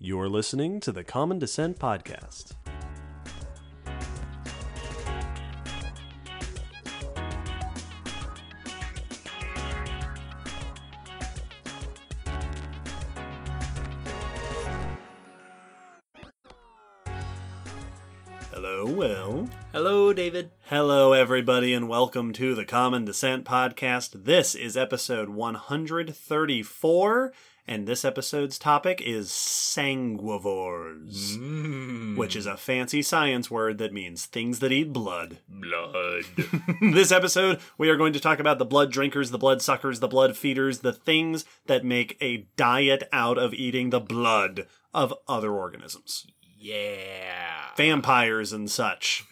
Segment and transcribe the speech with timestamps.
[0.00, 2.52] You're listening to the Common Descent Podcast.
[18.52, 19.48] Hello, Will.
[19.72, 20.52] Hello, David.
[20.66, 24.24] Hello, everybody, and welcome to the Common Descent Podcast.
[24.24, 27.32] This is episode 134,
[27.68, 32.16] and this episode's topic is sanguivores, mm.
[32.16, 35.38] which is a fancy science word that means things that eat blood.
[35.48, 36.24] Blood.
[36.92, 40.08] this episode, we are going to talk about the blood drinkers, the blood suckers, the
[40.08, 45.52] blood feeders, the things that make a diet out of eating the blood of other
[45.52, 46.26] organisms
[46.58, 47.70] yeah.
[47.76, 49.24] vampires and such.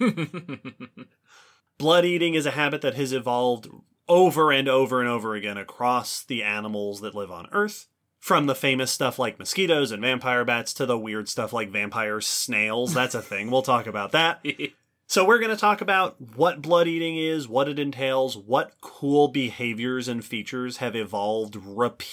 [1.78, 3.68] Blood eating is a habit that has evolved
[4.08, 7.88] over and over and over again across the animals that live on Earth.
[8.18, 12.20] From the famous stuff like mosquitoes and vampire bats to the weird stuff like vampire
[12.20, 12.92] snails.
[12.92, 13.50] That's a thing.
[13.50, 14.44] We'll talk about that.
[15.08, 19.28] So, we're going to talk about what blood eating is, what it entails, what cool
[19.28, 21.54] behaviors and features have evolved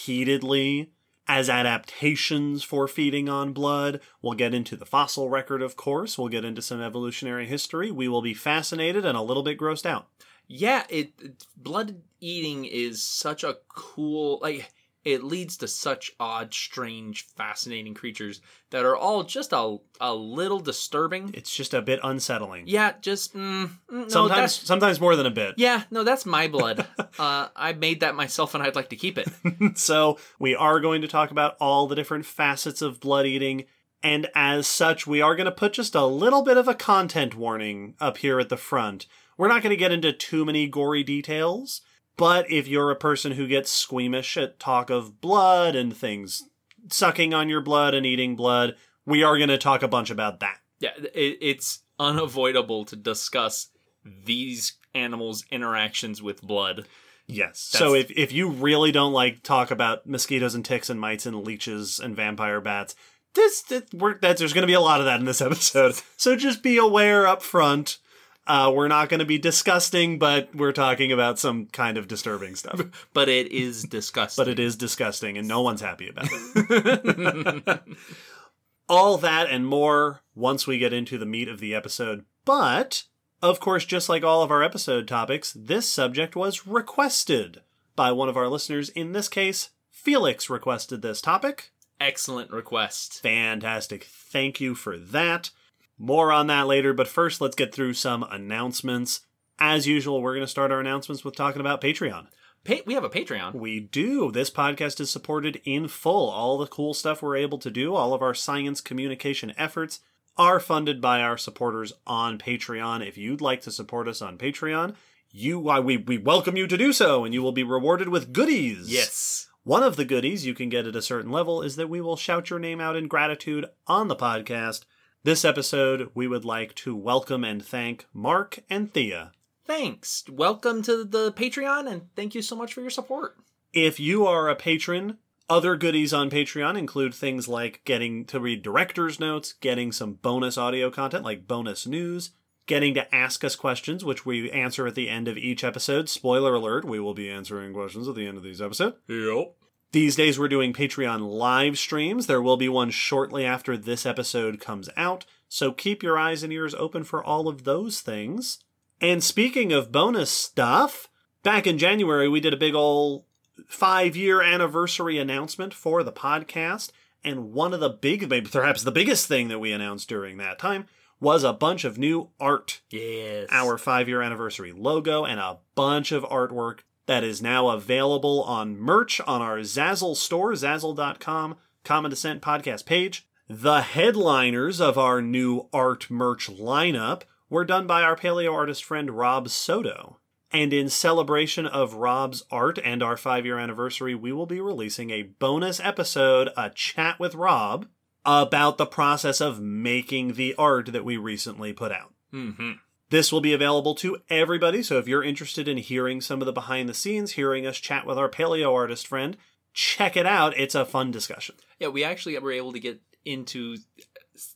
[0.03, 0.91] repeatedly
[1.27, 3.99] as adaptations for feeding on blood.
[4.21, 6.19] We'll get into the fossil record, of course.
[6.19, 7.89] We'll get into some evolutionary history.
[7.89, 10.07] We will be fascinated and a little bit grossed out.
[10.47, 14.71] yeah, it, it- blood eating is such a cool like
[15.05, 20.59] it leads to such odd, strange, fascinating creatures that are all just a a little
[20.59, 21.31] disturbing.
[21.33, 22.65] It's just a bit unsettling.
[22.67, 25.55] Yeah, just mm, mm, no, sometimes, that's sometimes more than a bit.
[25.57, 26.87] yeah, no, that's my blood.
[27.19, 29.27] uh, I made that myself, and I'd like to keep it.
[29.77, 33.65] so we are going to talk about all the different facets of blood eating.
[34.05, 37.35] And as such, we are going to put just a little bit of a content
[37.35, 39.07] warning up here at the front.
[39.37, 41.81] We're not going to get into too many gory details,
[42.17, 46.43] but if you're a person who gets squeamish at talk of blood and things
[46.89, 48.75] sucking on your blood and eating blood,
[49.05, 50.57] we are going to talk a bunch about that.
[50.79, 53.69] Yeah, it, it's unavoidable to discuss
[54.03, 56.85] these animals' interactions with blood.
[57.25, 57.59] Yes.
[57.59, 61.43] So if, if you really don't like talk about mosquitoes and ticks and mites and
[61.43, 62.95] leeches and vampire bats,
[63.33, 65.95] this, this we're, that there's going to be a lot of that in this episode.
[66.17, 67.97] So just be aware up front.
[68.45, 72.55] Uh, we're not going to be disgusting, but we're talking about some kind of disturbing
[72.55, 72.81] stuff.
[73.13, 74.43] But it is disgusting.
[74.43, 77.79] but it is disgusting, and no one's happy about it.
[78.89, 82.25] All that and more once we get into the meat of the episode.
[82.43, 83.03] But,
[83.41, 87.61] of course, just like all of our episode topics, this subject was requested
[87.95, 88.89] by one of our listeners.
[88.89, 91.71] In this case, Felix requested this topic.
[92.01, 93.21] Excellent request.
[93.21, 94.03] Fantastic.
[94.03, 95.51] Thank you for that.
[95.97, 99.21] More on that later, but first let's get through some announcements.
[99.59, 102.27] As usual, we're going to start our announcements with talking about Patreon.
[102.65, 103.53] Pa- we have a Patreon.
[103.55, 104.31] We do.
[104.31, 106.29] This podcast is supported in full.
[106.29, 109.99] All the cool stuff we're able to do, all of our science communication efforts
[110.37, 113.07] are funded by our supporters on Patreon.
[113.07, 114.95] If you'd like to support us on Patreon,
[115.29, 118.33] you why we, we welcome you to do so, and you will be rewarded with
[118.33, 118.91] goodies.
[118.91, 119.47] Yes.
[119.63, 122.17] One of the goodies you can get at a certain level is that we will
[122.17, 124.85] shout your name out in gratitude on the podcast.
[125.25, 129.31] This episode, we would like to welcome and thank Mark and Thea.
[129.63, 130.25] Thanks.
[130.29, 133.37] Welcome to the Patreon, and thank you so much for your support.
[133.71, 135.19] If you are a patron,
[135.49, 140.57] other goodies on Patreon include things like getting to read director's notes, getting some bonus
[140.57, 142.31] audio content like bonus news,
[142.65, 146.09] getting to ask us questions, which we answer at the end of each episode.
[146.09, 148.97] Spoiler alert, we will be answering questions at the end of these episodes.
[149.07, 149.55] Yep.
[149.93, 152.25] These days we're doing Patreon live streams.
[152.25, 156.51] There will be one shortly after this episode comes out, so keep your eyes and
[156.51, 158.57] ears open for all of those things.
[158.99, 161.09] And speaking of bonus stuff,
[161.43, 163.27] back in January we did a big ol'
[163.67, 166.89] five year anniversary announcement for the podcast.
[167.23, 170.57] And one of the big, maybe perhaps the biggest thing that we announced during that
[170.57, 170.87] time
[171.19, 173.47] was a bunch of new art Yes.
[173.51, 178.77] our five year anniversary logo and a bunch of artwork that is now available on
[178.77, 183.27] merch on our Zazzle store, zazzle.com, Common Descent podcast page.
[183.49, 189.11] The headliners of our new art merch lineup were done by our paleo artist friend
[189.11, 190.19] Rob Soto.
[190.51, 195.09] And in celebration of Rob's art and our five year anniversary, we will be releasing
[195.09, 197.87] a bonus episode, a chat with Rob,
[198.23, 202.13] about the process of making the art that we recently put out.
[202.33, 202.73] Mm-hmm.
[203.13, 206.51] This will be available to everybody, so if you're interested in hearing some of the
[206.51, 209.37] behind the scenes, hearing us chat with our paleo artist friend,
[209.71, 210.57] check it out.
[210.57, 211.53] It's a fun discussion.
[211.77, 213.77] Yeah, we actually were able to get into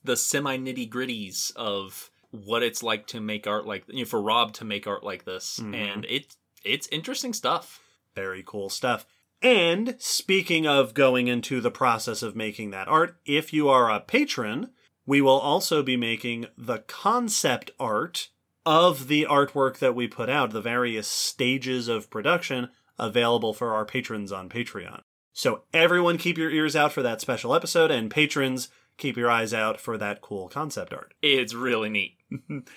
[0.04, 4.20] the semi nitty gritties of what it's like to make art like you know, for
[4.20, 5.76] Rob to make art like this, Mhm.
[5.76, 7.80] and it it's interesting stuff.
[8.16, 9.06] Very cool stuff.
[9.40, 14.00] And speaking of going into the process of making that art, if you are a
[14.00, 14.72] patron,
[15.06, 18.30] we will also be making the concept art
[18.68, 22.68] of the artwork that we put out, the various stages of production
[23.00, 25.00] available for our patrons on Patreon.
[25.32, 28.68] So everyone keep your ears out for that special episode, and patrons
[28.98, 31.14] keep your eyes out for that cool concept art.
[31.22, 32.18] It's really neat.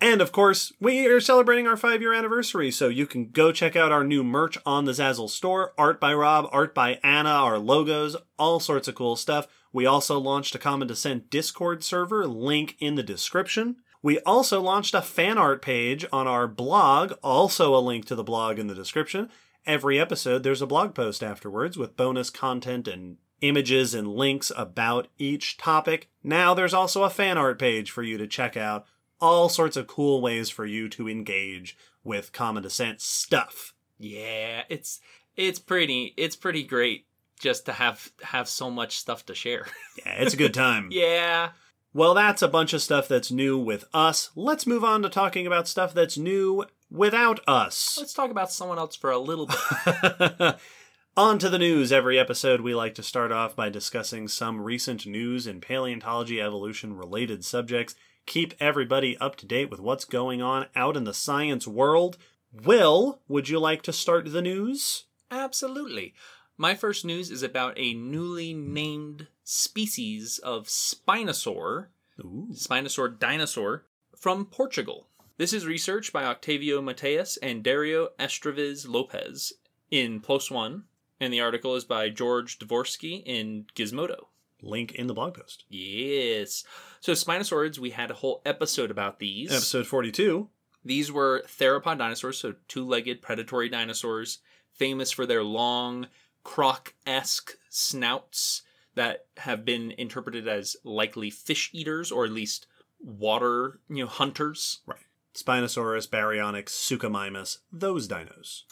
[0.00, 3.74] And of course, we are celebrating our five year anniversary, so you can go check
[3.74, 5.72] out our new merch on the Zazzle store.
[5.76, 9.48] Art by Rob, art by Anna, our logos, all sorts of cool stuff.
[9.72, 13.78] We also launched a Common Descent Discord server, link in the description.
[14.02, 18.22] We also launched a fan art page on our blog, also a link to the
[18.24, 19.28] blog in the description.
[19.66, 25.08] Every episode, there's a blog post afterwards with bonus content and images and links about
[25.18, 26.08] each topic.
[26.22, 28.86] Now there's also a fan art page for you to check out
[29.20, 33.74] all sorts of cool ways for you to engage with Common Descent stuff.
[33.98, 35.00] Yeah, it's
[35.36, 37.06] it's pretty it's pretty great
[37.40, 39.66] just to have have so much stuff to share.
[40.04, 40.88] Yeah, it's a good time.
[40.92, 41.50] yeah.
[41.98, 44.30] Well, that's a bunch of stuff that's new with us.
[44.36, 47.96] Let's move on to talking about stuff that's new without us.
[47.98, 50.56] Let's talk about someone else for a little bit.
[51.16, 51.90] on to the news.
[51.90, 56.96] Every episode, we like to start off by discussing some recent news in paleontology evolution
[56.96, 57.96] related subjects
[58.26, 62.16] keep everybody up to date with what's going on out in the science world.
[62.52, 65.06] Will, would you like to start the news?
[65.32, 66.14] Absolutely.
[66.56, 71.86] My first news is about a newly named species of Spinosaur,
[72.20, 72.48] Ooh.
[72.52, 75.06] Spinosaur dinosaur, from Portugal.
[75.38, 79.54] This is research by Octavio Mateus and Dario Estraviz Lopez
[79.90, 80.84] in PLOS One,
[81.18, 84.26] and the article is by George Dvorsky in Gizmodo.
[84.60, 85.64] Link in the blog post.
[85.70, 86.62] Yes.
[87.00, 89.50] So Spinosaurids, we had a whole episode about these.
[89.50, 90.46] Episode 42.
[90.84, 94.40] These were theropod dinosaurs, so two-legged predatory dinosaurs,
[94.74, 96.08] famous for their long,
[96.44, 98.62] croc-esque snouts
[98.98, 102.66] that have been interpreted as likely fish eaters or at least
[103.00, 104.80] water, you know, hunters.
[104.86, 104.98] Right.
[105.34, 108.62] Spinosaurus, Baryonyx, Suchomimus, those dinos.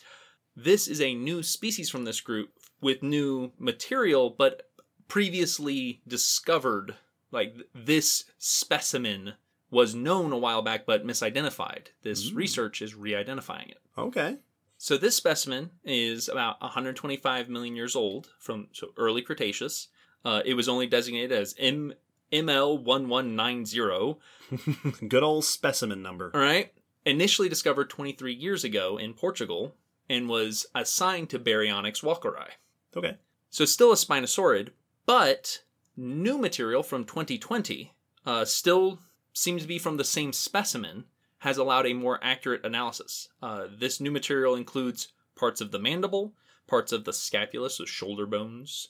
[0.56, 2.50] This is a new species from this group
[2.80, 4.68] with new material, but
[5.06, 6.96] previously discovered.
[7.30, 9.34] Like this specimen
[9.70, 11.88] was known a while back but misidentified.
[12.02, 12.36] This Mm.
[12.36, 13.78] research is re identifying it.
[13.96, 14.38] Okay.
[14.78, 19.88] So this specimen is about 125 million years old from so early Cretaceous.
[20.26, 21.94] Uh, it was only designated as M
[22.32, 24.16] ML1190.
[25.08, 26.32] Good old specimen number.
[26.34, 26.72] All right.
[27.04, 29.76] Initially discovered 23 years ago in Portugal
[30.10, 32.48] and was assigned to Baryonyx walkeri.
[32.96, 33.18] Okay.
[33.50, 34.70] So still a Spinosaurid,
[35.06, 35.62] but
[35.96, 37.94] new material from 2020
[38.26, 38.98] uh, still
[39.32, 41.04] seems to be from the same specimen
[41.38, 43.28] has allowed a more accurate analysis.
[43.40, 46.32] Uh, this new material includes parts of the mandible,
[46.66, 48.88] parts of the scapula, so shoulder bones,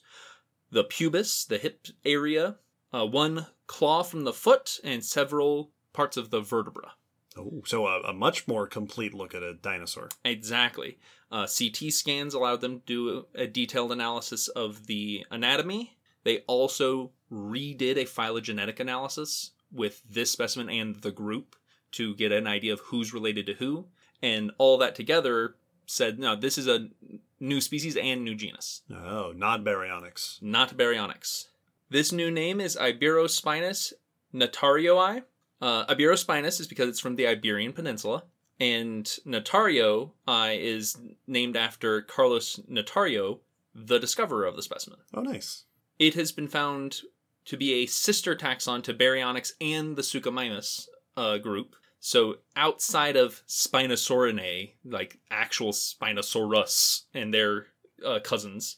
[0.71, 2.57] the pubis, the hip area,
[2.93, 6.93] uh, one claw from the foot, and several parts of the vertebra.
[7.37, 10.09] Oh, so a, a much more complete look at a dinosaur.
[10.25, 10.97] Exactly.
[11.31, 15.97] Uh, CT scans allowed them to do a detailed analysis of the anatomy.
[16.23, 21.55] They also redid a phylogenetic analysis with this specimen and the group
[21.91, 23.87] to get an idea of who's related to who.
[24.21, 25.55] And all that together
[25.85, 26.89] said, no, this is a
[27.39, 30.41] new species and new genus, Oh, not Baryonyx.
[30.41, 31.47] not Baryonyx.
[31.89, 33.93] This new name is Iberospinus
[34.33, 35.23] natarioi.
[35.61, 38.23] Uh, Iberospinus is because it's from the Iberian Peninsula,
[38.59, 43.39] and Natario is named after Carlos Natario,
[43.73, 44.99] the discoverer of the specimen.
[45.13, 45.63] Oh, nice.
[45.99, 47.01] It has been found
[47.45, 51.75] to be a sister taxon to Baryonyx and the Suchomimus uh, group.
[51.99, 57.67] So outside of Spinosaurinae, like actual Spinosaurus and their
[58.05, 58.75] uh, cousins,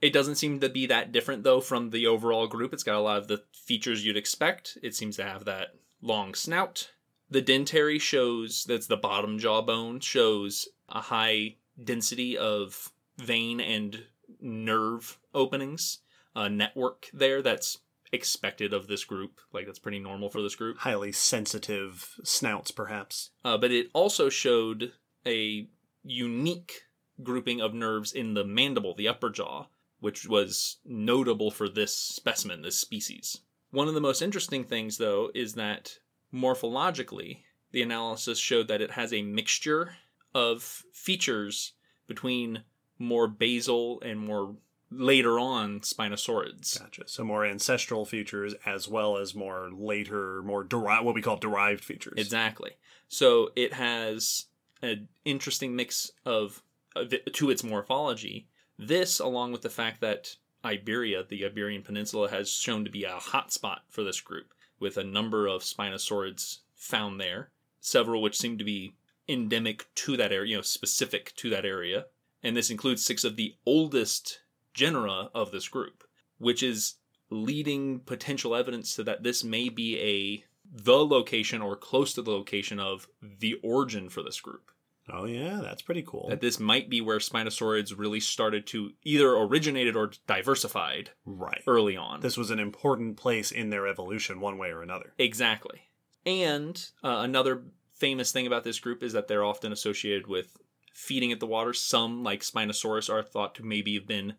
[0.00, 2.72] it doesn't seem to be that different though from the overall group.
[2.72, 4.78] It's got a lot of the features you'd expect.
[4.82, 6.92] It seems to have that long snout.
[7.28, 14.04] The dentary shows that's the bottom jawbone shows a high density of vein and
[14.40, 15.98] nerve openings,
[16.34, 17.78] a network there that's
[18.12, 19.40] expected of this group.
[19.52, 20.78] Like that's pretty normal for this group.
[20.78, 23.30] Highly sensitive snouts, perhaps.
[23.44, 24.92] Uh, but it also showed
[25.26, 25.68] a
[26.02, 26.84] unique
[27.22, 29.66] grouping of nerves in the mandible, the upper jaw,
[30.00, 33.40] which was notable for this specimen, this species.
[33.70, 35.98] One of the most interesting things, though, is that
[36.34, 37.40] morphologically,
[37.72, 39.94] the analysis showed that it has a mixture
[40.34, 41.72] of features
[42.06, 42.64] between
[42.98, 44.56] more basal and more
[44.90, 46.78] later on Spinosaurids.
[46.78, 47.04] Gotcha.
[47.06, 51.84] So more ancestral features as well as more later, more derived, what we call derived
[51.84, 52.14] features.
[52.16, 52.72] Exactly.
[53.08, 54.46] So it has
[54.82, 56.62] an interesting mix of,
[56.96, 62.30] uh, it- to its morphology This, along with the fact that Iberia, the Iberian Peninsula,
[62.30, 67.20] has shown to be a hotspot for this group, with a number of Spinosaurids found
[67.20, 68.94] there, several which seem to be
[69.28, 72.06] endemic to that area, you know, specific to that area.
[72.42, 74.40] And this includes six of the oldest
[74.80, 76.04] genera of this group,
[76.38, 76.94] which is
[77.28, 82.30] leading potential evidence to that this may be a the location or close to the
[82.30, 84.70] location of the origin for this group.
[85.12, 86.28] Oh yeah, that's pretty cool.
[86.30, 91.62] That this might be where Spinosaurids really started to either originated or diversified right.
[91.66, 92.20] early on.
[92.20, 95.12] This was an important place in their evolution, one way or another.
[95.18, 95.88] Exactly.
[96.24, 100.56] And uh, another famous thing about this group is that they're often associated with
[100.94, 101.72] feeding at the water.
[101.72, 104.34] Some, like Spinosaurus, are thought to maybe have been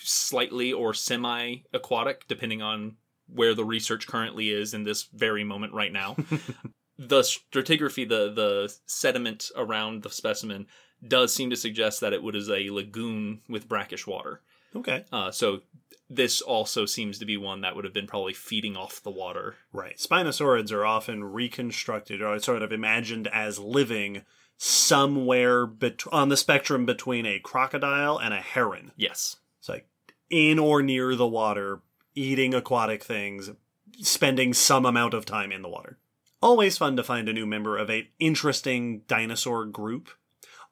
[0.00, 2.96] slightly or semi aquatic, depending on
[3.26, 6.16] where the research currently is in this very moment right now.
[6.98, 10.66] the stratigraphy, the the sediment around the specimen,
[11.06, 14.40] does seem to suggest that it was a lagoon with brackish water.
[14.76, 15.04] Okay.
[15.12, 15.60] Uh, so
[16.10, 19.56] this also seems to be one that would have been probably feeding off the water.
[19.72, 19.96] Right.
[19.96, 24.22] Spinosaurids are often reconstructed or sort of imagined as living
[24.56, 28.92] somewhere bet- on the spectrum between a crocodile and a heron.
[28.96, 29.36] Yes.
[30.34, 31.80] In or near the water,
[32.16, 33.52] eating aquatic things,
[34.02, 35.96] spending some amount of time in the water.
[36.42, 40.08] Always fun to find a new member of a interesting dinosaur group.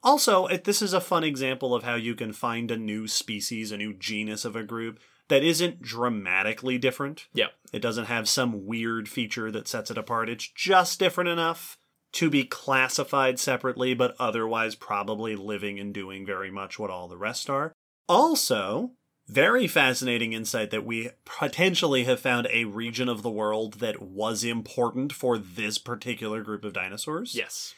[0.03, 3.77] Also, this is a fun example of how you can find a new species, a
[3.77, 7.29] new genus of a group that isn't dramatically different.
[7.33, 7.51] Yeah.
[7.73, 10.29] It doesn't have some weird feature that sets it apart.
[10.29, 11.79] It's just different enough
[12.15, 17.17] to be classified separately, but otherwise probably living and doing very much what all the
[17.17, 17.73] rest are.
[18.09, 18.91] Also,
[19.33, 24.45] very fascinating insight that we potentially have found a region of the world that was
[24.45, 27.35] important for this particular group of dinosaurs.
[27.35, 27.75] Yes.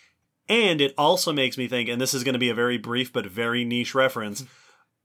[0.48, 3.12] And it also makes me think, and this is going to be a very brief
[3.12, 4.44] but very niche reference,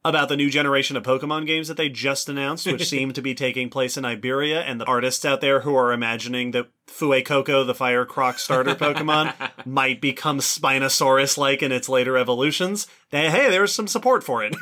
[0.05, 3.35] about the new generation of Pokemon games that they just announced, which seem to be
[3.35, 7.75] taking place in Iberia, and the artists out there who are imagining that Fuecoco, the
[7.75, 9.33] Fire Croc starter Pokemon,
[9.65, 12.87] might become Spinosaurus like in its later evolutions.
[13.11, 14.55] They, hey, there's some support for it.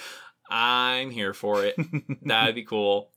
[0.50, 1.76] I'm here for it.
[2.22, 3.12] That'd be cool.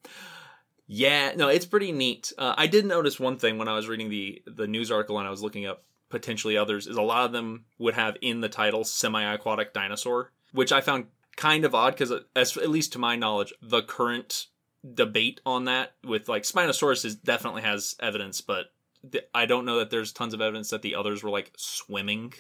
[0.86, 2.31] Yeah, no, it's pretty neat.
[2.38, 5.27] Uh, I did notice one thing when I was reading the the news article and
[5.27, 8.48] I was looking up potentially others is a lot of them would have in the
[8.48, 13.15] title semi-aquatic dinosaur, which I found kind of odd because as at least to my
[13.15, 14.48] knowledge, the current
[14.93, 18.67] debate on that with like Spinosaurus is definitely has evidence, but
[19.12, 22.33] th- I don't know that there's tons of evidence that the others were like swimming.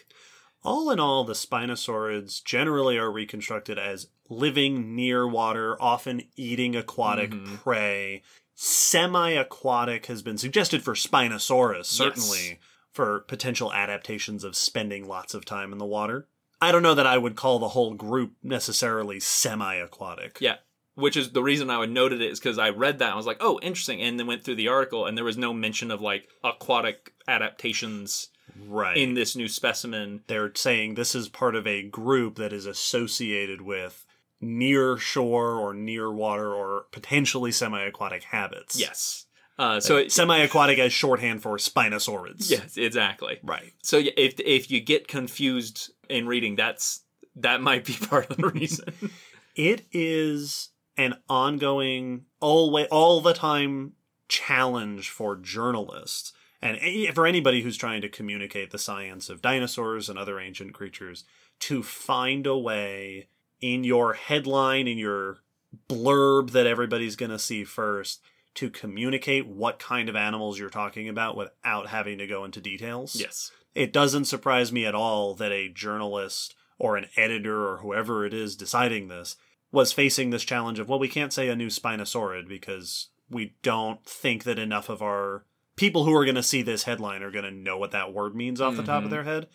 [0.63, 7.31] All in all, the Spinosaurids generally are reconstructed as living near water, often eating aquatic
[7.31, 7.61] Mhm.
[7.61, 8.23] prey.
[8.55, 12.57] Semi aquatic has been suggested for Spinosaurus, certainly, Yes.
[12.93, 16.29] for potential adaptations of spending lots of time in the water.
[16.63, 20.37] I don't know that I would call the whole group necessarily semi aquatic.
[20.39, 20.55] Yeah.
[20.95, 23.17] Which is the reason I would noted it is because I read that and I
[23.17, 25.89] was like, oh, interesting, and then went through the article and there was no mention
[25.91, 28.29] of like aquatic adaptations
[28.67, 28.95] Right.
[28.97, 30.21] in this new specimen.
[30.27, 34.05] They're saying this is part of a group that is associated with
[34.39, 38.79] near shore or near water or potentially semi aquatic habits.
[38.79, 39.22] Yes.
[39.57, 42.49] Uh, so it, Semi aquatic as shorthand for Spinosaurids.
[42.49, 43.39] yes, exactly.
[43.43, 43.73] Right.
[43.83, 47.01] So yeah, if if you get confused in reading, that's
[47.35, 48.93] that might be part of the reason.
[49.55, 53.93] It is an ongoing, always, all the time
[54.27, 56.79] challenge for journalists and
[57.13, 61.25] for anybody who's trying to communicate the science of dinosaurs and other ancient creatures
[61.59, 63.27] to find a way
[63.59, 65.39] in your headline, in your
[65.89, 68.21] blurb that everybody's going to see first,
[68.55, 73.15] to communicate what kind of animals you're talking about without having to go into details.
[73.15, 73.51] yes.
[73.75, 78.33] It doesn't surprise me at all that a journalist or an editor or whoever it
[78.33, 79.35] is deciding this
[79.71, 84.05] was facing this challenge of, well, we can't say a new Spinosaurid because we don't
[84.05, 85.45] think that enough of our
[85.75, 88.35] people who are going to see this headline are going to know what that word
[88.35, 89.09] means off the top of mm-hmm.
[89.11, 89.47] their head.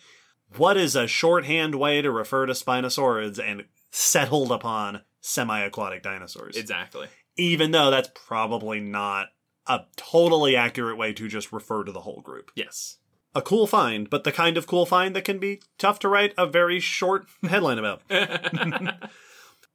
[0.57, 6.57] What is a shorthand way to refer to Spinosaurids and settled upon semi aquatic dinosaurs?
[6.57, 7.07] Exactly.
[7.39, 9.27] Even though that's probably not
[9.67, 12.97] a totally accurate way to just refer to the whole group Yes.
[13.35, 16.33] a cool find, but the kind of cool find that can be tough to write
[16.37, 18.01] a very short headline about.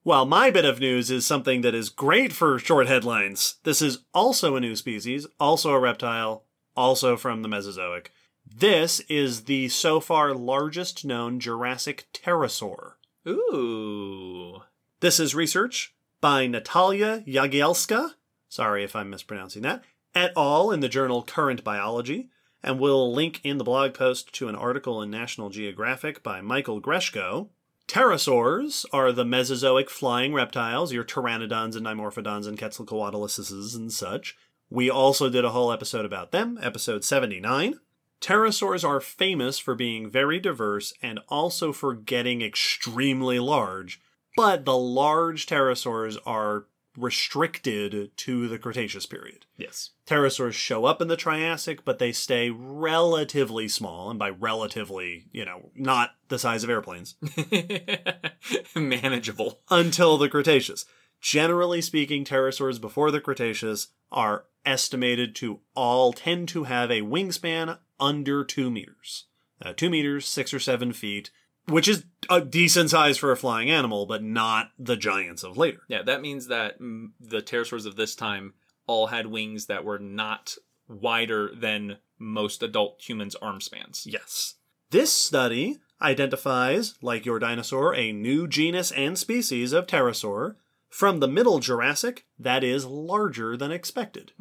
[0.06, 3.56] Well, my bit of news is something that is great for short headlines.
[3.64, 6.44] This is also a new species, also a reptile,
[6.76, 8.12] also from the Mesozoic.
[8.47, 12.92] This is the so far largest known Jurassic pterosaur.
[13.26, 14.61] Ooh.
[15.00, 15.94] This is research
[16.25, 18.12] by Natalia Jagielska,
[18.49, 20.71] sorry if I'm mispronouncing that, et al.
[20.71, 22.31] in the journal Current Biology,
[22.62, 26.81] and we'll link in the blog post to an article in National Geographic by Michael
[26.81, 27.50] Greshko.
[27.88, 34.35] Pterosaurs are the Mesozoic flying reptiles, your pteranodons and dimorphodons and quetzalcoatluluses and such.
[34.71, 37.81] We also did a whole episode about them, episode 79.
[38.23, 44.00] Pterosaurs are famous for being very diverse and also for getting extremely large,
[44.37, 49.47] but the large pterosaurs are restricted to the Cretaceous period.
[49.57, 49.91] Yes.
[50.07, 55.45] Pterosaurs show up in the Triassic, but they stay relatively small, and by relatively, you
[55.45, 57.17] know, not the size of airplanes,
[58.76, 59.61] Manageable.
[59.71, 60.85] until the Cretaceous.
[61.21, 67.79] Generally speaking, pterosaurs before the Cretaceous are estimated to all tend to have a wingspan
[67.99, 69.25] under two meters.
[69.62, 71.31] Uh, two meters, six or seven feet,
[71.66, 75.80] which is a decent size for a flying animal, but not the giants of later.
[75.88, 78.54] Yeah, that means that mm, the pterosaurs of this time
[78.87, 80.56] all had wings that were not
[80.88, 84.06] wider than most adult humans' arm spans.
[84.06, 84.54] Yes.
[84.90, 90.56] This study identifies, like your dinosaur, a new genus and species of pterosaur
[90.88, 94.33] from the Middle Jurassic that is larger than expected.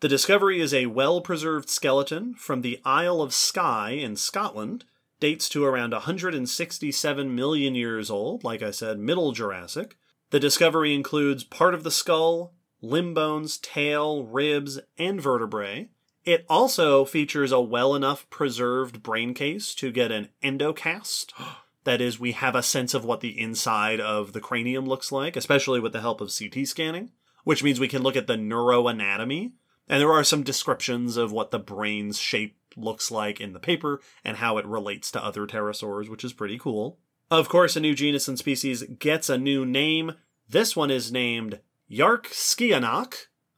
[0.00, 4.84] The discovery is a well preserved skeleton from the Isle of Skye in Scotland,
[5.22, 9.96] dates to around 167 million years old, like I said, Middle Jurassic.
[10.30, 15.90] The discovery includes part of the skull, limb bones, tail, ribs, and vertebrae.
[16.24, 21.32] It also features a well enough preserved brain case to get an endocast.
[21.84, 25.34] That is, we have a sense of what the inside of the cranium looks like,
[25.34, 27.10] especially with the help of CT scanning,
[27.42, 29.50] which means we can look at the neuroanatomy.
[29.88, 34.00] And there are some descriptions of what the brain's shape looks like in the paper
[34.24, 36.98] and how it relates to other pterosaurs, which is pretty cool.
[37.30, 40.12] Of course, a new genus and species gets a new name.
[40.48, 41.60] This one is named
[41.90, 43.14] Yarkskianak.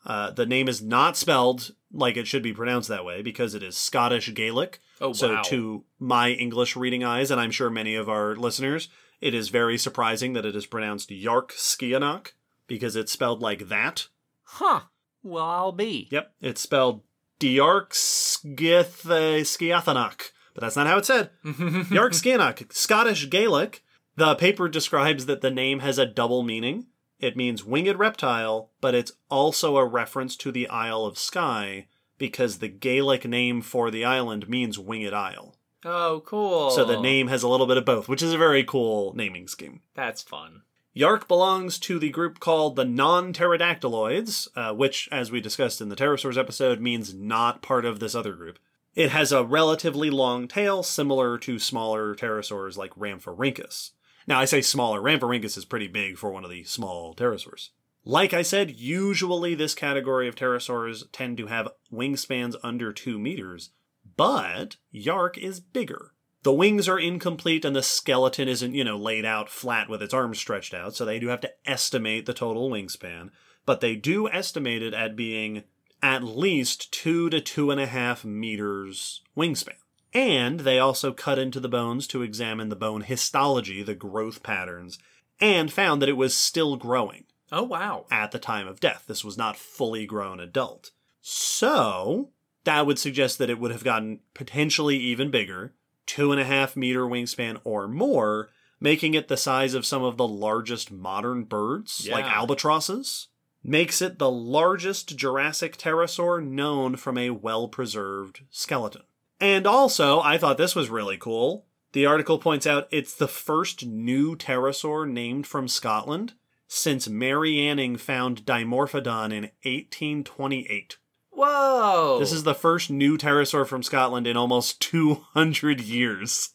[0.07, 3.63] Uh, the name is not spelled like it should be pronounced that way because it
[3.63, 4.81] is Scottish Gaelic.
[5.01, 5.13] Oh, wow.
[5.13, 8.89] So, to my English reading eyes, and I'm sure many of our listeners,
[9.21, 12.33] it is very surprising that it is pronounced Yarkskianak
[12.67, 14.09] because it's spelled like that.
[14.43, 14.83] Huh.
[15.23, 16.09] Well, I'll be.
[16.11, 17.01] Yep, it's spelled
[17.41, 21.31] Diarkskiathanak, but that's not how it's said.
[21.45, 23.83] Yarkskianak, Scottish Gaelic.
[24.17, 26.87] The paper describes that the name has a double meaning.
[27.19, 32.59] It means winged reptile, but it's also a reference to the Isle of Skye because
[32.59, 35.57] the Gaelic name for the island means winged isle.
[35.85, 36.71] Oh, cool.
[36.71, 39.49] So the name has a little bit of both, which is a very cool naming
[39.49, 39.81] scheme.
[39.95, 40.63] That's fun.
[40.97, 45.89] Yark belongs to the group called the non pterodactyloids, uh, which, as we discussed in
[45.89, 48.61] the pterosaurs episode, means not part of this other group.
[48.95, 53.91] It has a relatively long tail, similar to smaller pterosaurs like Rhamphorhynchus.
[54.29, 57.71] Now, I say smaller, Rhamphorhynchus is pretty big for one of the small pterosaurs.
[58.05, 63.71] Like I said, usually this category of pterosaurs tend to have wingspans under 2 meters,
[64.17, 66.14] but Yark is bigger.
[66.45, 70.13] The wings are incomplete and the skeleton isn't, you know, laid out flat with its
[70.13, 73.31] arms stretched out, so they do have to estimate the total wingspan.
[73.65, 75.65] But they do estimate it at being
[76.03, 79.77] at least two to two and a half meters wingspan.
[80.13, 84.99] And they also cut into the bones to examine the bone histology, the growth patterns,
[85.41, 88.05] and found that it was still growing Oh, wow.
[88.11, 89.05] at the time of death.
[89.07, 90.91] This was not fully grown adult.
[91.23, 92.33] So,
[92.65, 95.75] that would suggest that it would have gotten potentially even bigger,
[96.07, 100.17] two and a half meter wingspan or more, making it the size of some of
[100.17, 103.29] the largest modern birds, like albatrosses.
[103.67, 109.03] Makes it the largest Jurassic pterosaur known from a well preserved skeleton.
[109.41, 111.67] And also, I thought this was really cool.
[111.93, 116.35] The article points out it's the first new pterosaur named from Scotland
[116.67, 120.99] since Mary Anning found Dimorphodon in 1828.
[121.35, 122.19] Whoa.
[122.21, 126.51] This is the first new pterosaur from Scotland in almost 200 years.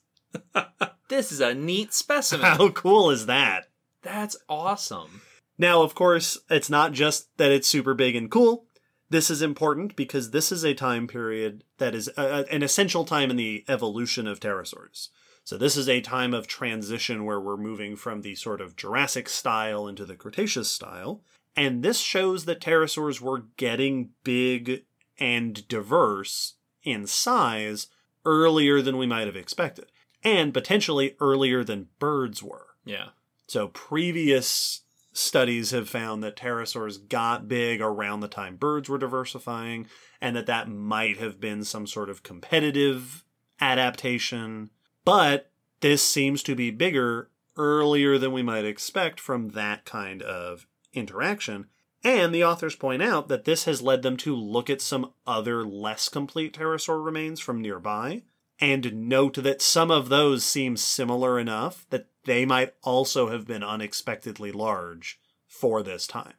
[1.10, 2.46] This is a neat specimen.
[2.46, 3.66] How cool is that?
[4.04, 5.22] That's awesome.
[5.58, 8.68] Now, of course, it's not just that it's super big and cool.
[9.10, 13.32] This is important because this is a time period that is a, an essential time
[13.32, 15.10] in the evolution of pterosaurs.
[15.44, 19.28] So, this is a time of transition where we're moving from the sort of Jurassic
[19.28, 21.24] style into the Cretaceous style.
[21.56, 24.86] And this shows that pterosaurs were getting big
[25.20, 27.88] and diverse in size
[28.26, 29.92] earlier than we might have expected,
[30.24, 32.68] and potentially earlier than birds were.
[32.86, 33.10] Yeah.
[33.48, 34.82] So previous
[35.12, 39.88] studies have found that pterosaurs got big around the time birds were diversifying,
[40.22, 43.24] and that that might have been some sort of competitive
[43.60, 44.70] adaptation.
[45.04, 50.66] But this seems to be bigger earlier than we might expect from that kind of
[50.94, 51.68] interaction.
[52.04, 55.66] And the authors point out that this has led them to look at some other
[55.66, 58.24] less complete pterosaur remains from nearby
[58.62, 63.64] and note that some of those seem similar enough that they might also have been
[63.64, 66.34] unexpectedly large for this time.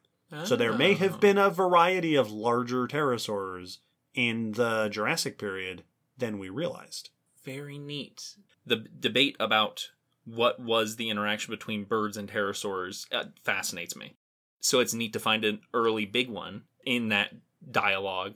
[0.45, 0.99] So there may Oh.
[0.99, 3.79] have been a variety of larger pterosaurs
[4.15, 5.83] in the Jurassic period
[6.17, 7.11] than we realized.
[7.45, 8.37] Very neat.
[8.65, 9.91] The debate about
[10.25, 14.15] what was the interaction between birds and pterosaurs uh, fascinates me.
[14.61, 17.33] So it's neat to find an early big one in that
[17.71, 18.35] dialogue.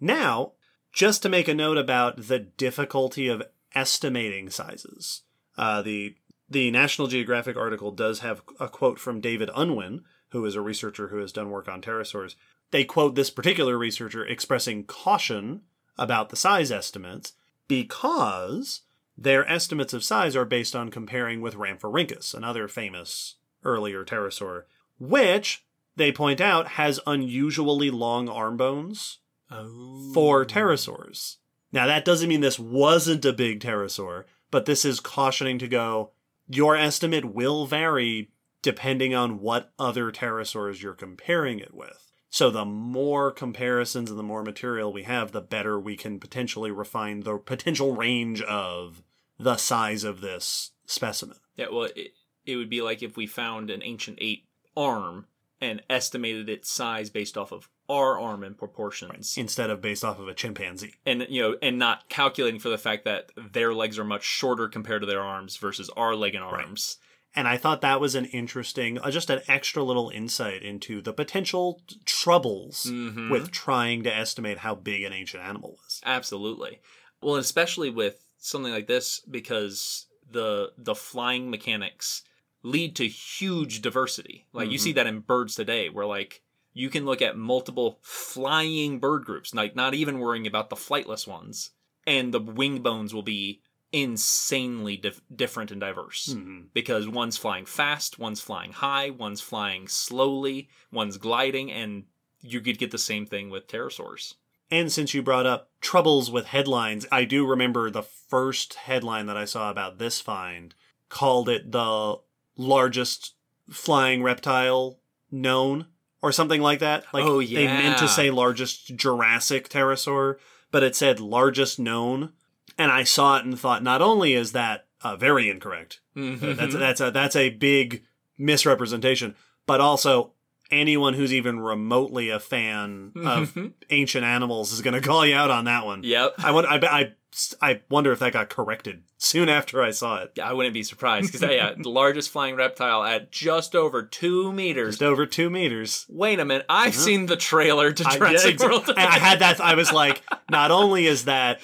[0.00, 0.52] Now,
[0.92, 3.42] just to make a note about the difficulty of
[3.74, 5.22] estimating sizes,
[5.58, 6.16] uh, the
[6.48, 11.08] the National Geographic article does have a quote from David Unwin, who is a researcher
[11.08, 12.36] who has done work on pterosaurs.
[12.70, 15.62] They quote this particular researcher expressing caution
[15.98, 17.32] about the size estimates
[17.66, 18.82] because
[19.18, 24.64] their estimates of size are based on comparing with Rhamphorhynchus, another famous earlier pterosaur,
[24.98, 25.64] which
[25.96, 29.18] they point out has unusually long arm bones
[29.50, 30.10] Oh.
[30.12, 31.36] for pterosaurs.
[31.72, 36.10] Now, that doesn't mean this wasn't a big pterosaur, but this is cautioning to go,
[36.48, 38.30] your estimate will vary
[38.62, 42.10] depending on what other pterosaurs you're comparing it with.
[42.28, 46.70] So, the more comparisons and the more material we have, the better we can potentially
[46.72, 49.02] refine the potential range of
[49.38, 51.36] the size of this specimen.
[51.56, 54.45] Yeah, well, it, it would be like if we found an ancient ape
[54.76, 55.26] arm
[55.60, 59.36] and estimated its size based off of our arm and proportions.
[59.38, 60.94] Instead of based off of a chimpanzee.
[61.06, 64.68] and you know and not calculating for the fact that their legs are much shorter
[64.68, 66.98] compared to their arms versus our leg and arms
[67.34, 71.12] And I thought that was an interesting, uh, just an extra little insight into the
[71.12, 73.30] potential t- troubles Mhm.
[73.30, 76.00] with trying to estimate how big an ancient animal was.
[76.04, 76.80] absolutely
[77.22, 82.22] well especially with something like this because the the flying mechanics
[82.66, 84.82] lead to huge diversity like you Mhm.
[84.82, 89.54] see that in birds today where like you can look at multiple flying bird groups
[89.54, 91.70] like not even worrying about the flightless ones
[92.06, 93.60] and the wing bones will be
[93.92, 96.66] insanely dif- different and diverse Mhm.
[96.72, 102.04] because one's flying fast, one's flying high, one's flying slowly, one's gliding, and
[102.40, 104.34] you could get the same thing with pterosaurs.
[104.70, 109.36] And since you brought up troubles with headlines, I do remember the first headline that
[109.36, 110.74] I saw about this find
[111.08, 112.18] called it the
[112.56, 113.34] largest
[113.70, 114.98] flying reptile
[115.30, 115.86] known
[116.22, 117.04] or something like that.
[117.12, 120.36] Like Oh, they meant to say largest Jurassic pterosaur,
[120.70, 122.32] but it said largest known.
[122.78, 126.74] And I saw it and thought not only is that uh, very incorrect, uh, that's
[126.74, 128.02] that's a that's a big
[128.38, 129.34] misrepresentation,
[129.66, 130.32] but also
[130.70, 133.56] anyone who's even remotely a fan of
[133.90, 136.02] ancient animals is going to call you out on that one.
[136.02, 136.34] yep.
[136.38, 137.12] I, wonder, I, I,
[137.60, 140.38] I wonder if that got corrected soon after I saw it.
[140.42, 144.94] I wouldn't be surprised because yeah, the largest flying reptile at just over two meters.
[144.96, 146.06] Just over two meters.
[146.08, 147.00] Wait a minute, I've Uh-huh.
[147.04, 148.88] seen the trailer to I- Jurassic yeah, World.
[148.88, 149.60] and I had that.
[149.60, 151.60] I was like, not only is that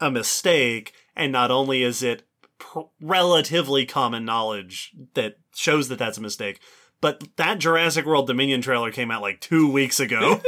[0.00, 2.22] a mistake, and not only is it
[2.58, 6.60] pr- relatively common knowledge that shows that that's a mistake,
[7.00, 10.40] but that Jurassic World Dominion trailer came out like two weeks ago.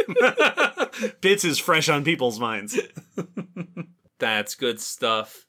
[1.21, 2.79] Bits is fresh on people's minds.
[4.21, 5.47] That's good stuff.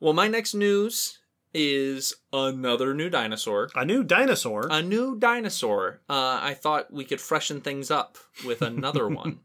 [0.00, 1.18] Well, my next news
[1.54, 3.68] is another new dinosaur.
[3.74, 4.68] A new dinosaur.
[4.70, 6.00] a new dinosaur.
[6.08, 9.40] Uh, I thought we could freshen things up with another one.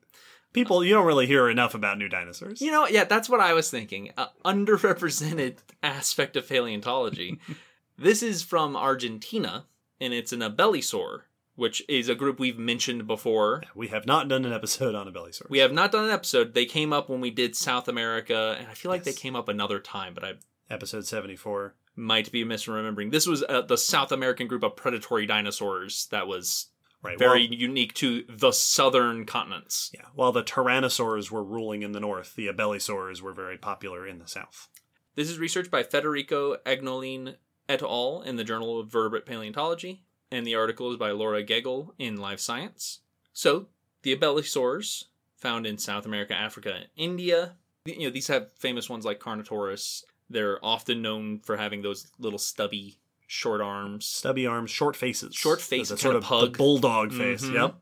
[0.54, 2.62] People, you don't really hear enough about new dinosaurs.
[2.62, 4.12] You know, yeah, that's what I was thinking.
[4.18, 7.40] Uh, underrepresented aspect of paleontology.
[7.98, 9.66] this is from Argentina,
[10.00, 11.22] and it's an abelisaur,
[11.58, 13.63] which is a group we've mentioned before.
[13.76, 15.50] We have not done an episode on abelisaur.
[15.50, 16.54] We have not done an episode.
[16.54, 19.15] They came up when we did South America, and I feel like Yes.
[19.15, 20.34] they came up another time, but I
[20.70, 21.76] episode 74.
[21.96, 23.12] might be misremembering.
[23.12, 26.67] This was uh, the South American group of predatory dinosaurs that was
[27.04, 27.17] Right.
[27.17, 29.91] very Well, unique to the southern continents.
[29.93, 30.06] yeah.
[30.15, 34.28] While the tyrannosaurs were ruling in the north, the abelisaurs were very popular in the
[34.28, 34.67] south.
[35.15, 37.36] This is research by Federico Agnolin
[37.70, 38.22] et al.
[38.24, 42.40] in the Journal of Vertebrate Paleontology, and the article is by Laura Geggel in Live
[42.40, 43.00] Science.
[43.34, 43.68] So,
[44.04, 45.06] the abelisaurs
[45.38, 47.54] found in South America, Africa, and India.
[47.86, 50.04] You know, these have famous ones like Carnotaurus.
[50.30, 54.06] They're often known for having those little stubby, short arms.
[54.06, 55.36] Stubby arms, short faces.
[55.36, 56.52] Short faces, The sort of pug.
[56.54, 57.44] the bulldog face.
[57.46, 57.54] Mhm.
[57.54, 57.76] Yep.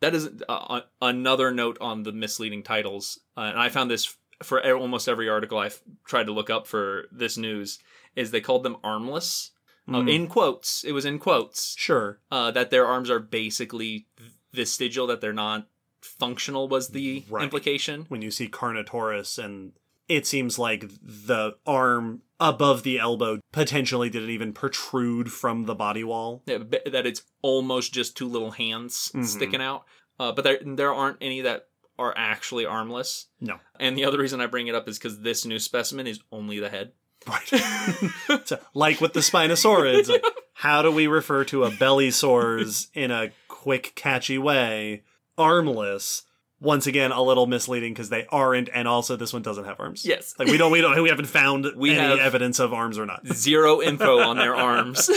[0.00, 4.62] That is uh, another note on the misleading titles, uh, and I found this for
[4.74, 7.78] almost every article I've tried to look up for this news.
[8.14, 9.52] Is they called them armless
[9.88, 10.10] uh, Mm.
[10.12, 10.84] in quotes.
[10.84, 12.20] It was in quotes Sure.
[12.30, 14.06] uh, that their arms are basically
[14.52, 15.68] vestigial, that they're not
[16.00, 16.68] functional.
[16.68, 17.42] Was the Right.
[17.44, 18.06] implication?
[18.08, 19.72] When you see Carnotaurus and
[20.08, 26.04] it seems like the arm above the elbow potentially didn't even protrude from the body
[26.04, 26.42] wall.
[26.46, 29.24] That that it's almost just two little hands Mhm.
[29.26, 29.84] sticking out.
[30.20, 31.68] Uh, but there there aren't any that
[31.98, 33.26] are actually armless.
[33.40, 33.58] No.
[33.80, 36.60] And the other reason I bring it up is because this new specimen is only
[36.60, 36.92] the head.
[37.26, 37.48] Right.
[38.44, 43.92] so, like with the Spinosaurids, like, how do we refer to abelisaurs in a quick,
[43.94, 45.02] catchy way?
[45.36, 46.22] Armless.
[46.58, 50.06] Once again, a little misleading because they aren't, and also this one doesn't have arms.
[50.06, 50.34] Yes.
[50.38, 53.04] Like we don't, we don't, we haven't found We any have- evidence of arms or
[53.04, 53.26] not.
[53.26, 55.10] Zero info on their arms.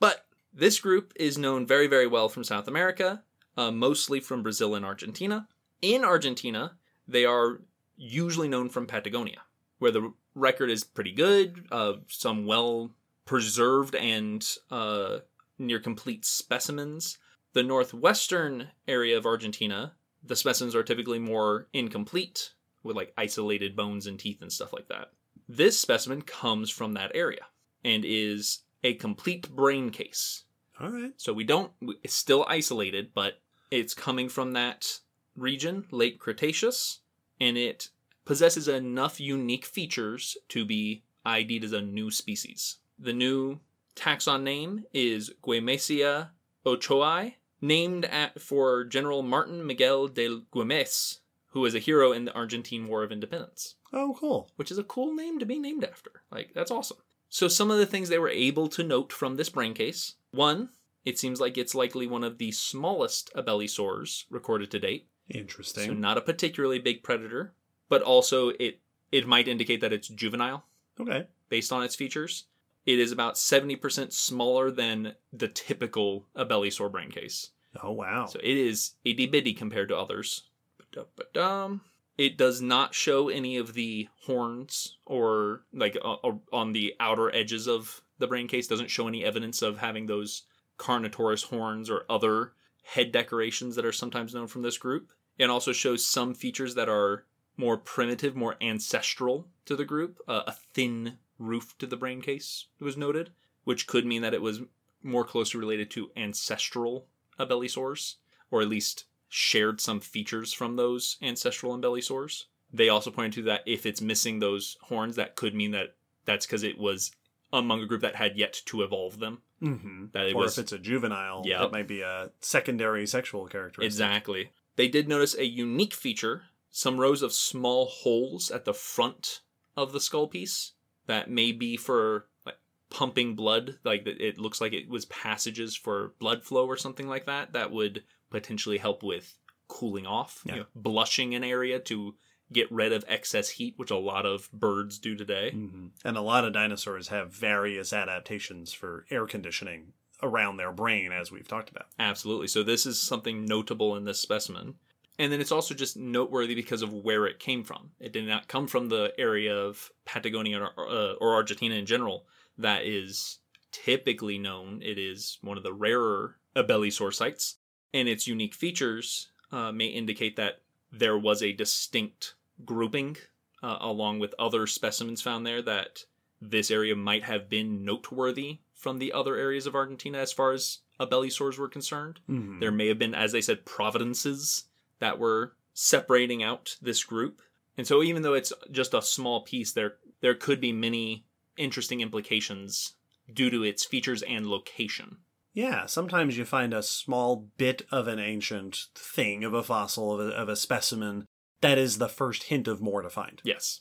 [0.00, 3.22] but this group is known very, very well from South America,
[3.56, 5.46] uh, mostly from Brazil and Argentina.
[5.80, 6.72] In Argentina,
[7.06, 7.60] they are
[7.96, 9.42] usually known from Patagonia,
[9.78, 12.92] where the record is pretty good, uh, some well
[13.24, 15.18] preserved and uh,
[15.58, 17.18] near complete specimens.
[17.54, 22.50] The northwestern area of Argentina, the specimens are typically more incomplete,
[22.82, 25.10] with like isolated bones and teeth and stuff like that.
[25.48, 27.46] This specimen comes from that area
[27.84, 30.44] and is a complete brain case.
[30.78, 31.12] All right.
[31.16, 31.72] So we don't,
[32.04, 35.00] it's still isolated, but it's coming from that
[35.34, 37.00] region, late Cretaceous,
[37.40, 37.88] and it
[38.26, 42.76] possesses enough unique features to be ID'd as a new species.
[42.98, 43.60] The new
[43.94, 46.30] taxon name is Guemesia
[46.66, 52.34] ochoai, named at, for General Martin Miguel de Güemes, who was a hero in the
[52.34, 54.50] Argentine War of Independence Oh, cool.
[54.56, 56.10] which is a cool name to be named after.
[56.30, 56.98] Like, that's awesome.
[57.28, 60.68] So, some of the things they were able to note from this brain case one,
[61.04, 65.08] it seems like it's likely one of the smallest abelisaurs recorded to date.
[65.28, 65.74] Interesting.
[65.74, 66.00] So, Interesting.
[66.00, 67.54] not a particularly big predator,
[67.88, 68.80] but also it,
[69.12, 70.64] it might indicate that it's juvenile
[71.00, 71.26] okay.
[71.48, 72.44] based on its features.
[72.84, 77.50] It is about 70% smaller than the typical abelisaur brain case.
[77.82, 78.26] Oh, wow.
[78.26, 80.42] So it is itty bitty compared to others.
[80.78, 81.80] Ba-dum-ba-dum.
[82.16, 87.34] It does not show any of the horns or like uh, uh, on the outer
[87.34, 88.66] edges of the brain case.
[88.66, 90.44] Doesn't show any evidence of having those
[90.78, 95.10] carnotaurus horns or other head decorations that are sometimes known from this group.
[95.38, 97.24] It also shows some features that are
[97.56, 100.18] more primitive, more ancestral to the group.
[100.28, 103.30] Uh, a thin roof to the brain case was noted,
[103.64, 104.62] which could mean that it was
[105.02, 107.06] more closely related to ancestral
[107.38, 108.16] abelisaurs,
[108.50, 112.44] or at least shared some features from those ancestral abelisaurs.
[112.72, 116.46] They also pointed to that if it's missing those horns, that could mean that that's
[116.46, 117.12] because it was
[117.52, 119.42] among a group that had yet to evolve them.
[119.62, 120.06] Mm-hmm.
[120.12, 121.60] That it or was if it's a juvenile, Yep.
[121.60, 123.86] that might be a secondary sexual characteristic.
[123.86, 124.50] Exactly.
[124.74, 126.44] They did notice a unique feature
[126.76, 129.40] some rows of small holes at the front
[129.78, 130.72] of the skull piece
[131.06, 132.58] that may be for like
[132.90, 137.24] pumping blood like it looks like it was passages for blood flow or something like
[137.24, 142.14] that that would potentially help with cooling off you know, blushing an area to
[142.52, 146.20] get rid of excess heat which a lot of birds do today hmm And a
[146.20, 151.68] lot of dinosaurs have various adaptations for air conditioning around their brain, as we've talked
[151.68, 151.88] about.
[151.98, 152.48] Absolutely.
[152.48, 154.76] So this is something notable in this specimen.
[155.18, 157.90] And then it's also just noteworthy because of where it came from.
[158.00, 162.26] It did not come from the area of Patagonia or, uh, or Argentina in general
[162.58, 163.38] that is
[163.72, 164.82] typically known.
[164.82, 167.56] It is one of the rarer abelisaur sites,
[167.92, 170.60] and its unique features uh, may indicate that
[170.92, 173.16] there was a distinct grouping
[173.62, 176.04] uh, along with other specimens found there that
[176.40, 180.78] this area might have been noteworthy from the other areas of Argentina as far as
[181.00, 182.20] abelisaurs were concerned.
[182.28, 182.60] Mm-hmm.
[182.60, 184.64] There may have been, as they said, providences
[184.98, 187.40] that were separating out this group.
[187.76, 192.00] And so even though it's just a small piece, there there could be many interesting
[192.00, 192.94] implications
[193.32, 195.18] due to its features and location.
[195.52, 200.28] Yeah, sometimes you find a small bit of an ancient thing, of a fossil, of
[200.28, 201.26] a, of a specimen,
[201.62, 203.40] that is the first hint of more to find.
[203.42, 203.80] Yes.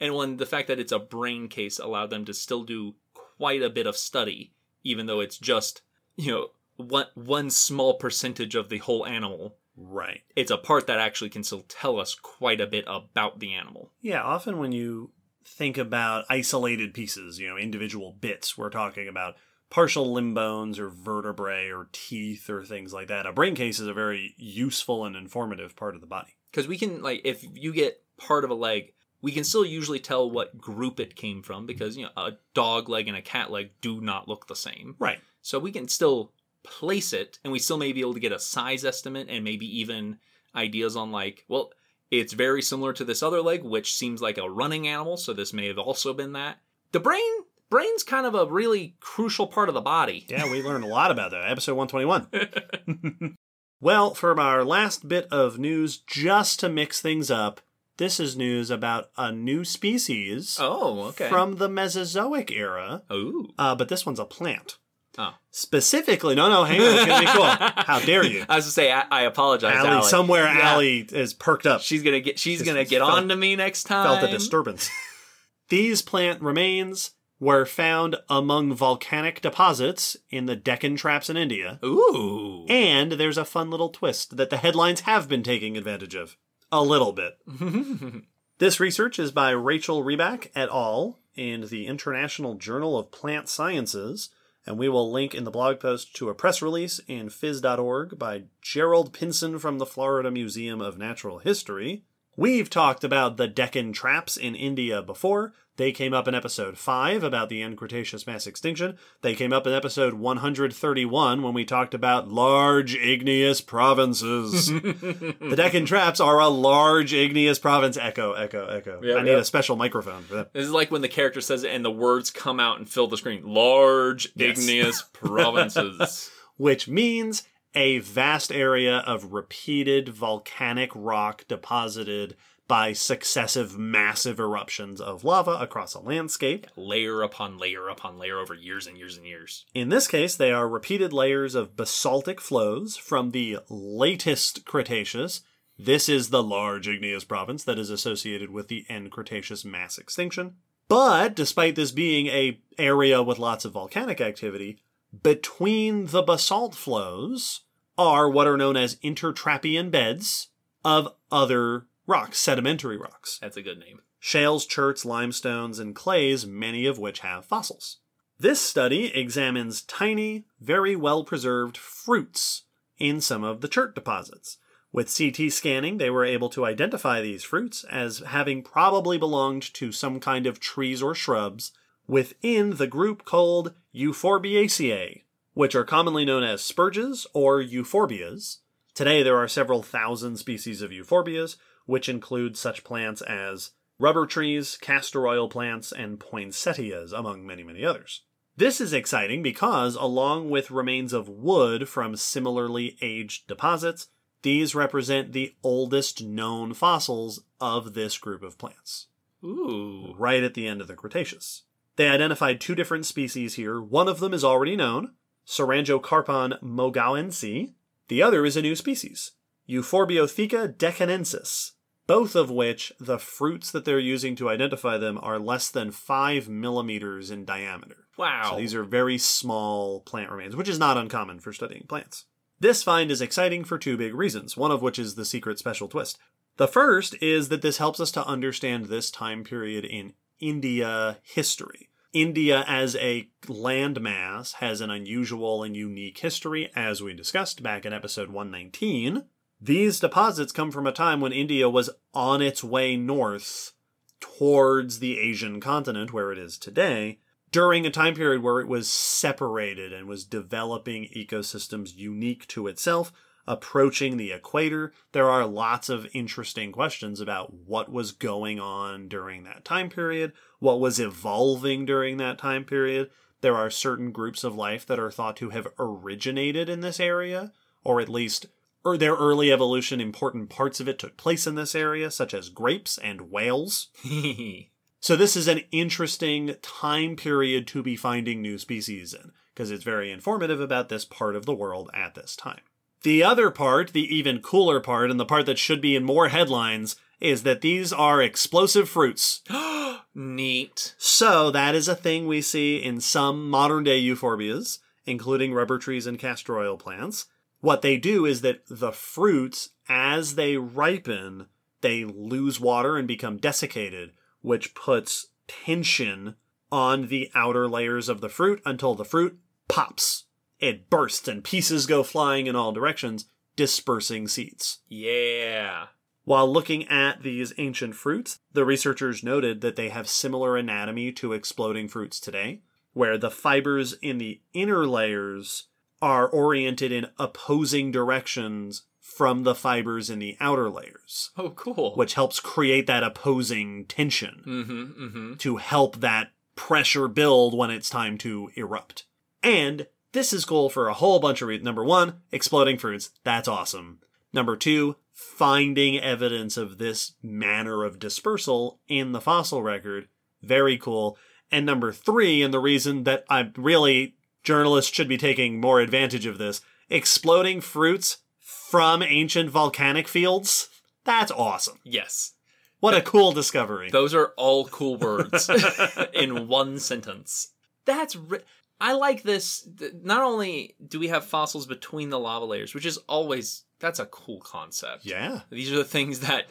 [0.00, 3.62] And when the fact that it's a brain case allowed them to still do quite
[3.62, 4.52] a bit of study,
[4.84, 5.82] even though it's just,
[6.16, 9.56] you know, one one small percentage of the whole animal.
[9.80, 10.22] Right.
[10.34, 13.92] It's a part that actually can still tell us quite a bit about the animal.
[14.00, 15.12] Yeah, often when you
[15.44, 19.36] think about isolated pieces, you know, individual bits, we're talking about
[19.70, 23.26] partial limb bones or vertebrae or teeth or things like that.
[23.26, 26.34] A brain case is a very useful and informative part of the body.
[26.50, 29.98] because we can like if you get part of a leg we can still usually
[30.00, 33.50] tell what group it came from because you know a dog leg and a cat
[33.50, 35.18] leg do not look the same Right.
[35.42, 36.32] so we can still
[36.68, 39.66] place it and we still may be able to get a size estimate and maybe
[39.80, 40.18] even
[40.54, 41.72] ideas on like well
[42.10, 45.52] it's very similar to this other leg which seems like a running animal so this
[45.52, 46.58] may have also been that
[46.92, 50.84] the brain brain's kind of a really crucial part of the body Yeah, we learned
[50.84, 51.50] a lot about that.
[51.50, 53.36] Episode 121.
[53.80, 57.60] well, for our last bit of news, just to mix things up,
[57.98, 63.74] this is news about a new species oh okay from the Mesozoic era, oh uh,
[63.74, 64.78] but this one's a plant.
[65.18, 65.34] Oh.
[65.50, 67.44] Specifically, no, no, hang on, it's gonna be cool.
[67.84, 68.44] How dare you?
[68.48, 70.08] I was to say, I, I apologize, Allie, Allie.
[70.08, 70.60] somewhere Yeah.
[70.70, 71.80] Allie is perked up.
[71.80, 72.38] She's gonna get.
[72.38, 74.06] She's gonna get felt- on to me next time.
[74.06, 74.88] felt a disturbance.
[75.68, 81.78] These plant remains were found among volcanic deposits in the Deccan Traps in India.
[81.84, 82.64] Ooh.
[82.68, 86.36] And there's a fun little twist that the headlines have been taking advantage of.
[86.72, 87.38] A little bit.
[88.58, 91.20] This research is by Rachel Reback et al.
[91.36, 94.30] in the International Journal of Plant Sciences,
[94.68, 98.42] and we will link in the blog post to a press release in phys.org by
[98.60, 102.04] Jerald Pinson from the Florida Museum of Natural History.
[102.36, 105.54] We've talked about the Deccan traps in India before.
[105.78, 108.98] They came up in episode 5 about the end Cretaceous mass extinction.
[109.22, 114.66] They came up in episode 131 when we talked about large igneous provinces.
[114.66, 117.96] the Deccan traps are a large igneous province.
[117.96, 119.00] Echo, echo, echo.
[119.00, 119.38] Yep, I need yep.
[119.40, 120.52] a special microphone for that.
[120.52, 123.06] This is like when the character says it and the words come out and fill
[123.06, 123.46] the screen.
[123.46, 124.58] Large Yes.
[124.58, 126.28] igneous provinces.
[126.56, 127.44] which means
[127.76, 132.34] a vast area of repeated volcanic rock deposited
[132.68, 136.66] by successive massive eruptions of lava across a landscape.
[136.76, 139.64] layer upon layer upon layer over years and years and years.
[139.74, 145.40] In this case, they are repeated layers of basaltic flows from the latest Cretaceous.
[145.78, 150.56] This is the large igneous province that is associated with the end Cretaceous mass extinction.
[150.88, 154.78] But despite this being a area with lots of volcanic activity,
[155.22, 157.60] between the basalt flows
[157.96, 160.48] are what are known as intertrappean beds
[160.84, 164.00] of other rocks, sedimentary rocks That's a good name.
[164.18, 167.98] shales, cherts, limestones, and clays, many of which have fossils.
[168.40, 172.64] This study examines tiny, very well preserved fruits
[172.98, 174.58] in some of the chert deposits.
[174.90, 179.92] With CT scanning, they were able to identify these fruits as having probably belonged to
[179.92, 181.72] some kind of trees or shrubs
[182.06, 188.58] within the group called Euphorbiaceae, which are commonly known as spurges or euphorbias.
[188.94, 191.56] Today, there are several thousand species of euphorbias,
[191.88, 197.82] which include such plants as rubber trees, castor oil plants, and poinsettias, among many, many
[197.82, 198.24] others.
[198.56, 204.08] This is exciting because, along with remains of wood from similarly aged deposits,
[204.42, 209.06] these represent the oldest known fossils of this group of plants,
[209.42, 210.14] Ooh.
[210.18, 211.62] right at the end of the Cretaceous.
[211.96, 213.80] They identified two different species here.
[213.80, 215.14] One of them is already known,
[215.46, 217.72] Sarangiocarpon mohgaoense.
[218.08, 219.32] The other is a new species,
[219.68, 221.72] Euphorbiotheca deccanensis,
[222.08, 226.48] both of which the fruits that they're using to identify them are less than 5
[226.48, 228.08] millimeters in diameter.
[228.16, 228.50] Wow.
[228.50, 232.24] So these are very small plant remains, which is not uncommon for studying plants.
[232.58, 235.86] This find is exciting for two big reasons, one of which is the secret special
[235.86, 236.18] twist.
[236.56, 241.90] The first is that this helps us to understand this time period in India history.
[242.14, 247.92] India as a landmass has an unusual and unique history, as we discussed back in
[247.92, 249.24] episode 119.
[249.60, 253.72] These deposits come from a time when India was on its way north
[254.20, 257.18] towards the Asian continent, where it is today,
[257.50, 263.12] during a time period where it was separated and was developing ecosystems unique to itself,
[263.46, 264.92] approaching the equator.
[265.12, 270.34] There are lots of interesting questions about what was going on during that time period,
[270.60, 273.10] what was evolving during that time period.
[273.40, 277.52] There are certain groups of life that are thought to have originated in this area,
[277.82, 278.46] or at least
[278.84, 282.48] or their early evolution, important parts of it took place in this area, such as
[282.48, 283.88] grapes and whales.
[285.00, 289.84] So this is an interesting time period to be finding new species in, because it's
[289.84, 292.60] very informative about this part of the world at this time.
[293.02, 296.28] The other part, the even cooler part, and the part that should be in more
[296.28, 299.42] headlines, is that these are explosive fruits.
[300.14, 300.94] Neat.
[300.98, 306.06] So that is a thing we see in some modern day euphorbias, including rubber trees
[306.06, 307.26] and castor oil plants.
[307.60, 311.46] What they do is that the fruits, as they ripen,
[311.80, 316.36] they lose water and become desiccated, which puts tension
[316.70, 320.24] on the outer layers of the fruit until the fruit pops.
[320.60, 324.78] It bursts and pieces go flying in all directions, dispersing seeds.
[324.88, 325.86] Yeah.
[326.24, 331.32] While looking at these ancient fruits, the researchers noted that they have similar anatomy to
[331.32, 332.60] exploding fruits today,
[332.92, 335.68] where the fibers in the inner layers
[336.00, 341.94] are oriented in opposing directions from the fibers in the outer layers, Oh, cool.
[341.96, 344.82] which helps create that opposing tension Mm-hmm.
[345.04, 345.34] Mm-hmm.
[345.36, 349.06] to help that pressure build when it's time to erupt.
[349.42, 351.64] And this is cool for a whole bunch of reasons.
[351.64, 353.10] Number one, exploding fruits.
[353.24, 354.00] That's awesome.
[354.32, 360.08] Number two, finding evidence of this manner of dispersal in the fossil record.
[360.42, 361.16] Very cool.
[361.50, 364.16] And number three, and the reason that I'm really
[364.48, 366.62] journalists should be taking more advantage of this.
[366.88, 370.70] Exploding fruits from ancient volcanic fields?
[371.04, 371.80] That's awesome.
[371.84, 372.32] Yes.
[372.80, 373.90] What a cool discovery.
[373.90, 375.50] Those are all cool words
[376.14, 377.48] in one sentence.
[377.84, 378.40] That's ri-
[378.80, 379.68] I like this.
[380.02, 384.06] Not only do we have fossils between the lava layers, which is always that's a
[384.06, 385.04] cool concept.
[385.04, 385.42] Yeah.
[385.50, 386.46] These are the things that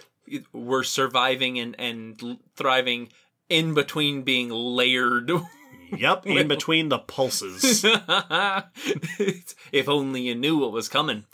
[0.54, 3.10] were surviving and and thriving
[3.50, 5.32] in between being layered.
[5.96, 7.84] Yep, in between the pulses.
[9.72, 11.26] if only you knew what was coming.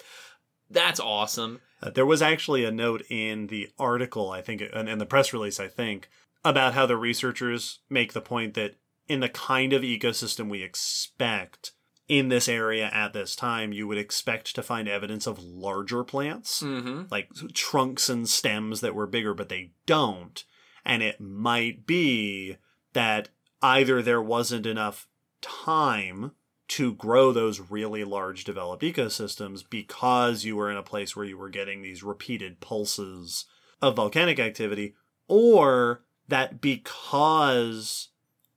[0.69, 1.61] That's awesome.
[1.81, 5.33] Uh, there was actually a note in the article, I think, and in the press
[5.33, 6.09] release, I think,
[6.45, 8.75] about how the researchers make the point that
[9.07, 11.71] in the kind of ecosystem we expect
[12.07, 16.61] in this area at this time, you would expect to find evidence of larger plants,
[16.61, 17.03] Mm-hmm.
[17.11, 20.43] like trunks and stems that were bigger, but they don't.
[20.85, 22.57] And it might be
[22.93, 23.29] that
[23.63, 25.07] either there wasn't enough
[25.41, 26.31] time
[26.67, 31.37] to grow those really large developed ecosystems because you were in a place where you
[31.37, 33.45] were getting these repeated pulses
[33.81, 34.95] of volcanic activity,
[35.27, 38.09] or that because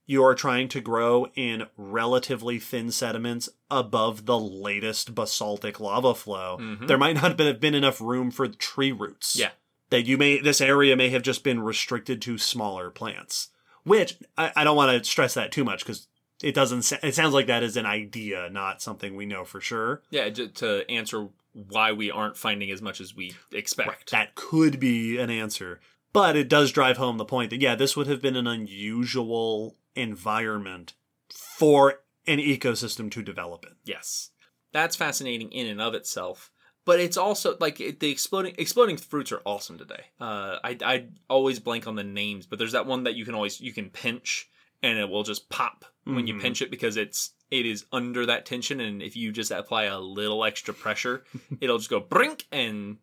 [0.05, 6.57] you are trying to grow in relatively thin sediments above the latest basaltic lava flow,
[6.59, 6.87] Mhm.
[6.87, 9.35] there might not have been, have been enough room for tree roots.
[9.35, 9.51] Yeah.
[9.89, 13.49] That you may, this area may have just been restricted to smaller plants.
[13.87, 16.07] Which I, I don't want to stress that too much because
[16.43, 16.83] it doesn't.
[16.83, 20.01] sa- It sounds like that is an idea, not something we know for sure.
[20.09, 24.11] Yeah, to, to answer why we aren't finding as much as we expect.
[24.11, 25.79] That could be an answer,
[26.13, 29.75] but it does drive home the point that yeah, this would have been an unusual
[29.95, 30.93] environment
[31.33, 33.73] for an ecosystem to develop in.
[33.85, 34.31] Yes,
[34.73, 36.51] that's fascinating in and of itself.
[36.87, 40.05] But it's also like it, the exploding exploding fruits are awesome today.
[40.21, 43.35] Uh, I I always blank on the names, but there's that one that you can
[43.35, 44.49] always you can pinch
[44.81, 46.41] and it will just pop when you Mhm.
[46.41, 49.99] pinch it because it's it is under that tension, and if you just apply a
[49.99, 51.23] little extra pressure,
[51.61, 52.97] it'll just go brink and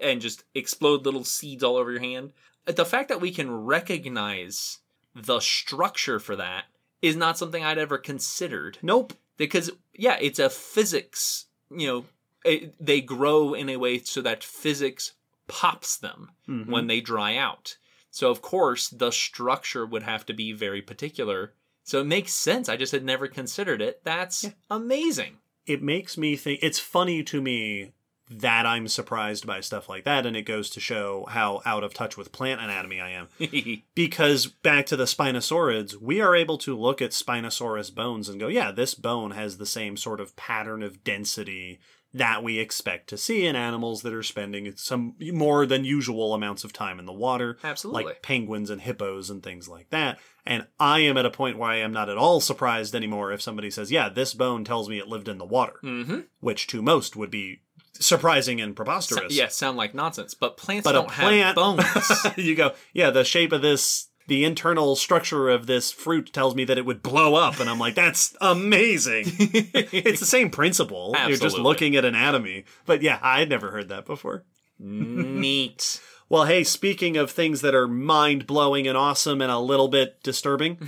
[0.00, 2.32] and just explode little seeds all over your hand.
[2.66, 4.78] The fact that we can recognize
[5.14, 6.64] the structure for that
[7.02, 9.12] is not something I'd ever considered Nope.
[9.36, 12.04] because yeah it's a physics you know
[12.44, 15.12] it, they grow in a way so that physics
[15.46, 16.66] pops them Mhm.
[16.66, 17.76] when they dry out.
[18.10, 21.52] So of course the structure would have to be very particular.
[21.82, 22.68] So it makes sense.
[22.68, 24.00] I just had never considered it.
[24.04, 25.38] That's amazing.
[25.66, 27.92] It makes me think it's funny to me
[28.30, 31.92] that I'm surprised by stuff like that, and it goes to show how out of
[31.92, 33.28] touch with plant anatomy I am.
[33.94, 38.48] Because back to the Spinosaurids, we are able to look at Spinosaurus bones and go,
[38.48, 41.80] yeah, this bone has the same sort of pattern of density
[42.14, 46.62] that we expect to see in animals that are spending some more than usual amounts
[46.62, 50.18] of time in the water, absolutely like penguins and hippos and things like that.
[50.46, 53.42] And I am at a point where I am not at all surprised anymore if
[53.42, 56.20] somebody says, yeah, this bone tells me it lived in the water, mm-hmm.
[56.40, 57.60] which to most would be
[57.98, 59.32] surprising and preposterous.
[59.36, 61.84] yeah sound like nonsense but plants But don't plant- have bones
[62.36, 66.64] you go, yeah, the shape of this, the internal structure of this fruit tells me
[66.64, 67.60] that it would blow up.
[67.60, 69.24] And I'm like, that's amazing.
[69.28, 71.14] it's the same principle.
[71.26, 72.64] You're just looking at anatomy.
[72.86, 74.44] But yeah, I'd never heard that before.
[74.78, 79.88] neat Well, hey, speaking of things that are mind blowing and awesome and a little
[79.88, 80.78] bit disturbing,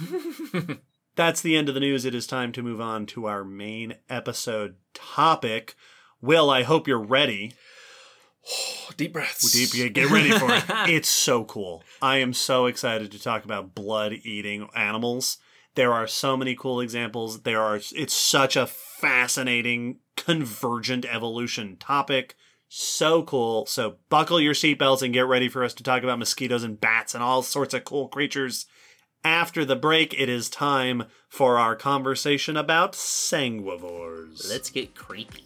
[1.15, 2.05] that's the end of the news.
[2.05, 5.75] It is time to move on to our main episode topic.
[6.23, 7.53] Will, I hope you're ready.
[8.97, 10.65] deep breaths Deep, yeah, get ready for it.
[10.89, 11.83] It's so cool.
[12.01, 15.39] I am so excited to talk about blood eating animals.
[15.75, 17.43] There are so many cool examples.
[17.43, 22.35] There are it's such a fascinating convergent evolution topic.
[22.69, 23.67] So cool.
[23.67, 27.15] So buckle your seatbelts and get ready for us to talk about mosquitoes and bats
[27.15, 28.67] and all sorts of cool creatures.
[29.23, 34.49] After the break, it is time for our conversation about sanguivores.
[34.49, 35.45] let's get creepy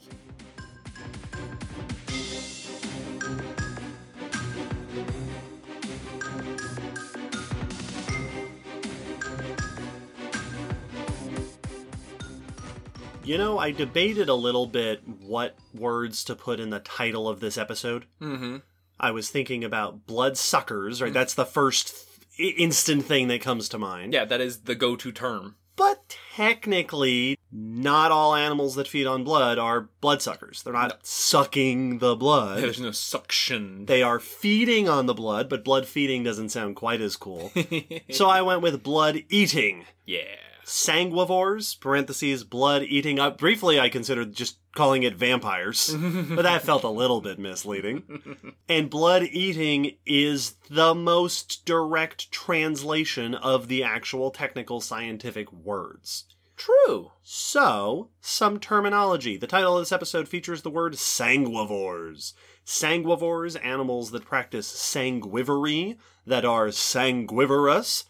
[13.31, 17.39] You know, I debated a little bit what words to put in the title of
[17.39, 18.07] this episode.
[18.20, 18.57] mm-hmm
[18.99, 21.12] I was thinking about blood suckers, right?
[21.12, 21.95] That's the first
[22.37, 24.12] th- instant thing that comes to mind.
[24.12, 29.59] yeah that is the go-to term But technically, not all animals that feed on blood
[29.59, 30.64] are blood suckers.
[30.64, 32.61] They're not sucking the blood.
[32.61, 33.87] There's no suction.
[33.87, 37.53] They are feeding on the blood, but blood feeding doesn't sound quite as cool.
[38.11, 39.85] so I went with blood eating.
[40.05, 40.49] yeah.
[40.71, 43.18] Sanguivores, parentheses, blood eating.
[43.18, 48.55] Uh, briefly, I considered just calling it vampires, but that felt a little bit misleading.
[48.68, 56.27] And blood eating is the most direct translation of the actual technical scientific words.
[56.57, 57.11] True.
[57.25, 59.37] So, some terminology.
[59.37, 62.35] The title of this episode features the word sanguivores.
[62.64, 65.97] Sanguivores, animals that practice sanguivory,
[66.27, 68.05] that are sanguivorous.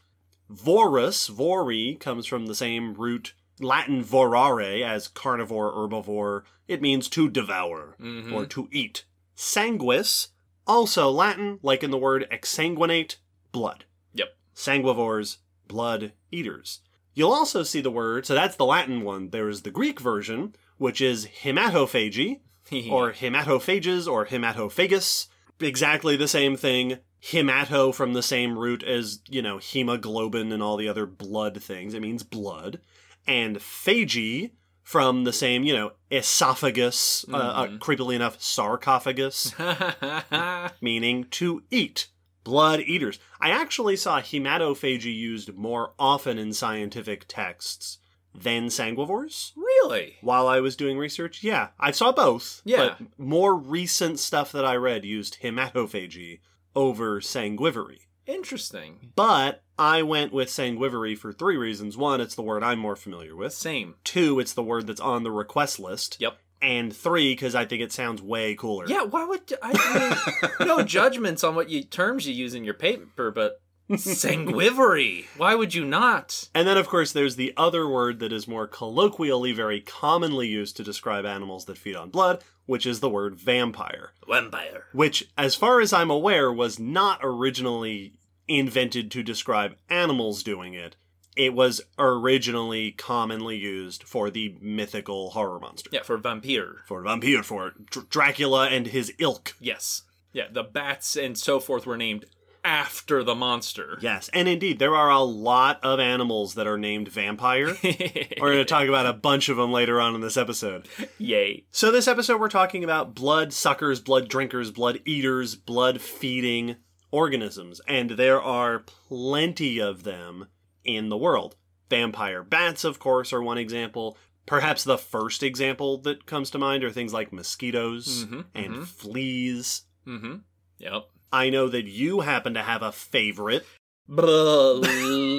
[0.51, 6.43] Vorus, vori, comes from the same root Latin vorare as carnivore, herbivore.
[6.67, 8.33] It means to devour Mhm.
[8.33, 9.05] or to eat.
[9.37, 10.29] Sanguis,
[10.67, 13.17] also Latin, like in the word exsanguinate,
[13.53, 13.85] blood.
[14.15, 14.37] Yep.
[14.55, 15.39] Sanguivores,
[15.69, 16.81] blood eaters.
[17.15, 19.31] You'll also see the word, so that's the Latin one.
[19.31, 22.41] There's the Greek version, which is hematophagy,
[22.91, 25.29] or hematophages, or hematophagus.
[25.61, 26.99] Exactly the same thing.
[27.23, 31.93] Hemato from the same root as, you know, hemoglobin and all the other blood things.
[31.95, 32.81] It means blood.
[33.27, 34.53] And phagy
[34.83, 37.79] from the same, you know, esophagus, uh, uh, Mhm.
[37.79, 39.53] creepily enough, sarcophagus,
[40.81, 42.09] meaning to eat.
[42.43, 43.19] Blood eaters.
[43.41, 47.99] I actually saw hematophagy used more often in scientific texts
[48.35, 50.17] than sanguivores really?
[50.23, 51.43] while I was doing research.
[51.43, 52.63] Yeah, I saw both.
[52.65, 52.95] Yeah.
[52.99, 56.41] But more recent stuff that I read used hematophagy
[56.75, 57.99] over sanguivory.
[58.27, 59.13] Interesting.
[59.17, 61.97] But I went with sanguivory for three reasons.
[61.97, 63.53] One, it's the word I'm more familiar with.
[63.53, 63.97] Same.
[64.05, 66.17] Two, it's the word that's on the request list.
[66.21, 66.39] Yep.
[66.63, 68.87] And three, because I think it sounds way cooler.
[68.87, 72.75] Yeah, why would I mean, no judgments on what you terms you use in your
[72.75, 75.27] paper, but sanguivory.
[75.37, 76.49] Why would you not?
[76.55, 80.77] And then, of course, there's the other word that is more colloquially very commonly used
[80.77, 84.13] to describe animals that feed on blood, which is the word vampire.
[84.29, 84.85] Vampire.
[84.93, 88.15] Which, as far as I'm aware, was not originally
[88.49, 90.97] invented to describe animals doing it.
[91.37, 95.89] It was originally commonly used for the mythical horror monster.
[95.93, 96.83] Yeah, for vampire.
[96.87, 99.55] For vampire, for Dr- Dracula and his ilk.
[99.61, 100.03] Yes.
[100.33, 102.27] Yeah, the bats and so forth were named
[102.65, 103.99] after the monster.
[104.01, 107.77] Yes, and indeed, there are a lot of animals that are named vampire.
[107.83, 110.89] We're going to talk about a bunch of them later on in this episode.
[111.19, 111.65] Yay.
[111.71, 116.77] So, this episode, we're talking about blood suckers, blood drinkers, blood eaters, blood feeding
[117.11, 120.47] organisms, and there are plenty of them
[120.85, 121.57] in the world.
[121.89, 124.17] Vampire bats, of course, are one example.
[124.47, 128.87] Perhaps the first example that comes to mind are things like mosquitoes Mhm, and mhm.
[128.87, 129.83] fleas.
[130.07, 130.37] Mm-hmm.
[130.79, 131.03] Yep.
[131.33, 133.67] I know that you happen to have a favorite.
[134.09, 134.81] Bruh,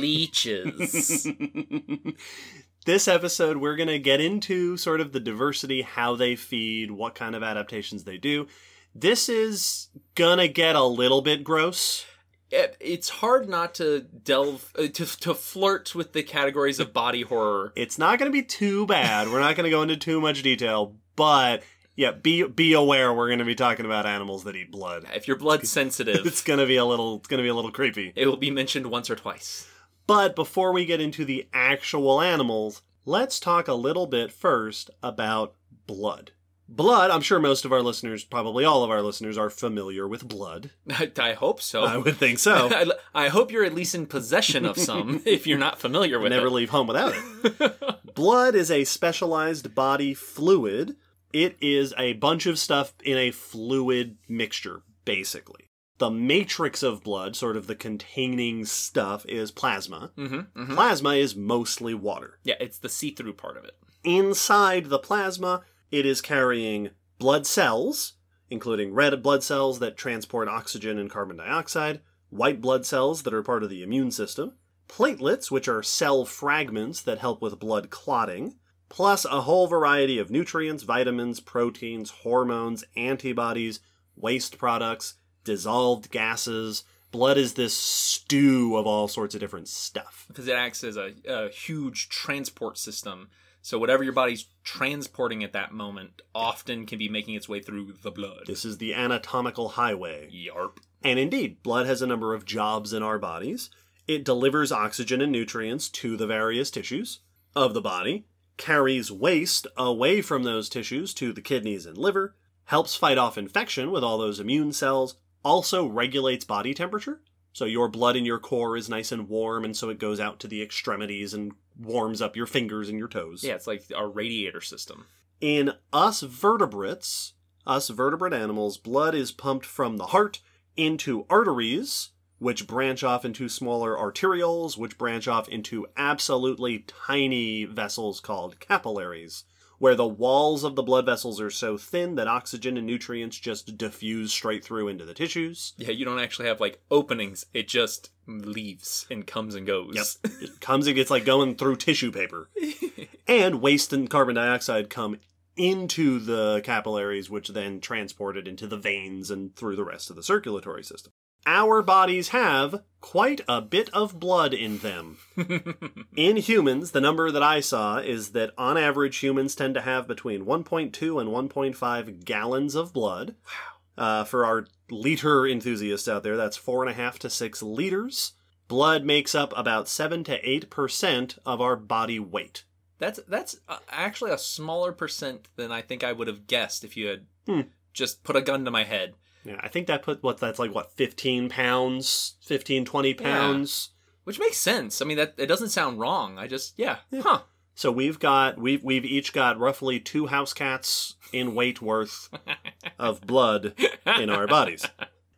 [0.02, 1.28] Leeches.
[2.86, 7.16] this episode, we're going to get into sort of the diversity, how they feed, what
[7.16, 8.48] kind of adaptations they do.
[8.94, 12.06] This is gonna get a little bit gross.
[12.50, 17.72] It's hard not to delve uh, to to flirt with the categories of body horror.
[17.78, 19.30] It's not gonna be too bad.
[19.30, 21.64] We're not gonna go into too much detail, but
[21.96, 25.06] yeah, be be aware we're gonna be talking about animals that eat blood.
[25.14, 28.14] If you're blood sensitive, It's gonna be a little it's gonna be a little creepy.
[28.16, 29.68] it will be mentioned once or twice.
[30.08, 35.56] But before we get into the actual animals, let's talk a little bit first about
[35.88, 36.32] blood.
[36.68, 40.26] Blood, I'm sure most of our listeners, probably all of our listeners, are familiar with
[40.28, 40.72] blood.
[40.90, 41.84] I, I hope so.
[41.84, 42.70] I would think so.
[42.72, 42.86] I,
[43.26, 46.44] I hope you're at least in possession of some if you're not familiar with Never
[46.44, 46.46] it.
[46.46, 48.16] Never leave home without it.
[48.16, 50.96] Blood is a specialized body fluid.
[51.34, 55.70] It is a bunch of stuff in a fluid mixture, basically.
[55.98, 60.12] The matrix of blood, sort of the containing stuff, is plasma.
[60.18, 62.40] Mm-hmm, Plasma is mostly water.
[62.44, 63.78] Yeah, it's the see-through part of it.
[64.04, 65.62] Inside the plasma,
[65.92, 68.14] it is carrying blood cells,
[68.50, 72.02] including red blood cells that transport oxygen and carbon dioxide,
[72.32, 74.54] white blood cells that are part of the immune system,
[74.90, 78.56] platelets, which are cell fragments that help with blood clotting,
[78.92, 83.80] plus a whole variety of nutrients, vitamins, proteins, hormones, antibodies,
[84.18, 85.16] waste products,
[85.46, 86.84] dissolved gases.
[87.10, 90.26] Blood is this stew of all sorts of different stuff.
[90.28, 93.30] because it acts as a, a huge transport system.
[93.62, 97.94] So whatever your body's transporting at that moment often can be making its way through
[98.04, 98.44] the blood.
[98.46, 100.30] This is the anatomical highway.
[100.34, 100.80] Yarp.
[101.02, 103.70] And indeed, blood has a number of jobs in our bodies.
[104.08, 107.20] It delivers oxygen and nutrients to the various tissues
[107.56, 108.26] of the body,
[108.62, 112.36] carries waste away from those tissues to the kidneys and liver,
[112.66, 117.24] helps fight off infection with all those immune cells, also regulates body temperature.
[117.54, 120.40] So your blood in your core is nice and warm, and so it goes out
[120.42, 123.44] to the extremities and warms up your fingers and your toes.
[123.44, 125.06] Yeah, it's like our radiator system.
[125.42, 127.34] In us vertebrates,
[127.66, 130.40] us vertebrate animals, blood is pumped from the heart
[130.78, 132.10] into arteries,
[132.42, 139.44] which branch off into smaller arterioles, which branch off into absolutely tiny vessels called capillaries,
[139.78, 143.78] where the walls of the blood vessels are so thin that oxygen and nutrients just
[143.78, 145.74] diffuse straight through into the tissues.
[145.78, 147.46] Yeah, you don't actually have like openings.
[147.54, 150.18] It just leaves and comes and goes.
[150.24, 150.34] Yep.
[150.42, 152.50] it comes and gets like going through tissue paper.
[153.28, 155.20] and waste and carbon dioxide come
[155.56, 160.16] into the capillaries, which then transport it into the veins and through the rest of
[160.16, 161.14] the circulatory system.
[161.46, 165.18] Our bodies have quite a bit of blood in them.
[166.16, 170.08] in humans, the number that I saw is that on average, humans tend to have
[170.08, 173.36] between 1.2 and 1.5 gallons of blood.
[173.46, 173.52] Wow.
[173.98, 178.34] Uh, for our liter enthusiasts out there, that's four and a half to six liters.
[178.68, 182.64] Blood makes up about 7 to 8% of our body weight.
[183.00, 186.96] That's that's uh, actually a smaller percent than I think I would have guessed if
[186.96, 187.62] you had hmm.
[187.94, 189.16] just put a gun to my head.
[189.44, 193.90] Yeah, I think that put what that's like what 15 pounds, 15 20 pounds.
[193.92, 193.98] Yeah.
[194.24, 195.02] Which makes sense.
[195.02, 196.38] I mean that it doesn't sound wrong.
[196.38, 196.98] I just yeah.
[197.10, 197.22] yeah.
[197.24, 197.42] Huh.
[197.74, 202.30] So we've got we've we've each got roughly two house cats in weight worth
[203.00, 203.74] of blood
[204.20, 204.86] in our bodies.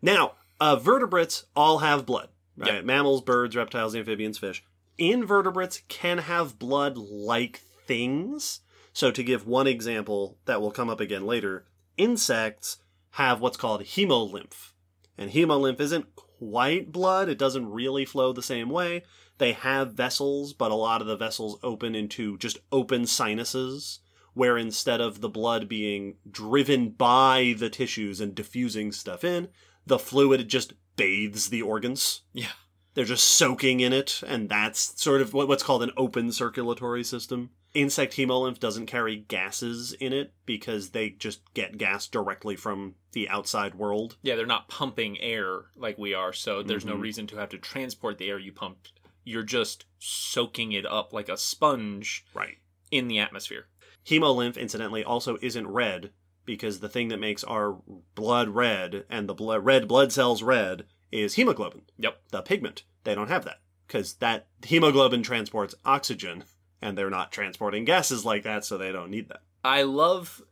[0.02, 2.30] Now, uh, vertebrates all have blood.
[2.58, 2.76] Right?
[2.76, 2.86] Yep.
[2.86, 4.64] Mammals, birds, reptiles, amphibians, fish.
[4.98, 8.60] Invertebrates can have blood like things.
[8.92, 11.66] So to give one example that will come up again later,
[11.98, 12.78] insects
[13.14, 14.72] have what's called hemolymph.
[15.18, 19.04] And hemolymph isn't quite blood, it doesn't really flow the same way.
[19.38, 24.00] They have vessels, but a lot of the vessels open into just open sinuses,
[24.34, 29.50] where instead of the blood being driven by the tissues and diffusing stuff in,
[29.86, 32.22] the fluid just bathes the organs.
[32.34, 32.48] Yeah.
[32.96, 37.52] They're just soaking in it, and that's sort of what's called an open circulatory system.
[37.74, 43.28] Insect hemolymph doesn't carry gases in it because they just get gas directly from the
[43.30, 44.18] outside world.
[44.22, 46.96] Yeah, they're not pumping air like we are, so there's mm-hmm.
[46.96, 48.78] no reason to have to transport the air you pump.
[49.24, 52.58] You're just soaking it up like a sponge right.
[52.92, 53.66] in the atmosphere.
[54.06, 56.12] Hemolymph, incidentally, also isn't red
[56.46, 57.78] because the thing that makes our
[58.16, 61.84] blood red and the red blood cells red is hemoglobin.
[61.98, 62.22] Yep.
[62.30, 62.84] The pigment.
[63.04, 66.44] They don't have that because that hemoglobin transports oxygen
[66.84, 69.42] and they're not transporting gases like that, so they don't need that.
[69.64, 70.44] I love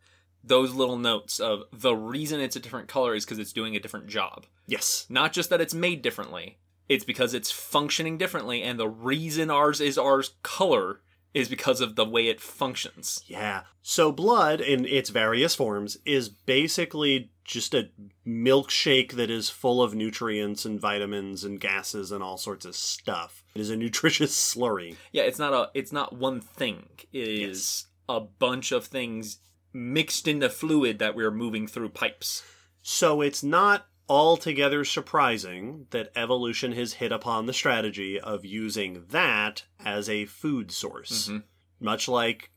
[0.43, 3.79] those little notes of the reason it's a different color is because it's doing a
[3.79, 4.45] different job.
[4.65, 5.05] Yes.
[5.09, 6.57] Not just that it's made differently,
[6.87, 11.01] it's because it's functioning differently, and the reason ours is ours color
[11.33, 13.23] is because of the way it functions.
[13.27, 13.63] Yeah.
[13.81, 17.89] So blood in its various forms is basically just a
[18.25, 23.43] milkshake that is full of nutrients and vitamins and gases and all sorts of stuff.
[23.53, 24.95] It is a nutritious slurry.
[25.11, 26.87] Yeah, it's not a it's not one thing.
[27.11, 27.85] It is yes.
[28.09, 29.39] a bunch of things
[29.73, 32.43] mixed into fluid that we're moving through pipes.
[32.81, 39.63] So it's not altogether surprising that evolution has hit upon the strategy of using that
[39.83, 41.27] as a food source.
[41.27, 41.37] Mm-hmm.
[41.79, 42.51] Much like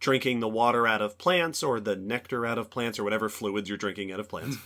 [0.00, 3.68] drinking the water out of plants or the nectar out of plants or whatever fluids
[3.68, 4.56] you're drinking out of plants.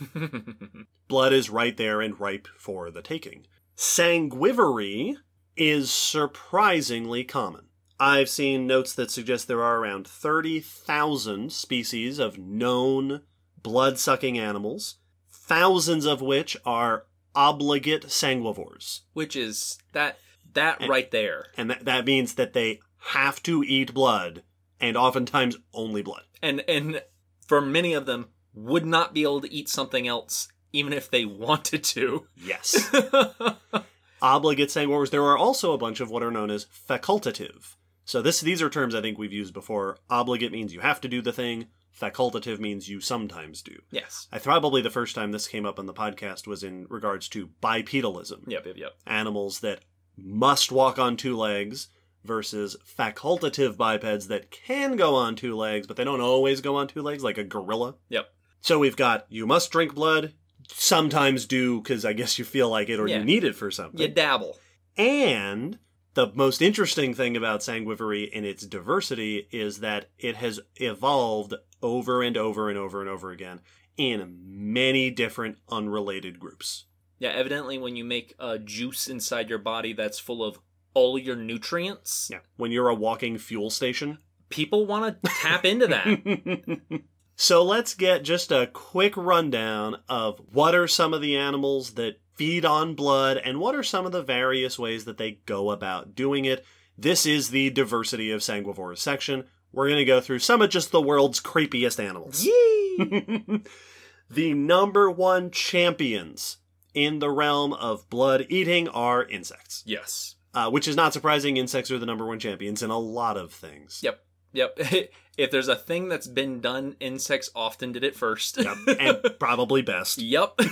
[1.07, 3.45] Blood is right there and ripe for the taking.
[3.75, 5.17] Sanguivory
[5.55, 7.65] is surprisingly common.
[7.99, 13.21] I've seen notes that suggest there are around 30,000 species of known
[13.61, 14.97] blood sucking animals
[15.45, 17.05] thousands of which are
[17.35, 19.01] obligate sanguivores.
[19.13, 20.17] Which is that
[20.53, 21.47] that and, right there.
[21.57, 22.79] And that, that means that they
[23.09, 24.43] have to eat blood
[24.79, 26.23] and oftentimes only blood.
[26.41, 27.01] And and
[27.47, 31.25] for many of them would not be able to eat something else even if they
[31.25, 32.27] wanted to.
[32.35, 32.93] Yes.
[34.21, 35.11] obligate sanguivores.
[35.11, 37.75] There are also a bunch of what are known as facultative.
[38.05, 39.97] So this these are terms I think we've used before.
[40.09, 41.67] Obligate means you have to do the thing
[41.99, 43.81] facultative means you sometimes do.
[43.89, 44.27] Yes.
[44.31, 47.49] I probably the first time this came up on the podcast was in regards to
[47.61, 48.47] bipedalism.
[48.47, 48.91] Yep, yep, yep.
[49.07, 49.81] Animals that
[50.17, 51.87] must walk on two legs
[52.25, 56.87] versus facultative bipeds that can go on two legs, but they don't always go on
[56.87, 57.95] two legs, like a gorilla.
[58.09, 58.27] Yep.
[58.61, 60.33] So we've got you must drink blood,
[60.69, 63.19] sometimes do because I guess you feel like it or yeah.
[63.19, 63.99] you need it for something.
[63.99, 64.57] You dabble.
[64.97, 65.79] And
[66.15, 72.23] the most interesting thing about sanguivory in its diversity is that it has evolved over
[72.23, 73.61] and over and over and over again
[73.97, 76.85] in many different unrelated groups.
[77.19, 80.59] Yeah, evidently, when you make a juice inside your body that's full of
[80.95, 82.29] all your nutrients.
[82.31, 84.17] Yeah, when you're a walking fuel station.
[84.49, 87.01] People want to tap into that.
[87.35, 92.19] so let's get just a quick rundown of what are some of the animals that
[92.35, 96.15] feed on blood, and what are some of the various ways that they go about
[96.15, 96.65] doing it.
[96.97, 99.45] This is the diversity of sanguivores section.
[99.71, 102.43] We're going to go through some of just the world's creepiest animals.
[104.29, 106.57] the number one champions
[106.93, 109.83] in the realm of blood eating are insects.
[109.85, 110.34] Yes.
[110.55, 111.57] Uh, which is not surprising.
[111.57, 113.99] Insects are the number one champions in a lot of things.
[114.01, 114.19] Yep.
[114.53, 114.79] Yep.
[115.37, 118.57] if there's a thing that's been done, insects often did it first.
[118.57, 120.17] Yep, and probably best.
[120.17, 120.57] yep.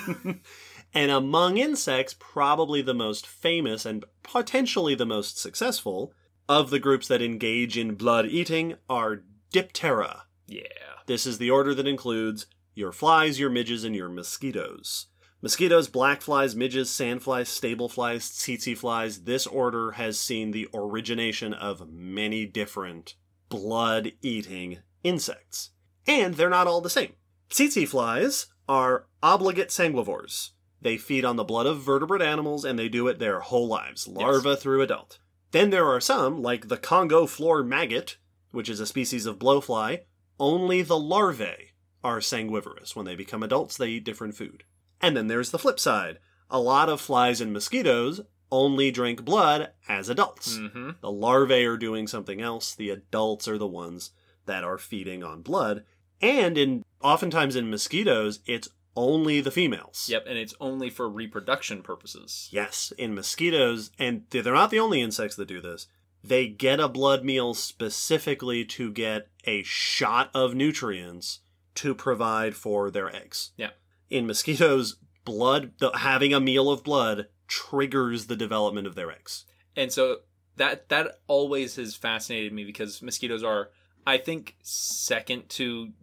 [0.95, 6.13] And among insects, probably the most famous and potentially the most successful
[6.47, 10.21] of the groups that engage in blood eating are Diptera.
[10.47, 10.61] yeah.
[11.07, 15.07] This is the order that includes your flies, your midges, and your mosquitoes.
[15.43, 19.23] Mosquitoes, black flies, midges, sandflies, stable flies, tsetse flies.
[19.23, 23.15] This order has seen the origination of many different
[23.49, 25.71] blood eating insects.
[26.07, 27.15] And they're not all the same.
[27.49, 30.51] Tsetse flies are obligate sanguivores.
[30.81, 34.07] They feed on the blood of vertebrate animals and they do it their whole lives,
[34.07, 35.19] larva through adult.
[35.51, 38.15] Then there are some, like the Congo floor maggot,
[38.51, 40.03] which is a species of blowfly,
[40.39, 42.95] only the larvae are sanguivorous.
[42.95, 44.63] When they become adults, they eat different food.
[45.03, 46.17] And then there's the flip side.
[46.49, 50.57] A lot of flies and mosquitoes only drink blood as adults.
[50.57, 50.91] Mm-hmm.
[51.01, 52.73] The larvae are doing something else.
[52.73, 54.11] The adults are the ones
[54.45, 55.83] that are feeding on blood.
[56.21, 60.07] And in oftentimes in mosquitoes, it's only the females.
[60.09, 62.47] Yep, and it's only for reproduction purposes.
[62.51, 65.87] Yes, in mosquitoes, and they're not the only insects that do this.
[66.23, 71.39] They get a blood meal specifically to get a shot of nutrients
[71.75, 73.51] to provide for their eggs.
[73.57, 73.71] Yeah.
[74.09, 79.45] In mosquitoes, blood, the, having a meal of blood triggers the development of their eggs.
[79.75, 80.17] And so
[80.57, 83.69] that that always has fascinated me because mosquitoes are
[84.05, 85.93] I think second to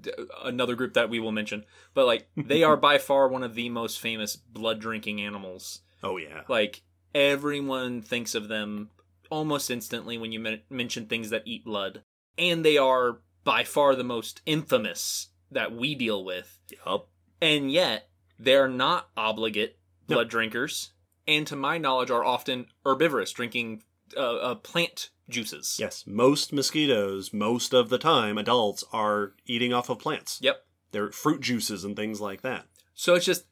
[0.43, 3.69] another group that we will mention, but like they are by far one of the
[3.69, 5.81] most famous blood drinking animals.
[6.03, 6.43] Oh yeah.
[6.49, 6.83] Like
[7.15, 8.91] everyone thinks of them
[9.31, 12.03] almost instantly when you men- mention things that eat blood,
[12.39, 16.59] and they are by far the most infamous that we deal with.
[16.87, 17.09] Yup.
[17.41, 19.79] And yet they're not obligate
[20.09, 20.17] No.
[20.17, 20.91] blood drinkers,
[21.27, 23.83] and to my knowledge are often herbivorous, drinking
[24.17, 25.77] uh, uh, plant juices.
[25.79, 30.39] Yes, most mosquitoes, most of the time, adults are eating off of plants.
[30.43, 30.65] Yep.
[30.91, 32.67] They're fruit juices and things like that.
[32.95, 33.45] So it's just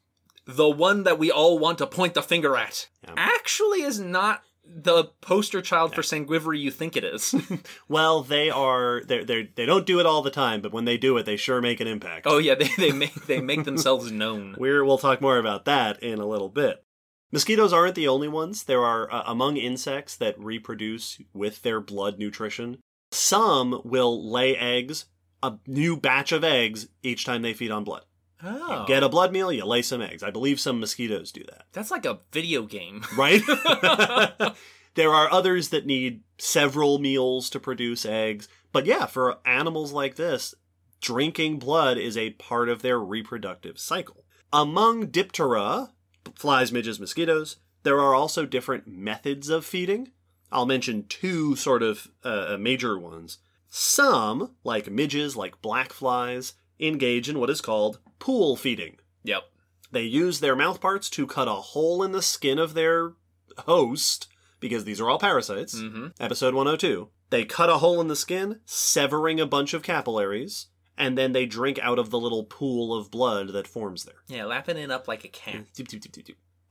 [0.45, 3.13] the one that we all want to point the finger at Yeah.
[3.15, 7.35] actually is not the poster child for sanguivory you think it is.
[7.87, 10.97] Well, they are they they they don't do it all the time, but when they
[10.97, 12.27] do it, they sure make an impact.
[12.27, 14.55] oh yeah, they they make they make themselves known.
[14.59, 16.83] We're, we'll talk more about that in a little bit.
[17.31, 18.63] Mosquitoes aren't the only ones.
[18.63, 22.77] There are, uh, among insects that reproduce with their blood nutrition,
[23.11, 25.05] some will lay eggs,
[25.43, 28.03] a new batch of eggs, each time they feed on blood.
[28.43, 30.23] Oh, Get a blood meal, you lay some eggs.
[30.23, 31.65] I believe some mosquitoes do that.
[31.73, 33.03] that's like a video game.
[33.17, 33.41] Right?
[34.95, 38.47] there are others that need several meals to produce eggs.
[38.71, 40.55] But yeah, for animals like this,
[41.01, 44.23] drinking blood is a part of their reproductive cycle.
[44.53, 45.91] Among Diptera,
[46.35, 50.11] flies, midges, mosquitoes, there are also different methods of feeding.
[50.51, 53.37] I'll mention two sort of uh, major ones.
[53.69, 58.97] Some, like midges, like black flies, engage in what is called pool feeding.
[59.23, 59.43] Yep.
[59.91, 63.13] They use their mouth parts to cut a hole in the skin of their
[63.59, 64.27] host,
[64.59, 65.75] because these are all parasites.
[65.75, 66.07] Mm-hmm.
[66.19, 67.09] Episode 102.
[67.29, 70.67] They cut a hole in the skin, severing a bunch of capillaries,
[70.97, 74.21] and then they drink out of the little pool of blood that forms there.
[74.27, 75.65] Yeah, lapping it up like a cat.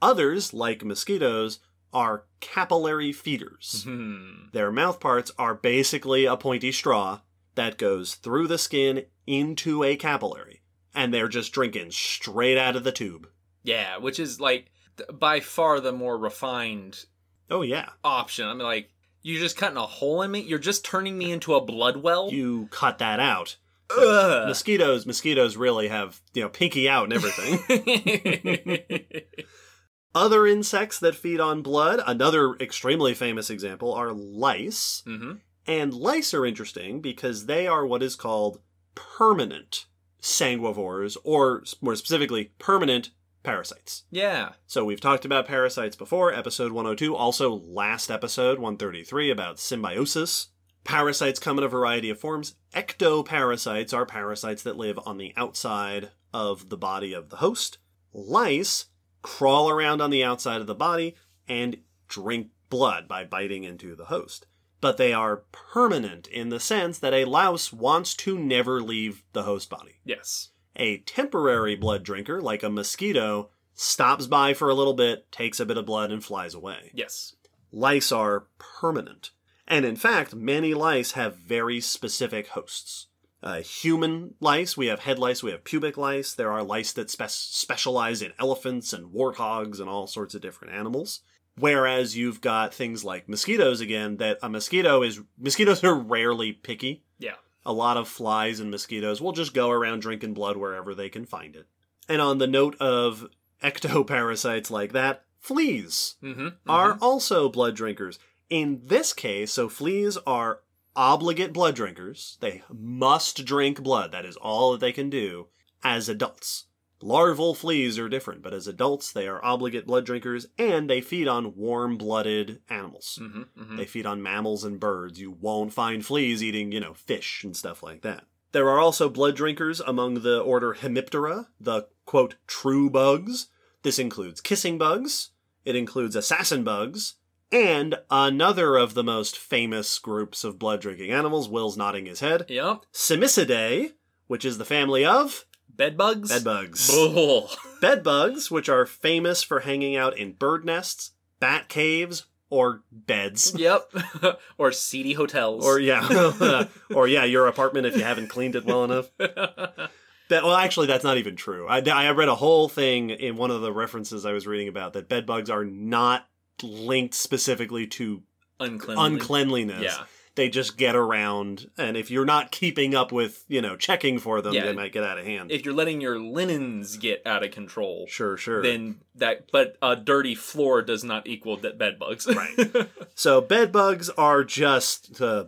[0.00, 1.60] Others, like mosquitoes,
[1.92, 3.82] are capillary feeders.
[3.84, 4.48] Hmm.
[4.52, 7.20] Their mouth parts are basically a pointy straw
[7.54, 10.62] that goes through the skin into a capillary,
[10.98, 13.28] and they're just drinking straight out of the tube.
[13.62, 14.70] Yeah, which is like
[15.12, 17.04] by far the more refined
[17.50, 17.90] Oh, yeah.
[18.02, 18.46] option.
[18.48, 18.90] I mean, like
[19.22, 20.40] you're just cutting a hole in me.
[20.40, 22.30] You're just turning me into a blood well.
[22.30, 23.56] You cut that out.
[23.96, 24.48] Ugh.
[24.48, 28.80] Mosquitoes, mosquitoes really have, you know, pinky out and everything.
[30.14, 35.02] Other insects that feed on blood, another extremely famous example, are lice.
[35.06, 35.34] hmm
[35.66, 38.60] And lice are interesting because they are what is called
[38.94, 39.86] permanent
[40.20, 43.10] sanguivores, or more specifically, permanent
[43.42, 44.04] parasites.
[44.10, 44.52] Yeah.
[44.66, 50.48] So we've talked about parasites before, episode 102, also last episode 133 about symbiosis.
[50.84, 52.54] Parasites come in a variety of forms.
[52.74, 57.78] Ectoparasites are parasites that live on the outside of the body of the host.
[58.12, 58.86] Lice
[59.22, 61.14] crawl around on the outside of the body
[61.46, 64.46] and drink blood by biting into the host.
[64.80, 69.42] But they are permanent in the sense that a louse wants to never leave the
[69.42, 70.00] host body.
[70.04, 70.50] Yes.
[70.76, 75.66] A temporary blood drinker, like a mosquito, stops by for a little bit, takes a
[75.66, 76.90] bit of blood, and flies away.
[76.94, 77.34] Yes.
[77.72, 79.30] Lice are permanent.
[79.66, 83.08] And in fact, many lice have very specific hosts.
[83.42, 86.32] Uh, human lice, we have head lice, we have pubic lice.
[86.32, 90.74] There are lice that spe- specialize in elephants and warthogs and all sorts of different
[90.74, 91.20] animals.
[91.58, 97.04] Whereas you've got things like mosquitoes again, that a mosquito is, mosquitoes are rarely picky.
[97.18, 97.34] Yeah.
[97.66, 101.24] A lot of flies and mosquitoes will just go around drinking blood wherever they can
[101.26, 101.66] find it.
[102.08, 103.26] And on the note of
[103.62, 106.48] ectoparasites like that, fleas Mm-hmm.
[106.68, 108.18] are also blood drinkers.
[108.50, 110.60] In this case, so fleas are
[110.96, 112.38] obligate blood drinkers.
[112.40, 114.12] They must drink blood.
[114.12, 115.48] That is all that they can do
[115.84, 116.64] as adults.
[117.00, 121.28] Larval fleas are different, but as adults, they are obligate blood drinkers and they feed
[121.28, 123.18] on warm blooded animals.
[123.22, 123.42] Mm-hmm.
[123.60, 123.76] Mm-hmm.
[123.76, 125.20] They feed on mammals and birds.
[125.20, 128.24] You won't find fleas eating, you know, fish and stuff like that.
[128.52, 133.48] There are also blood drinkers among the order Hemiptera, the quote, true bugs.
[133.82, 135.30] This includes kissing bugs,
[135.64, 137.14] it includes assassin bugs,
[137.52, 142.46] and another of the most famous groups of blood drinking animals, Will's nodding his head,
[142.48, 142.86] Yep.
[142.92, 143.92] Cimicidae,
[144.26, 145.44] which is the family of
[145.78, 146.28] Bed bugs.
[146.28, 146.90] bedbugs.
[146.90, 147.48] Bull.
[147.80, 153.54] Bedbugs, which are famous for hanging out in bird nests, bat caves, or beds.
[153.56, 153.88] yep.
[154.58, 155.64] or seedy hotels.
[155.64, 159.08] Or yeah, or yeah, your apartment if you haven't cleaned it well enough.
[159.16, 161.66] That, well, actually, that's not even true.
[161.68, 164.92] I, I read a whole thing in one of the references I was reading about
[164.92, 166.26] that bed bugs are not
[166.62, 168.22] linked specifically to
[168.60, 169.06] uncleanly.
[169.06, 169.82] uncleanliness.
[169.82, 170.04] Yeah.
[170.38, 174.40] They just get around, and if you're not keeping up with, you know, checking for
[174.40, 174.66] them, Yeah.
[174.66, 175.50] they might get out of hand.
[175.50, 178.62] If you're letting your linens get out of control, sure, sure.
[178.62, 179.50] then that.
[179.50, 182.26] But a dirty floor does not equal that bed bugs.
[182.26, 182.56] Right.
[183.16, 185.44] So bed bugs are just uh,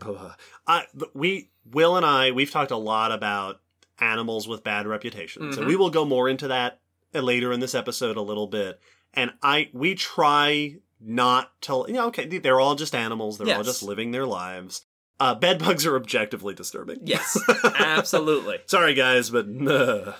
[0.67, 3.61] I we Will and I we've talked a lot about
[4.01, 5.69] animals with bad reputations, and Mhm.
[5.69, 6.81] we will go more into that
[7.15, 8.81] later in this episode a little bit.
[9.15, 13.63] And I we try not to you know okay they're all just animals they're all
[13.63, 14.85] just living their lives.
[15.19, 16.99] Uh, bed bugs are objectively disturbing.
[17.05, 17.39] yes.
[17.79, 18.59] Absolutely.
[18.67, 20.13] Sorry guys, but uh.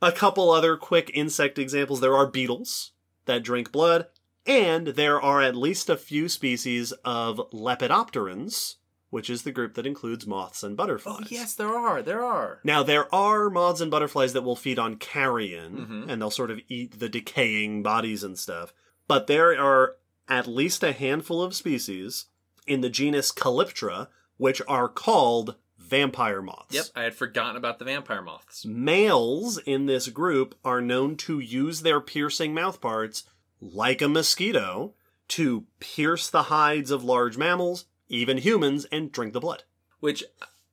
[0.00, 2.00] a couple other quick insect examples.
[2.00, 2.90] There are beetles
[3.26, 4.06] that drink blood,
[4.46, 8.76] and there are at least a few species of lepidopterans,
[9.10, 11.30] which is the group that includes moths and Oh butterflies.
[11.30, 12.02] yes, there are.
[12.02, 12.58] There are.
[12.64, 16.10] Now there are moths and butterflies that will feed on carrion, Mhm.
[16.12, 18.72] and they'll sort of eat the decaying bodies and stuff.
[19.08, 19.96] But there are
[20.28, 22.26] at least a handful of species
[22.66, 26.74] in the genus Calyptra which are called vampire moths.
[26.74, 26.86] Yep.
[26.96, 28.64] I had forgotten about the vampire moths.
[28.64, 33.24] Males in this group are known to use their piercing mouthparts,
[33.60, 34.94] like a mosquito,
[35.28, 39.64] to pierce the hides of large mammals, even humans, and drink the blood.
[40.00, 40.24] Which,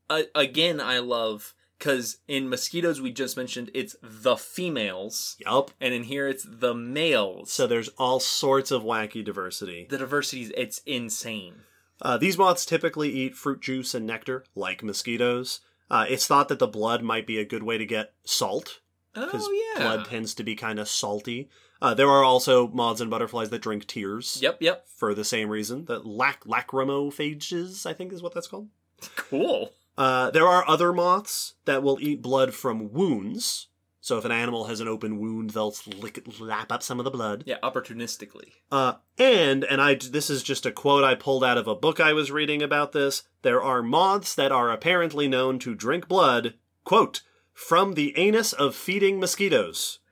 [0.10, 5.72] uh, again, I love because in mosquitoes we just mentioned it's the females, Yup.
[5.82, 7.52] and in here it's the males.
[7.52, 9.88] So there's all sorts of wacky diversity.
[9.90, 11.62] the diversity it's insane.
[12.02, 15.62] Uh, these moths typically eat fruit juice and nectar, like mosquitoes.
[15.90, 18.80] Uh, it's thought that the blood might be a good way to get salt,
[19.14, 19.82] because Oh yeah.
[19.84, 21.50] blood tends to be kind of salty.
[21.82, 24.38] Uh, there are also moths and butterflies that drink tears.
[24.42, 24.58] Yep.
[24.62, 24.86] Yep.
[24.88, 25.86] for the same reason.
[25.86, 28.68] The lac- lacrimophages, I think is what that's called.
[29.16, 29.72] Cool.
[30.00, 33.68] Uh, there are other moths that will eat blood from wounds.
[34.02, 37.12] So if an animal has an open wound, they'll lick, lap up some of the
[37.12, 37.44] blood.
[37.46, 37.58] Yeah.
[37.62, 38.54] Opportunistically.
[38.72, 42.00] Uh, and and I this is just a quote I pulled out of a book
[42.00, 43.24] I was reading about this.
[43.42, 46.54] There are moths that are apparently known to drink blood.
[46.86, 47.22] Quote
[47.54, 50.00] from the anus of feeding mosquitoes.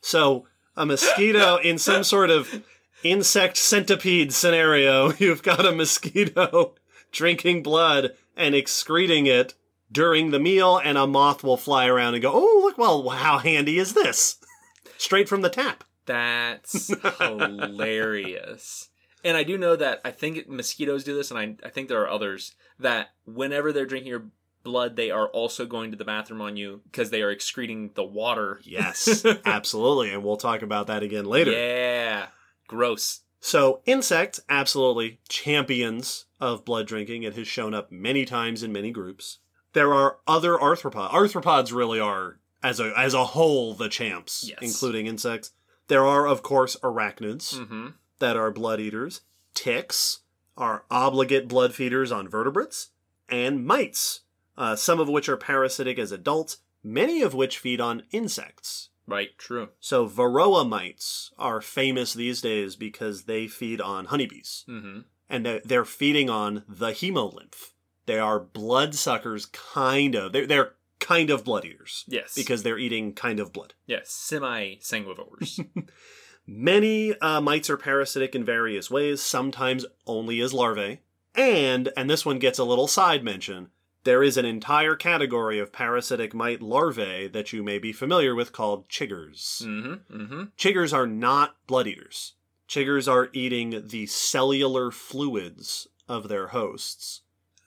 [0.00, 2.64] So a mosquito in some sort of
[3.02, 6.74] insect centipede scenario, you've got a mosquito
[7.12, 9.54] drinking blood and excreting it
[9.92, 12.78] during the meal, and a moth will fly around and go, "Oh, look!
[12.78, 14.36] Well, how handy is this?"
[14.98, 15.84] Straight from the tap.
[16.06, 18.88] That's hilarious.
[19.22, 22.00] And I do know that I think mosquitoes do this, and I, I think there
[22.00, 24.24] are others that whenever they're drinking your
[24.62, 28.04] blood, they are also going to the bathroom on you because they are excreting the
[28.04, 28.60] water.
[28.62, 31.52] Yes, absolutely, and we'll talk about that again later.
[31.52, 32.28] Yeah.
[32.66, 33.20] Gross.
[33.40, 37.22] So, insects, absolutely champions of blood drinking.
[37.22, 39.38] It has shown up many times in many groups.
[39.72, 41.10] There are other arthropods.
[41.10, 44.58] Arthropods really are, as a as a whole, the champs, Yes.
[44.60, 45.52] including insects.
[45.88, 47.88] There are, of course, arachnids Mm-hmm.
[48.18, 49.20] that are blood eaters.
[49.54, 50.20] Ticks
[50.56, 52.90] are obligate blood feeders on vertebrates,
[53.28, 54.20] and mites,
[54.58, 58.90] uh, some of which are parasitic as adults, many of which feed on insects.
[59.06, 59.30] Right.
[59.38, 59.70] True.
[59.80, 65.00] So varroa mites are famous these days because they feed on honeybees, Mm-hmm.
[65.30, 67.70] And they're, feeding on the hemolymph.
[68.06, 70.32] They are blood suckers, kind of.
[70.32, 72.34] They're, they're kind of blood eaters Yes.
[72.34, 73.72] because they're eating kind of blood.
[73.86, 75.64] yes, semi sanguivores.
[76.46, 81.00] Many uh, mites are parasitic in various ways, sometimes only as larvae.
[81.34, 83.68] And, and this one gets a little side mention,
[84.02, 88.50] there is an entire category of parasitic mite larvae that you may be familiar with
[88.52, 89.62] called chiggers.
[89.62, 90.22] mm-hmm.
[90.22, 90.42] Mm-hmm.
[90.58, 92.34] Chiggers are not blood eaters.
[92.70, 97.22] Chiggers are eating the cellular fluids of their hosts.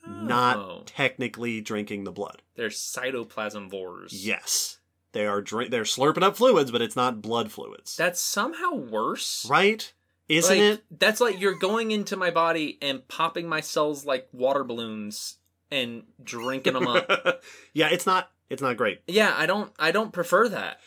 [0.06, 0.12] Oh.
[0.12, 2.42] not technically drinking the blood.
[2.56, 4.12] They're cytoplasm vores.
[4.12, 4.80] Yes,
[5.14, 5.72] they are drink.
[5.72, 9.46] They're slurping up fluids, but it's not blood fluids, That's somehow worse.
[9.50, 9.94] right?
[10.28, 10.84] Isn't Like, it?
[10.92, 15.38] That's like you're going into my body and popping my cells like water balloons
[15.72, 17.42] and drinking them up.
[17.74, 18.30] yeah, it's not.
[18.50, 19.02] It's not great.
[19.08, 20.80] yeah, I don't I don't prefer that.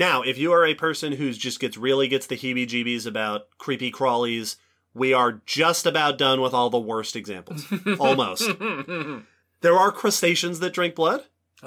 [0.00, 3.92] Now, if you are a person who just gets really gets the heebie-jeebies about creepy
[3.92, 4.56] crawlies,
[4.94, 7.66] we are just about done with all the worst examples.
[8.00, 8.48] Almost.
[8.48, 9.22] oh,
[9.60, 11.24] There are crustaceans that drink blood.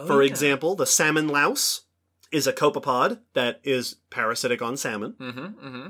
[0.07, 0.29] For yeah.
[0.29, 1.81] example, the salmon louse
[2.31, 5.13] is a copepod that is parasitic on salmon.
[5.19, 5.87] Mm-hmm, mm-hmm.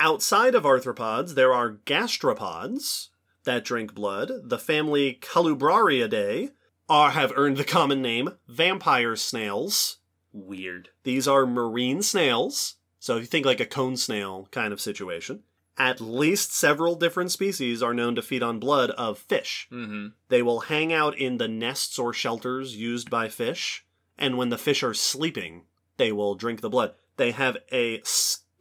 [0.00, 3.10] Outside of arthropods, there are gastropods
[3.44, 4.32] that drink blood.
[4.42, 6.50] The family Colubrariidae
[6.88, 9.98] are have earned the common name vampire snails.
[10.34, 10.88] Weird.
[11.04, 12.74] These are marine snails.
[12.98, 15.44] So if you think like a cone snail kind of situation,
[15.78, 19.68] at least several different species are known to feed on blood of fish.
[19.70, 20.08] Mm-hmm.
[20.28, 23.84] They will hang out in the nests or shelters used by fish,
[24.18, 25.62] and when the fish are sleeping,
[25.96, 26.94] they will drink the blood.
[27.16, 28.02] They have a,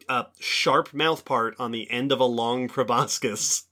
[0.07, 3.63] a sharp mouth part on the end of a long proboscis.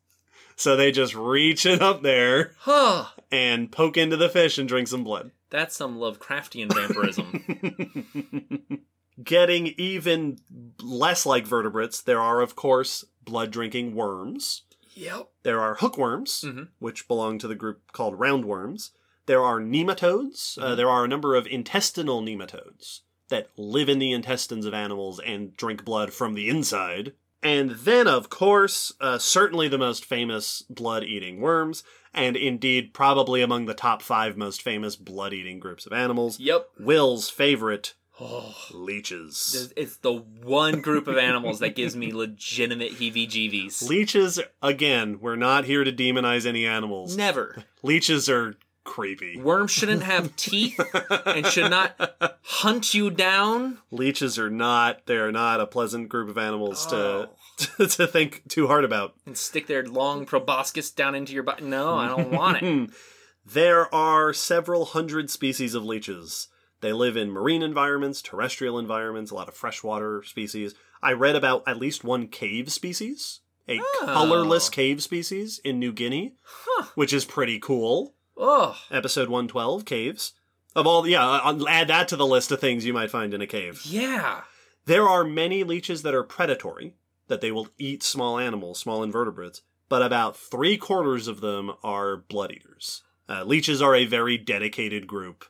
[0.55, 3.05] So they just reach it up there Huh.
[3.31, 5.31] and poke into the fish and drink some blood.
[5.51, 8.85] That's some Lovecraftian vampirism.
[9.23, 10.39] Getting even
[10.81, 14.63] less like vertebrates, there are, of course, blood drinking worms.
[14.93, 15.29] yep.
[15.43, 16.67] There are hookworms, Mhm.
[16.79, 18.91] which belong to the group called roundworms.
[19.25, 20.57] There are nematodes.
[20.57, 20.77] Uh, Mhm.
[20.77, 25.55] there are a number of intestinal nematodes that live in the intestines of animals and
[25.55, 27.13] drink blood from the inside.
[27.43, 31.83] And then, of course, uh, certainly the most famous blood eating worms,
[32.13, 36.39] and indeed probably among the top five most famous blood eating groups of animals.
[36.39, 36.67] Yep.
[36.79, 38.53] Will's favorite, Oh.
[38.71, 39.73] leeches.
[39.75, 43.87] It's the one group of animals that gives me legitimate heebie-jeebies.
[43.89, 47.17] Leeches, again, we're not here to demonize any animals.
[47.17, 47.63] Never.
[47.81, 49.37] Leeches are creepy.
[49.37, 50.79] Worms shouldn't have teeth
[51.25, 53.77] and should not hunt you down.
[53.91, 57.29] Leeches are not, they're not a pleasant group of animals Oh.
[57.57, 59.13] to, to think too hard about.
[59.25, 61.61] And stick their long proboscis down into your butt.
[61.63, 62.89] No, I don't want it.
[63.45, 66.47] there are several hundred species of leeches.
[66.81, 70.73] They live in marine environments, terrestrial environments, a lot of freshwater species.
[71.03, 74.01] I read about at least one cave species, a Oh.
[74.05, 76.87] colorless cave species in New Guinea, Huh.
[76.95, 78.15] which is pretty cool.
[78.43, 80.33] Oh, Episode 112, caves.
[80.75, 83.41] Of all, yeah, I'll add that to the list of things you might find in
[83.41, 83.81] a cave.
[83.85, 84.41] yeah.
[84.85, 86.95] There are many leeches that are predatory,
[87.27, 92.17] that they will eat small animals, small invertebrates, but about three quarters of them are
[92.17, 93.03] blood eaters.
[93.29, 95.45] Uh, leeches are a very dedicated group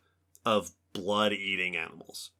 [0.45, 2.31] of blood eating animals.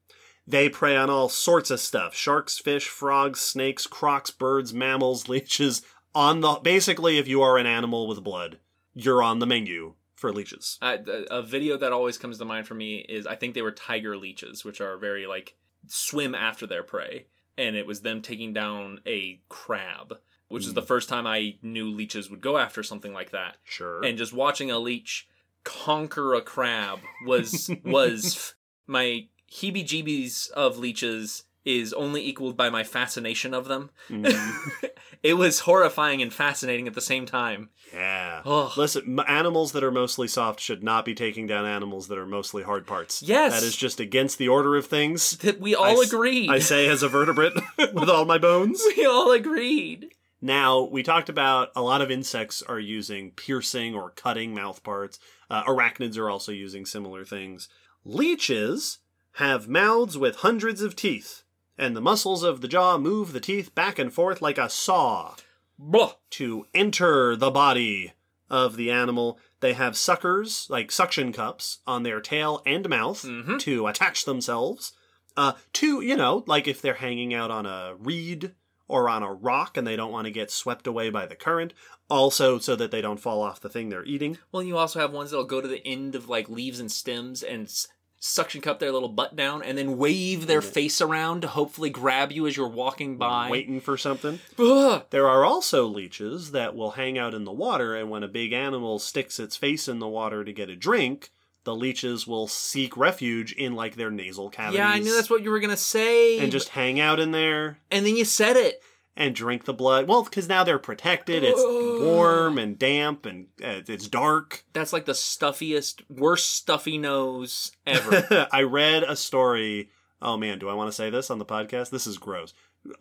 [0.46, 5.80] They prey on all sorts of stuff sharks, fish, frogs, snakes, crocs, birds, mammals, leeches.
[6.14, 8.58] On the basically, if you are an animal with blood,
[8.92, 10.78] you're on the menu for leeches.
[10.80, 13.60] I, a a video that always comes to mind for me is I think they
[13.60, 15.56] were tiger leeches, which are very like
[15.88, 17.26] swim after their prey,
[17.58, 20.18] and it was them taking down a crab,
[20.48, 20.86] which is the hmm.
[20.86, 23.56] first time I knew leeches would go after something like that.
[23.64, 24.02] Sure.
[24.04, 25.28] And just watching a leech
[25.64, 28.54] conquer a crab was was
[28.86, 33.90] my heebie-jeebies of leeches is only equaled by my fascination of them.
[34.08, 34.90] Mhm.
[35.22, 37.70] it was horrifying and fascinating at the same time.
[37.92, 38.42] yeah.
[38.44, 42.18] Oh, Listen, m- animals that are mostly soft should not be taking down animals that
[42.18, 43.22] are mostly hard parts.
[43.22, 43.52] Yes.
[43.52, 45.36] That is just against the order of things.
[45.38, 46.50] that we all I agreed.
[46.50, 48.82] I say as a vertebrate with all my bones.
[48.96, 50.10] we all agreed.
[50.44, 55.20] Now, we talked about a lot of insects are using piercing or cutting mouth parts.
[55.48, 57.68] Uh, arachnids are also using similar things.
[58.04, 58.98] Leeches
[59.36, 61.41] have mouths with hundreds of teeth,
[61.78, 65.34] and the muscles of the jaw move the teeth back and forth like a saw.
[65.78, 66.12] Blah.
[66.30, 68.12] to enter the body
[68.48, 69.38] of the animal.
[69.60, 73.58] They have suckers, like suction cups, on their tail and mouth Mhm.
[73.60, 74.92] to attach themselves.
[75.36, 78.54] Uh, to, you know, like if they're hanging out on a reed
[78.86, 81.72] or on a rock and they don't want to get swept away by the current.
[82.10, 84.38] Also, so that they don't fall off the thing they're eating.
[84.52, 87.42] Well, you also have ones that'll go to the end of like leaves and stems
[87.42, 87.88] and s-
[88.24, 90.70] suction cup their little butt down and then wave their mm-hmm.
[90.70, 93.50] face around to hopefully grab you as you're walking by.
[93.50, 94.38] Waiting for something.
[94.58, 95.04] Ugh.
[95.10, 98.52] There are also leeches that will hang out in the water, and when a big
[98.52, 101.32] animal sticks its face in the water to get a drink,
[101.64, 104.78] the leeches will seek refuge in like their nasal cavities.
[104.78, 106.38] Yeah, I knew that's what you were gonna say.
[106.38, 108.82] and just hang out in there and then you said it.
[109.16, 110.08] And drink the blood.
[110.08, 111.42] Well, because now they're protected.
[111.44, 114.64] It's warm and damp and uh, it's dark.
[114.72, 118.48] That's like the stuffiest, worst stuffy nose ever.
[118.52, 119.90] I read a story.
[120.20, 121.90] Oh man, do I want to say this on the podcast?
[121.90, 122.54] This is gross.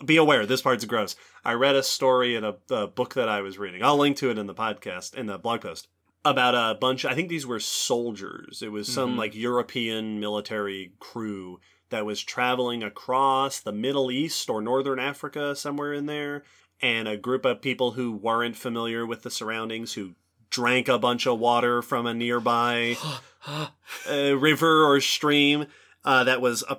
[0.06, 1.16] Be aware, this part's gross.
[1.44, 3.82] I read a story in a, a book that I was reading.
[3.84, 5.88] I'll link to it in the podcast, in the blog post.
[6.24, 7.04] about a bunch.
[7.04, 8.62] I think these were soldiers.
[8.62, 9.18] It was some Mhm.
[9.18, 11.60] like European military crew
[11.92, 16.44] that was traveling across the Middle East or Northern Africa, somewhere in there,
[16.82, 20.16] and a group of people who weren't familiar with the surroundings who
[20.50, 22.98] drank a bunch of water from a nearby
[23.48, 23.68] uh,
[24.38, 25.68] river or stream
[26.04, 26.76] uh, that was, uh,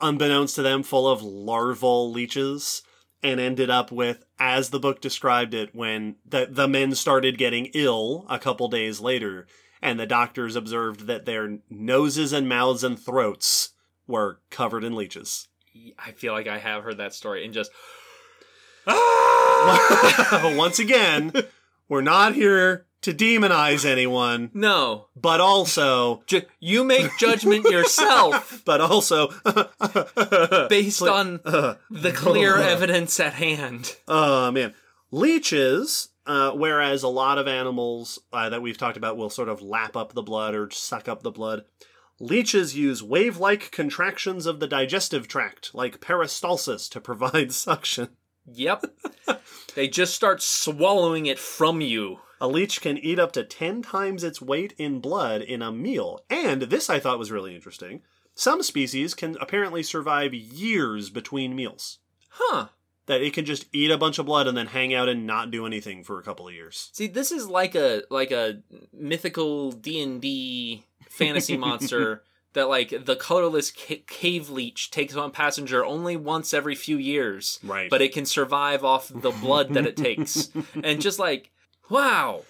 [0.00, 2.82] unbeknownst to them, full of larval leeches,
[3.22, 7.66] and ended up with, as the book described it, when the the men started getting
[7.74, 9.46] ill a couple days later,
[9.82, 13.70] and the doctors observed that their noses and mouths and throats
[14.10, 15.48] were covered in leeches.
[15.98, 17.70] I feel like I have heard that story and just.
[20.56, 21.32] Once again,
[21.88, 28.80] we're not here to demonize anyone, no, but also, Ju- you make judgment yourself but
[28.80, 29.28] also,
[30.68, 33.96] based on Uh, the clear evidence at hand.
[34.08, 34.74] Oh man,
[35.10, 36.08] leeches.
[36.26, 39.96] Uh, whereas a lot of animals uh, that we've talked about will sort of lap
[39.96, 41.64] up the blood or suck up the blood,
[42.20, 48.10] leeches use wave-like contractions of the digestive tract, like peristalsis, to provide suction.
[48.46, 48.84] Yep.
[49.74, 52.18] they just start swallowing it from you.
[52.40, 56.20] A leech can eat up to 10 times its weight in blood in a meal.
[56.30, 58.02] And this I thought was really interesting.
[58.34, 61.98] Some species can apparently survive years between meals.
[62.30, 62.68] Huh.
[63.06, 65.50] That it can just eat a bunch of blood and then hang out and not
[65.50, 66.90] do anything for a couple of years.
[66.92, 68.62] See, this is like a like a
[68.92, 72.22] mythical D and D fantasy monster
[72.54, 77.58] that like the colorless ca- cave leech takes on passenger only once every few years,
[77.62, 77.90] Right.
[77.90, 80.50] but it can survive off the blood that it takes,
[80.82, 81.50] and just like
[81.90, 82.42] wow,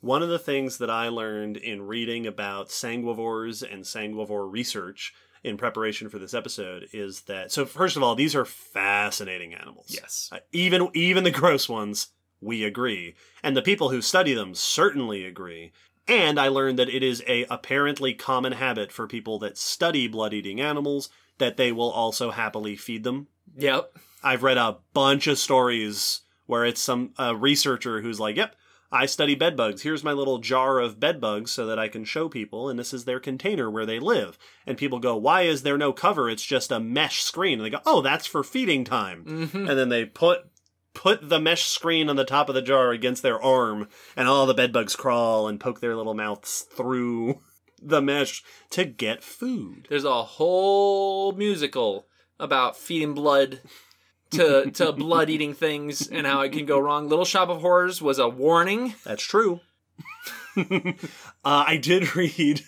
[0.00, 5.12] One of the things that I learned in reading about sanguivores and sanguivore research
[5.44, 9.86] in preparation for this episode is that so first of all, these are fascinating animals.
[9.88, 12.08] yes, Uh, even even the gross ones,
[12.40, 15.72] we agree, and the people who study them certainly agree.
[16.08, 20.60] And I learned that it is a apparently common habit for people that study blood-eating
[20.60, 23.28] animals that they will also happily feed them.
[23.56, 23.92] yep,
[24.22, 28.56] I've read a bunch of stories where it's some a researcher who's like, "Yep,
[28.90, 29.82] I study bed bugs.
[29.82, 32.92] Here's my little jar of bed bugs so that I can show people, and this
[32.94, 36.28] is their container where they live." And people go, "Why is there no cover?
[36.28, 39.78] It's just a mesh screen." And they go, "Oh, that's for feeding time." hmm And
[39.78, 40.46] then they put
[40.98, 44.46] put the mesh screen on the top of the jar against their arm, and all
[44.46, 47.38] the bedbugs crawl and poke their little mouths through
[47.82, 49.86] the mesh to get food.
[49.88, 52.08] There's a whole musical
[52.40, 53.60] about feeding blood
[54.32, 57.08] to to blood eating things and how it can go wrong.
[57.08, 58.94] Little Shop of Horrors was a warning.
[59.04, 59.60] That's true.
[60.56, 60.92] uh,
[61.44, 62.62] I did read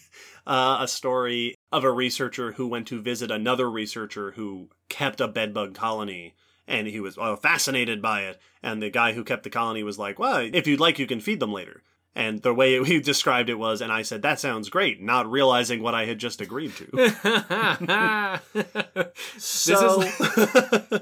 [0.47, 5.27] uh, a story of a researcher who went to visit another researcher who kept a
[5.27, 6.37] bedbug colony.
[6.71, 8.41] And he was uh, fascinated by it.
[8.63, 11.21] And the guy who kept the colony was like, Well, if you'd like, you can
[11.21, 11.83] feed them later.
[12.15, 15.83] And the way he described it was, and I said, That sounds great, not realizing
[15.83, 18.41] what I had just agreed to.
[19.37, 20.03] So.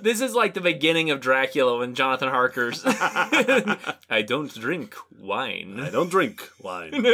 [0.01, 5.81] This is like the beginning of Dracula when Jonathan Harker's I don't drink wine.
[5.81, 7.05] I don't drink wine.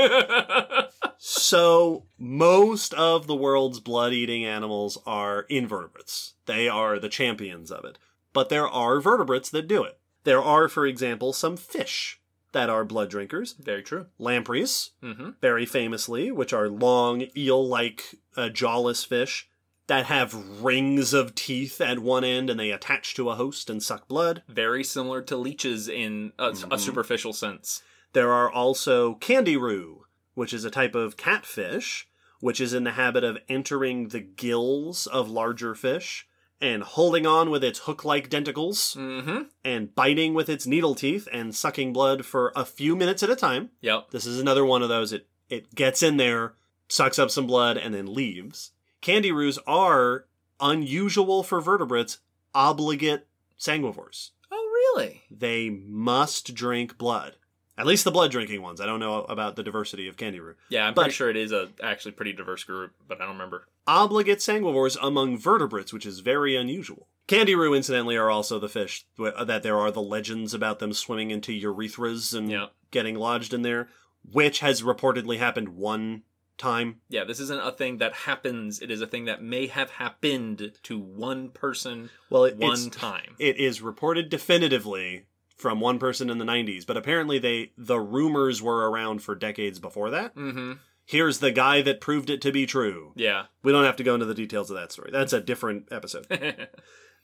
[1.19, 6.35] So, most of the world's blood eating animals are invertebrates.
[6.47, 7.99] They are the champions of it.
[8.35, 9.99] But there are vertebrates that do it.
[10.25, 12.21] There are, for example, some fish
[12.53, 13.53] that are blood drinkers.
[13.55, 14.07] Very true.
[14.19, 19.49] Lampreys, hmm very famously, which are long, eel like, uh, jawless fish
[19.87, 23.83] that have rings of teeth at one end and they attach to a host and
[23.83, 24.43] suck blood.
[24.49, 26.81] Very similar to leeches in a, a Mhm.
[26.81, 27.83] superficial sense.
[28.15, 30.01] There are also candiru,
[30.35, 32.09] which is a type of catfish,
[32.41, 36.27] which is in the habit of entering the gills of larger fish
[36.61, 41.29] and holding on with its hook like denticles hmm and biting with its needle teeth
[41.33, 43.71] and sucking blood for a few minutes at a time.
[43.81, 44.11] Yep.
[44.11, 45.13] This is another one of those.
[45.13, 46.55] It, it gets in there,
[46.89, 48.71] sucks up some blood, and then leaves.
[49.03, 50.27] Candirus are
[50.61, 52.19] unusual for vertebrates,
[52.55, 53.27] obligate
[53.59, 55.23] sanguivores Oh, really?
[55.31, 57.37] they must drink blood.
[57.77, 58.81] At least the blood drinking ones.
[58.81, 60.55] I don't know about the diversity of Candiru.
[60.69, 63.35] Yeah, I'm But- pretty sure it is a actually pretty diverse group, but I don't
[63.35, 63.67] remember.
[63.87, 67.09] Obligate sanguivores among vertebrates, which is very unusual.
[67.27, 71.31] Candiru, incidentally, are also the fish uh, that there are the legends about them swimming
[71.31, 72.67] into urethras and Yeah.
[72.91, 73.89] getting lodged in there,
[74.31, 76.23] which has reportedly happened one
[76.57, 77.01] time.
[77.09, 78.81] Yeah, this isn't a thing that happens.
[78.81, 83.35] It is a thing that may have happened to one person Well, it, one time.
[83.41, 85.27] it is reported definitively
[85.57, 89.79] from one person in the 90s, but apparently they the rumors were around for decades
[89.79, 90.35] before that.
[90.35, 90.73] mm-hmm.
[91.07, 93.13] Here's the guy that proved it to be true.
[93.15, 93.45] Yeah.
[93.63, 95.11] We don't have to go into the details of that story.
[95.13, 96.27] That's a different episode.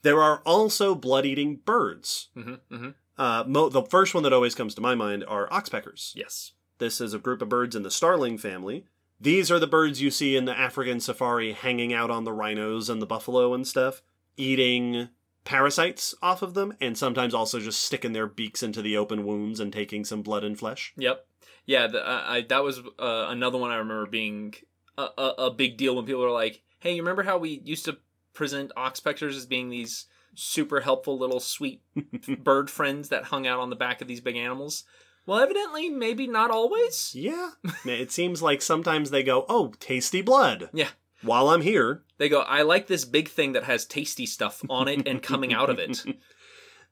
[0.02, 2.28] There are also blood eating birds.
[2.34, 2.88] hmm hmm
[3.18, 6.12] Uh, mo- the first one that always comes to my mind are oxpeckers.
[6.14, 6.52] Yes.
[6.78, 8.86] This is a group of birds in the starling family.
[9.20, 12.88] These are the birds you see in the African safari hanging out on the rhinos
[12.88, 14.00] and the buffalo and stuff,
[14.38, 15.08] eating
[15.44, 19.60] parasites off of them, and sometimes also just sticking their beaks into the open wounds
[19.60, 20.92] and taking some blood and flesh.
[20.96, 21.26] Yep.
[21.66, 24.54] Yeah, the, uh, I, that was uh, another one I remember being
[24.98, 27.84] a, a, a big deal when people were like, "Hey, you remember how we used
[27.84, 27.98] to
[28.32, 31.82] present oxpeckers as being these super helpful little sweet
[32.44, 34.84] bird friends that hung out on the back of these big animals?"
[35.26, 37.12] Well, evidently, maybe not always.
[37.14, 37.50] Yeah.
[37.84, 40.70] it seems like sometimes they go, oh, tasty blood.
[40.72, 40.88] Yeah.
[41.22, 42.02] While I'm here.
[42.18, 45.52] They go, I like this big thing that has tasty stuff on it and coming
[45.52, 46.04] out of it.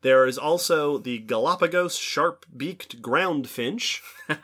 [0.00, 4.00] There is also the Galapagos sharp beaked ground finch,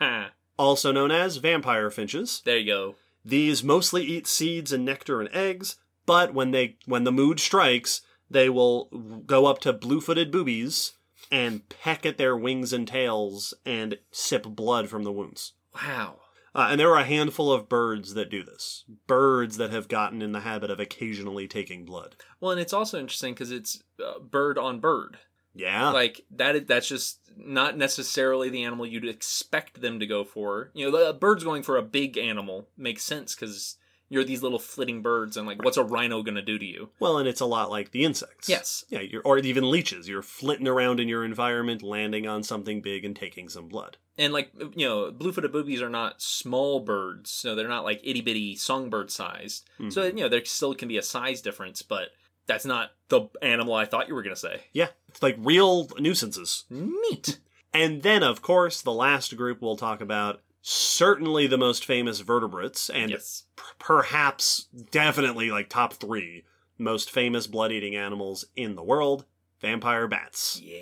[0.59, 2.41] also known as vampire finches.
[2.43, 2.95] there you go.
[3.23, 8.01] These mostly eat seeds and nectar and eggs, but when they when the mood strikes,
[8.29, 8.85] they will
[9.25, 10.93] go up to blue-footed boobies
[11.31, 15.53] and peck at their wings and tails and sip blood from the wounds.
[15.73, 16.19] Wow.
[16.55, 18.85] Uh, and there are a handful of birds that do this.
[19.07, 22.15] Birds that have gotten in the habit of occasionally taking blood.
[22.39, 25.17] Well, and it's also interesting because it's uh, bird on bird.
[25.53, 25.89] Yeah.
[25.91, 26.55] Like that.
[26.55, 30.71] is- That's just not necessarily the animal you'd expect them to go for.
[30.73, 33.75] You know, the birds going for a big animal makes sense because
[34.09, 36.89] you're these little flitting birds, and like, what's a rhino gonna do to you?
[36.99, 38.47] well, and it's a lot like the insects.
[38.49, 38.85] Yes.
[38.89, 40.07] Yeah, you're, or even leeches.
[40.07, 43.97] You're flitting around in your environment, landing on something big and taking some blood.
[44.17, 48.21] And like you know, blue-footed boobies are not small birds, so they're not like itty
[48.21, 49.67] bitty songbird sized.
[49.89, 50.17] So Mm-hmm.
[50.17, 52.09] you know, there still can be a size difference, but
[52.47, 54.61] that's not the animal I thought you were gonna say.
[54.71, 56.65] Yeah, it's like real nuisances.
[56.69, 57.39] Neat.
[57.73, 62.89] And then, of course, the last group we'll talk about, certainly the most famous vertebrates,
[62.89, 63.43] and yes.
[63.55, 66.43] p- perhaps definitely like top three
[66.79, 69.25] most famous blood eating animals in the world
[69.61, 70.59] vampire bats.
[70.61, 70.81] Yeah.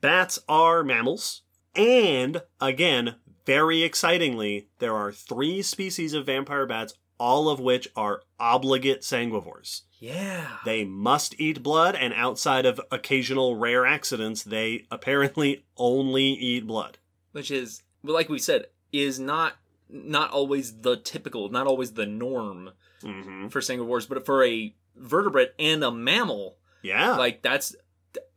[0.00, 1.42] Bats are mammals,
[1.74, 8.22] and again, very excitingly, there are three species of vampire bats, all of which are
[8.38, 9.82] obligate sanguivores.
[9.98, 10.58] Yeah.
[10.64, 16.98] They must eat blood, and outside of occasional rare accidents, they apparently only eat blood.
[17.32, 19.54] which is like we said is not
[19.88, 22.70] not always the typical not always the norm
[23.02, 27.16] hmm for sanguivores but for a vertebrate and a mammal Yeah.
[27.16, 27.76] like that's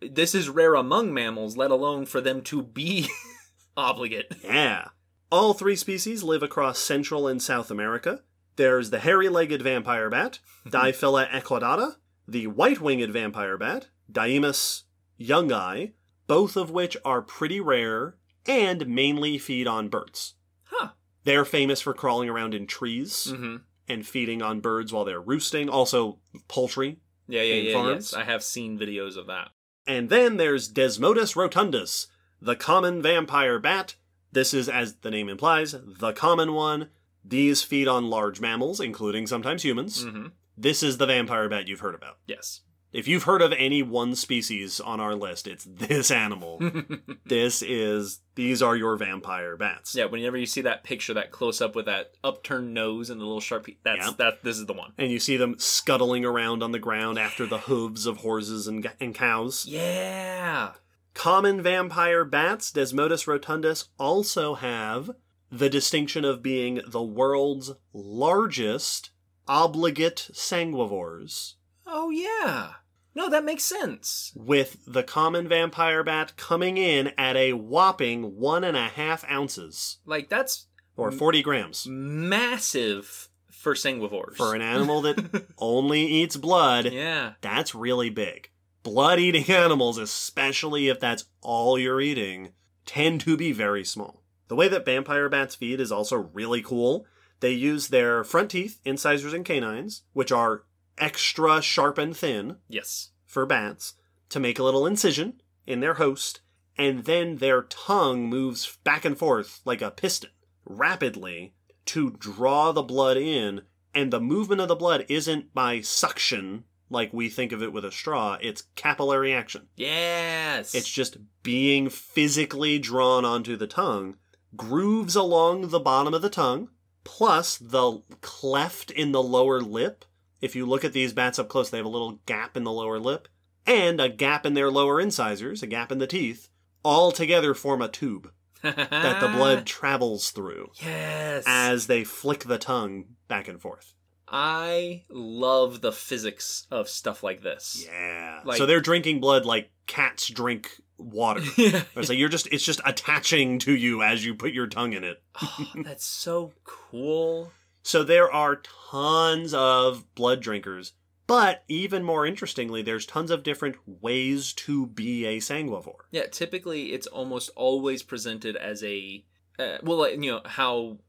[0.01, 3.07] this is rare among mammals let alone for them to be
[3.77, 4.89] obligate Yeah.
[5.31, 8.21] All three species live across Central and South America.
[8.55, 11.97] There's the hairy legged vampire bat, Diphylla ecaudata,
[12.27, 14.83] the white winged vampire bat, Diaemus
[15.19, 15.93] youngi,
[16.25, 18.15] both of which are pretty rare
[18.49, 20.33] and mainly feed on birds.
[20.63, 20.89] huh
[21.23, 23.57] They're famous for crawling around in trees mm-hmm.
[23.87, 26.99] and feeding on birds while they're roosting, also poultry.
[27.27, 28.11] yeah yeah In yeah farms?
[28.11, 29.49] yes i have seen videos of that
[29.87, 32.07] And then there's Desmodus rotundus,
[32.41, 33.95] the common vampire bat.
[34.31, 35.73] This is, as the name implies,
[36.03, 36.89] the common one.
[37.25, 40.05] These feed on large mammals, including sometimes humans.
[40.05, 40.27] mm-hmm.
[40.57, 42.17] This is the vampire bat you've heard about.
[42.27, 46.59] yes If you've heard of any one species on our list, it's this animal.
[47.25, 49.93] this is, these are your vampire bats.
[49.95, 53.25] yeah whenever you see that picture that close up with that upturned nose and the
[53.25, 54.11] little sharp that's Yeah.
[54.17, 57.45] that this is the one And you see them scuttling around on the ground after
[57.45, 59.65] the hooves of horses and, and cows.
[59.67, 60.73] yeah
[61.15, 65.11] Common vampire bats, Desmodus rotundus, also have
[65.51, 69.09] the distinction of being the world's largest
[69.47, 71.55] obligate sanguivores,
[71.87, 72.73] oh yeah
[73.15, 78.63] no that makes sense with the common vampire bat coming in at a whopping one
[78.63, 81.87] and a half ounces, like that's or 40 grams.
[81.87, 84.35] massive for sanguivores.
[84.35, 87.33] For an animal that only eats blood, yeah.
[87.41, 88.49] that's really big.
[88.83, 92.53] Blood eating animals, especially if that's all you're eating,
[92.85, 94.23] tend to be very small.
[94.47, 97.05] The way that vampire bats feed is also really cool.
[97.39, 100.63] They use their front teeth, incisors, and canines, which are
[100.99, 103.09] extra sharp and thin Yes.
[103.25, 103.93] for bats,
[104.29, 106.41] to make a little incision in their host,
[106.77, 110.29] and then their tongue moves back and forth like a piston
[110.65, 111.53] rapidly
[111.85, 113.61] to draw the blood in.
[113.93, 117.85] And the movement of the blood isn't by suction like we think of it with
[117.85, 119.67] a straw, it's capillary action.
[119.75, 120.73] Yes.
[120.73, 124.15] It's just being physically drawn onto the tongue,
[124.55, 126.69] grooves along the bottom of the tongue,
[127.03, 130.05] plus the cleft in the lower lip.
[130.41, 132.71] If you look at these bats up close, they have a little gap in the
[132.71, 133.27] lower lip,
[133.65, 136.47] and a gap in their lower incisors, a gap in the teeth,
[136.83, 141.43] all together form a tube that the blood travels through Yes.
[141.47, 143.93] as they flick the tongue back and forth.
[144.27, 147.85] I love the physics of stuff like this.
[147.85, 148.41] Yeah.
[148.45, 151.41] Like- so they're drinking blood like cats drink water.
[151.57, 151.83] yeah.
[151.95, 155.03] It's like you're just it's just attaching to you as you put your tongue in
[155.03, 155.21] it.
[155.41, 157.51] Oh, that's so cool.
[157.83, 158.61] So there are
[158.91, 160.93] tons of blood drinkers,
[161.27, 166.01] but even more interestingly, there's tons of different ways to be a sanguivore.
[166.11, 169.23] Yeah, typically it's almost always presented as a
[169.57, 170.99] uh, well, you know how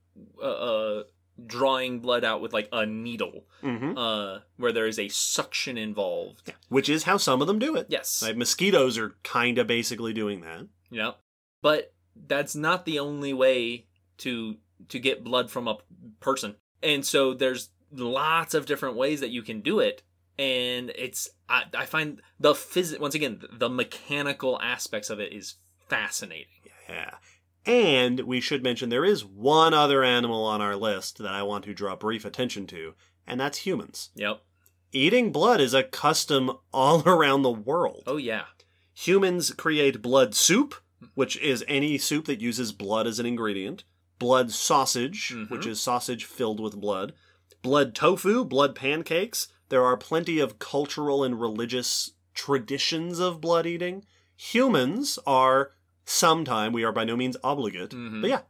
[0.43, 1.03] uh, uh,
[1.47, 3.97] drawing blood out with like a needle, Mm-hmm.
[3.97, 6.53] uh, where there is a suction involved.
[6.69, 7.87] Which is how some of them do it.
[7.89, 10.67] Yes, Like mosquitoes are kind of basically doing that.
[10.91, 11.13] yeah,
[11.63, 11.93] but
[12.27, 13.87] that's not the only way
[14.19, 14.57] to
[14.89, 15.79] to get blood from a
[16.21, 20.03] person, and so there's lots of different ways that you can do it.
[20.39, 25.57] And it's I, I find the phys once again the mechanical aspects of it is
[25.89, 26.47] fascinating.
[26.89, 27.17] Yeah.
[27.67, 31.65] And we should mention there is one other animal on our list that I want
[31.65, 32.95] to draw brief attention to,
[33.27, 34.11] and that's humans.
[34.15, 34.41] Yep.
[34.93, 38.05] Eating blood is a custom all around the world.
[38.07, 38.45] Oh yeah.
[38.95, 40.75] Humans create blood soup,
[41.15, 43.85] which is any soup that uses blood as an ingredient,
[44.21, 45.51] blood sausage, Mhm.
[45.51, 47.13] which is sausage filled with blood,
[47.63, 49.49] blood tofu, blood pancakes.
[49.71, 54.05] There are plenty of cultural and religious traditions of blood eating.
[54.37, 55.73] Humans are
[56.05, 58.21] sometime, we are by no means obligate, Mhm.
[58.21, 58.43] but yeah,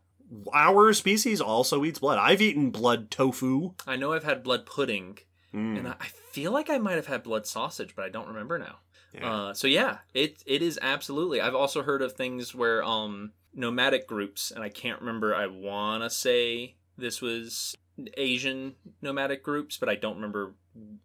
[0.53, 2.19] our species also eats blood.
[2.19, 3.75] I've eaten blood tofu.
[3.87, 5.19] I know I've had blood pudding,
[5.53, 8.29] Mm, and I I feel like I might have had blood sausage, but I don't
[8.29, 8.79] remember now.
[9.13, 9.29] yeah.
[9.49, 11.41] Uh, so yeah, it it is absolutely.
[11.41, 15.35] I've also heard of things where um nomadic groups, and I can't remember.
[15.35, 17.77] I want to say this was
[18.17, 20.55] Asian nomadic groups, but I don't remember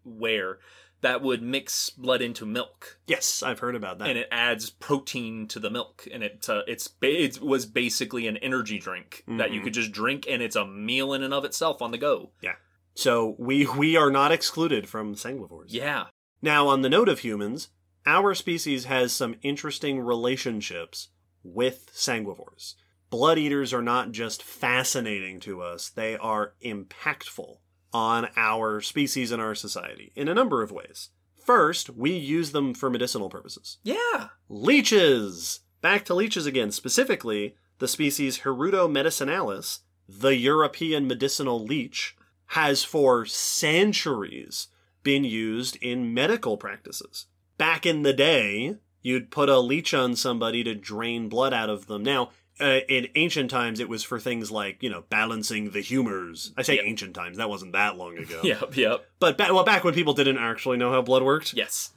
[0.04, 0.60] where
[1.02, 4.08] that would mix blood into milk, yes, I've heard about that.
[4.08, 8.38] and it adds protein to the milk, and it uh, it's it was basically an
[8.38, 9.64] energy drink that you Mhm.
[9.66, 12.32] could just drink, and it's a meal in and of itself on the go.
[12.42, 12.56] Yeah.
[12.96, 15.68] So we we are not excluded from sanguivores.
[15.70, 16.06] Yeah.
[16.42, 17.70] Now, on the note of humans,
[18.06, 21.10] our species has some interesting relationships
[21.46, 22.74] with sanguivores.
[23.10, 27.60] Blood eaters are not just fascinating to us, they are impactful
[27.94, 31.10] on our species and our society in a number of ways.
[31.46, 33.78] First, we use them for medicinal purposes.
[33.84, 34.30] Yeah.
[34.50, 35.62] Leeches!
[35.82, 42.16] Back to leeches again, specifically the species Hirudo medicinalis, the European medicinal leech,
[42.48, 44.68] has for centuries
[45.04, 47.28] been used in medical practices.
[47.58, 48.76] Back in the day,
[49.06, 52.02] you'd put a leech on somebody to drain blood out of them.
[52.02, 56.54] Now, uh, in ancient times, it was for things like, you know, balancing the humors.
[56.58, 56.82] I say Yeah.
[56.86, 58.40] ancient times, that wasn't that long ago.
[58.44, 58.76] Yep.
[58.76, 59.06] Yep.
[59.20, 61.54] But ba- well, back when people didn't actually know how blood worked.
[61.54, 61.92] Yes.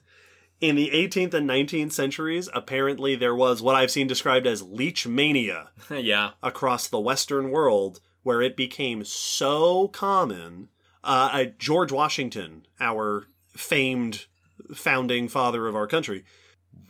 [0.61, 5.07] In the 18th and 19th centuries, apparently there was what I've seen described as leech
[5.07, 6.33] mania yeah.
[6.43, 10.69] across the Western world, where it became so common.
[11.05, 14.27] Uh, uh, George Washington, our famed
[14.75, 16.25] founding father of our country,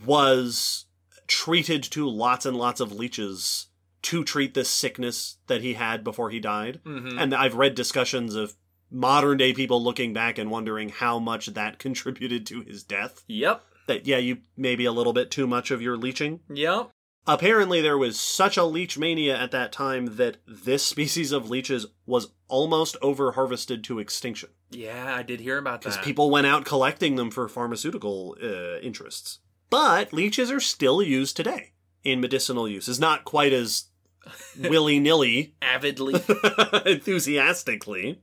[0.04, 0.86] was
[1.26, 3.66] treated to lots and lots of leeches
[4.02, 6.80] to treat this sickness that he had before he died.
[6.84, 8.54] hmm And I've read discussions of
[8.90, 13.62] modern day people looking back and wondering how much that contributed to his death Yep.
[13.86, 16.90] that yeah you maybe a little bit too much of your leeching Yep.
[17.26, 21.84] apparently there was such a leech mania at that time that this species of leeches
[22.06, 25.90] was almost over harvested to extinction Yeah, I did hear about that.
[25.90, 31.36] because people went out collecting them for pharmaceutical uh, interests but leeches are still used
[31.36, 31.72] today
[32.04, 33.84] in medicinal uses not quite as
[34.58, 36.14] willy-nilly avidly.
[36.86, 38.20] enthusiastically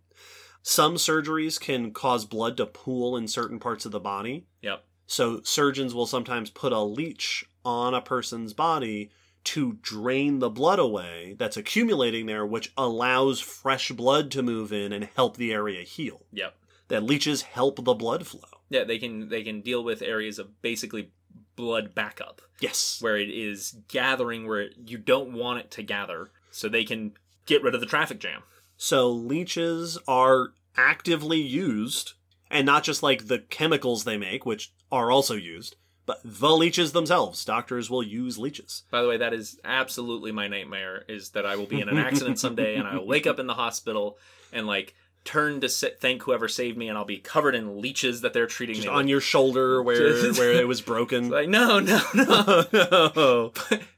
[0.62, 4.84] some surgeries can cause blood to pool in certain parts of the body yep.
[5.08, 9.10] so surgeons will sometimes put a leech on a person's body
[9.46, 14.92] to drain the blood away that's accumulating there, which allows fresh blood to move in
[14.92, 16.26] and help the area heal.
[16.34, 16.56] Yep.
[16.88, 18.42] That leeches help the blood flow.
[18.70, 21.12] Yeah, they can they can deal with areas of basically
[21.56, 22.98] blood backup Yes.
[23.02, 27.14] where it is gathering where you don't want it to gather, so they can
[27.46, 28.44] get rid of the traffic jam.
[28.78, 32.14] So leeches are actively used,
[32.50, 35.76] and not just like the chemicals they make, which are also used,
[36.06, 37.44] but the leeches themselves.
[37.46, 38.84] Doctors will use leeches.
[38.92, 41.98] By the way, that is absolutely my nightmare is that I will be in an
[41.98, 44.18] accident someday and I will wake up in the hospital
[44.54, 44.94] and like
[45.26, 48.48] turn to sit, thank whoever saved me and I'll be covered in leeches that they're
[48.48, 49.10] treating Just me on with.
[49.10, 51.30] your shoulder where Just- where it was broken.
[51.32, 52.66] like no, no, no.
[53.16, 53.52] no.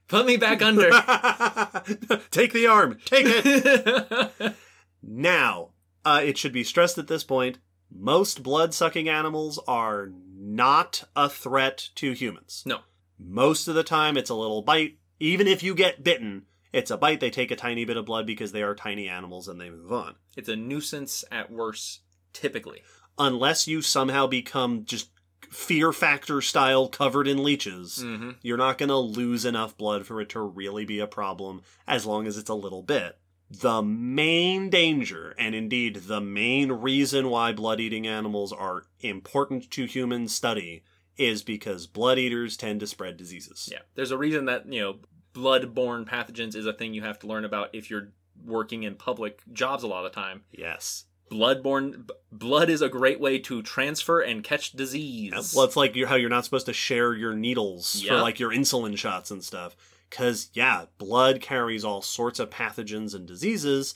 [0.07, 0.89] Put me back under.
[2.31, 2.97] Take the arm.
[3.05, 4.55] Take it.
[5.03, 5.69] Now,
[6.05, 7.59] uh, it should be stressed at this point
[7.89, 12.63] most blood sucking animals are not a threat to humans.
[12.65, 12.79] No.
[13.19, 14.97] Most of the time, it's a little bite.
[15.19, 16.43] Even if you get bitten,
[16.77, 17.19] it's a bite.
[17.19, 19.91] They take a tiny bit of blood because they are tiny animals and they move
[19.91, 20.15] on.
[20.35, 22.01] it's a nuisance at worst,
[22.33, 22.81] typically.
[23.17, 25.09] Unless you somehow become just
[25.49, 28.31] fear factor style covered in leeches, Mm-hmm.
[28.41, 32.05] you're not going to lose enough blood for it to really be a problem as
[32.05, 33.17] long as it's a little bit.
[33.49, 39.85] The main danger, and indeed the main reason why blood eating animals are important to
[39.85, 40.83] human study,
[41.15, 43.69] is because blood eaters tend to spread diseases.
[43.71, 44.95] Yeah, there's a reason that you know
[45.37, 48.09] blood-borne pathogens is a thing you have to learn about if you're
[48.43, 50.41] working in public jobs a lot of the time.
[50.51, 51.05] Yes.
[51.31, 55.31] Bloodborne b- blood is a great way to transfer and catch disease.
[55.33, 58.39] Yeah, Well, it's like you're, how you're not supposed to share your needles for like
[58.39, 59.75] your insulin shots and stuff.
[60.09, 63.93] Because, yeah, blood carries all sorts of pathogens and diseases.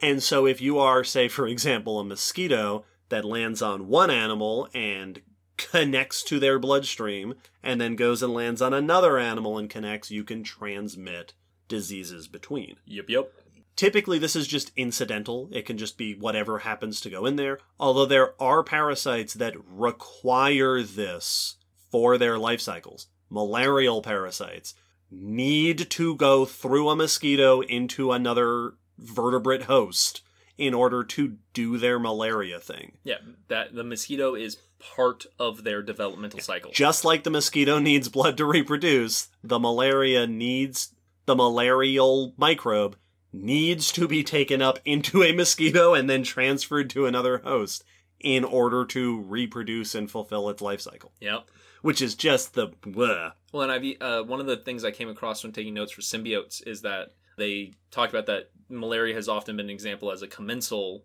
[0.00, 4.68] And so, if you are, say, for example, a mosquito that lands on one animal
[4.74, 5.22] and
[5.70, 10.24] connects to their bloodstream and then goes and lands on another animal and connects, you
[10.24, 11.32] can transmit
[11.68, 12.76] diseases between.
[12.86, 13.32] Yep, yep.
[13.74, 15.48] Typically, this is just incidental.
[15.50, 17.58] It can just be whatever happens to go in there.
[17.80, 21.56] Although there are parasites that require this
[21.90, 23.06] for their life cycles.
[23.30, 24.74] Malarial parasites
[25.10, 30.22] need to go through a mosquito into another vertebrate host
[30.58, 32.92] in order to do their malaria thing.
[33.04, 33.16] Yeah,
[33.48, 34.58] that the mosquito is
[34.94, 36.70] part of their developmental cycle.
[36.72, 40.94] Just like the mosquito needs blood to reproduce, the malaria needs
[41.26, 42.96] the malarial microbe
[43.32, 47.84] needs to be taken up into a mosquito and then transferred to another host
[48.20, 51.46] in order to reproduce and fulfill its life cycle, Yep.
[51.82, 53.32] which is just the bleh.
[53.52, 56.02] Well, and I've uh, one of the things I came across when taking notes for
[56.02, 60.28] symbiotes is that they talked about that malaria has often been an example as a
[60.28, 61.04] commensal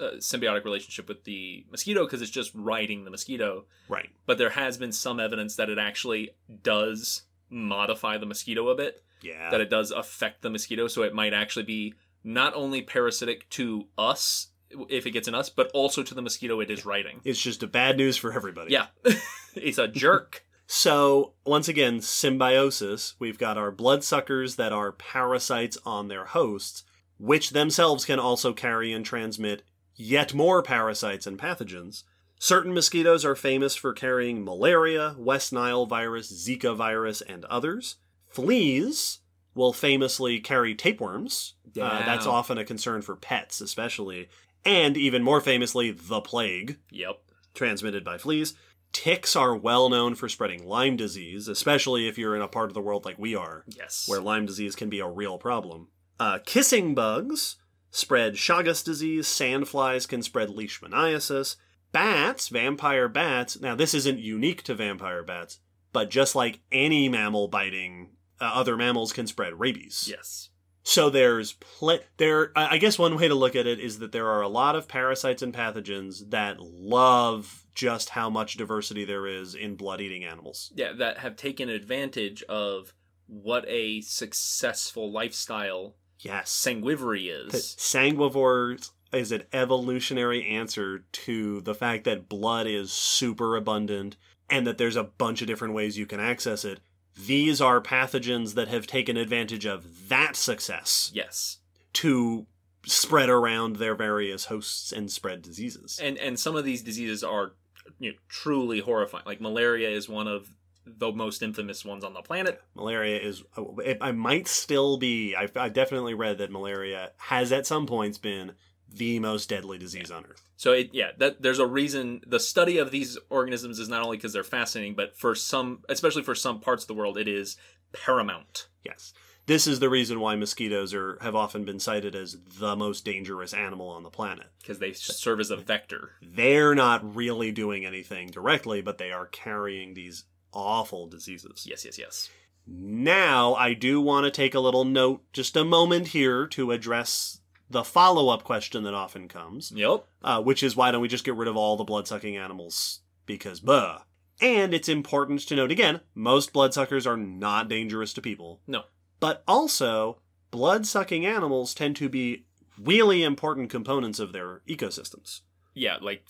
[0.00, 3.64] uh, symbiotic relationship with the mosquito because it's just riding the mosquito.
[3.88, 4.10] right.
[4.26, 6.30] But there has been some evidence that it actually
[6.62, 9.50] does modify the mosquito a bit, Yeah.
[9.50, 13.86] that it does affect the mosquito, so it might actually be not only parasitic to
[13.98, 14.48] us
[14.88, 17.20] if it gets in us, but also to the mosquito it is riding.
[17.24, 18.72] it's just a bad news for everybody.
[18.72, 18.86] Yeah,
[19.54, 20.44] it's a jerk.
[20.66, 23.14] So, once again, symbiosis.
[23.18, 26.84] We've got our bloodsuckers that are parasites on their hosts,
[27.18, 29.62] which themselves can also carry and transmit
[29.94, 32.02] yet more parasites and pathogens.
[32.38, 37.96] Certain mosquitoes are famous for carrying malaria, West Nile virus, Zika virus, and others.
[38.28, 39.20] Fleas
[39.54, 41.54] will famously carry tapeworms.
[41.80, 44.28] Uh, that's often a concern for pets, especially.
[44.64, 47.20] And even more famously, the plague Yep.
[47.54, 48.54] transmitted by fleas.
[48.92, 52.74] Ticks are well known for spreading Lyme disease, especially if you're in a part of
[52.74, 54.04] the world like we are, Yes.
[54.08, 55.88] where Lyme disease can be a real problem.
[56.18, 57.56] Uh, kissing bugs
[57.90, 61.56] spread Chagas disease, sandflies can spread leishmaniasis,
[61.92, 63.60] bats, vampire bats.
[63.60, 65.60] Now, this isn't unique to vampire bats,
[65.92, 68.10] but just like any mammal biting,
[68.40, 70.06] uh, other mammals can spread rabies.
[70.10, 70.50] yes.
[70.86, 72.52] So there's pl- there.
[72.54, 74.76] I I guess one way to look at it is that there are a lot
[74.76, 80.70] of parasites and pathogens that love just how much diversity there is in blood-eating animals.
[80.76, 82.92] Yeah, that have taken advantage of
[83.26, 87.76] what a successful lifestyle Yes, sanguivore that is.
[87.78, 94.16] sanguivores is an evolutionary answer to the fact that blood is super abundant
[94.50, 96.80] and that there's a bunch of different ways you can access it.
[97.16, 101.58] These are pathogens that have taken advantage of that success Yes.
[101.94, 102.46] to
[102.86, 105.98] spread around their various hosts and spread diseases.
[106.02, 107.52] And and some of these diseases are
[108.00, 109.24] you know, truly horrifying.
[109.26, 110.48] Like malaria is one of
[110.86, 112.62] the most infamous ones on the planet.
[112.74, 113.42] Malaria is,
[113.78, 118.18] it, I might still be, I've, I've definitely read that malaria has at some points
[118.18, 118.52] been
[118.92, 120.48] the most deadly disease on Earth.
[120.56, 124.16] So it, yeah, that there's a reason the study of these organisms is not only
[124.16, 127.56] because they're fascinating, but for some, especially for some parts of the world, it is
[127.92, 128.68] paramount.
[128.84, 129.12] Yes.
[129.46, 133.52] This is the reason why mosquitoes are have often been cited as the most dangerous
[133.52, 134.46] animal on the planet.
[134.60, 136.12] because they serve as a vector.
[136.22, 140.24] They're not really doing anything directly, but they are carrying these
[140.54, 141.66] awful diseases.
[141.68, 142.30] Yes, yes, yes.
[142.66, 147.40] Now, I do want to take a little note, just a moment here, to address
[147.68, 150.06] the follow up question that often comes, Yep.
[150.22, 153.00] uh, which is why don't we just get rid of all the blood sucking animals?
[153.26, 153.98] Because, buh.
[154.40, 158.60] And it's important to note again most bloodsuckers are not dangerous to people.
[158.66, 158.84] No.
[159.20, 160.20] But also,
[160.50, 162.46] blood sucking animals tend to be
[162.82, 165.40] really important components of their ecosystems.
[165.74, 166.24] Yeah, like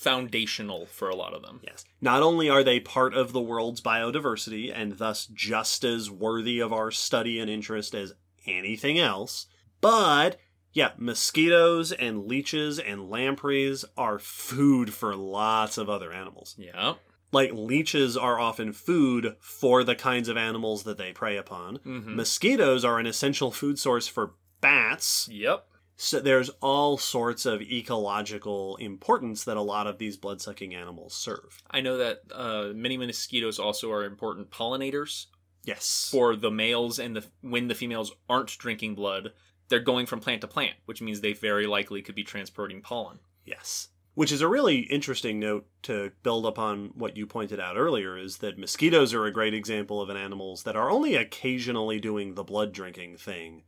[0.00, 1.60] foundational for a lot of them.
[1.62, 1.84] Yes.
[2.00, 6.72] Not only are they part of the world's biodiversity and thus just as worthy of
[6.72, 8.14] our study and interest as
[8.46, 9.46] anything else,
[9.82, 10.38] but
[10.72, 16.54] yeah, mosquitoes and leeches and lampreys are food for lots of other animals.
[16.56, 16.94] Yeah.
[17.30, 21.76] Like leeches are often food for the kinds of animals that they prey upon.
[21.78, 22.16] Mm-hmm.
[22.16, 24.32] Mosquitoes are an essential food source for
[24.62, 25.28] bats.
[25.30, 25.66] Yep.
[26.02, 31.12] So there's all sorts of ecological importance that a lot of these blood sucking animals
[31.12, 31.62] serve.
[31.70, 35.26] I know that uh, many mosquitoes also are important pollinators
[35.62, 36.08] Yes.
[36.10, 39.34] for the males, and the when the females aren't drinking blood,
[39.68, 43.18] they're going from plant to plant, which means they very likely could be transporting pollen.
[43.44, 43.88] Yes.
[44.14, 48.38] Which is a really interesting note to build upon what you pointed out earlier is
[48.38, 52.42] that mosquitoes are a great example of an animals that are only occasionally doing the
[52.42, 53.64] blood drinking thing.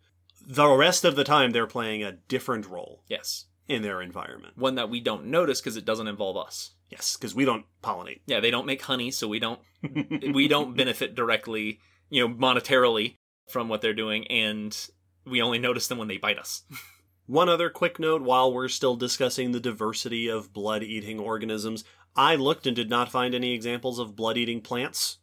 [0.54, 4.58] The rest of the time they're playing a different role Yes, in their environment.
[4.58, 6.72] one that we don't notice because it doesn't involve us.
[6.90, 8.20] Yes, because we don't pollinate.
[8.26, 9.60] Yeah, they don't make honey, so we don't
[10.34, 11.80] we don't benefit directly,
[12.10, 13.16] you know, monetarily
[13.48, 14.76] from what they're doing, and
[15.24, 16.64] we only notice them when they bite us.
[17.26, 21.82] One other quick note while we're still discussing the diversity of blood eating organisms,
[22.14, 25.16] I looked and did not find any examples of blood eating plants.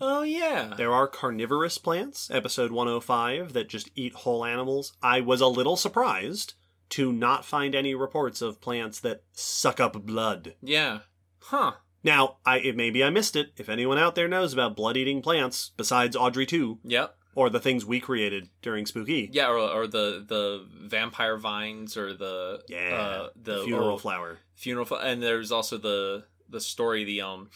[0.00, 4.92] Oh yeah, There are carnivorous plants, episode 105, that just eat whole animals.
[5.02, 6.54] I was a little surprised
[6.90, 10.54] to not find any reports of plants that suck up blood.
[10.60, 11.00] yeah,
[11.40, 11.74] huh?
[12.02, 13.52] Now, I it, maybe I missed it.
[13.56, 17.16] If anyone out there knows about blood eating plants besides Audrey 2 Yep.
[17.34, 22.12] or the things we created during Spooky, Yeah, or, or the the vampire vines, or
[22.12, 24.40] the yeah, uh, the funeral flower.
[24.54, 27.48] funeral, fl- and there's also the the story, the um,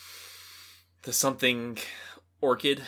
[1.02, 1.76] the something
[2.40, 2.82] orchid.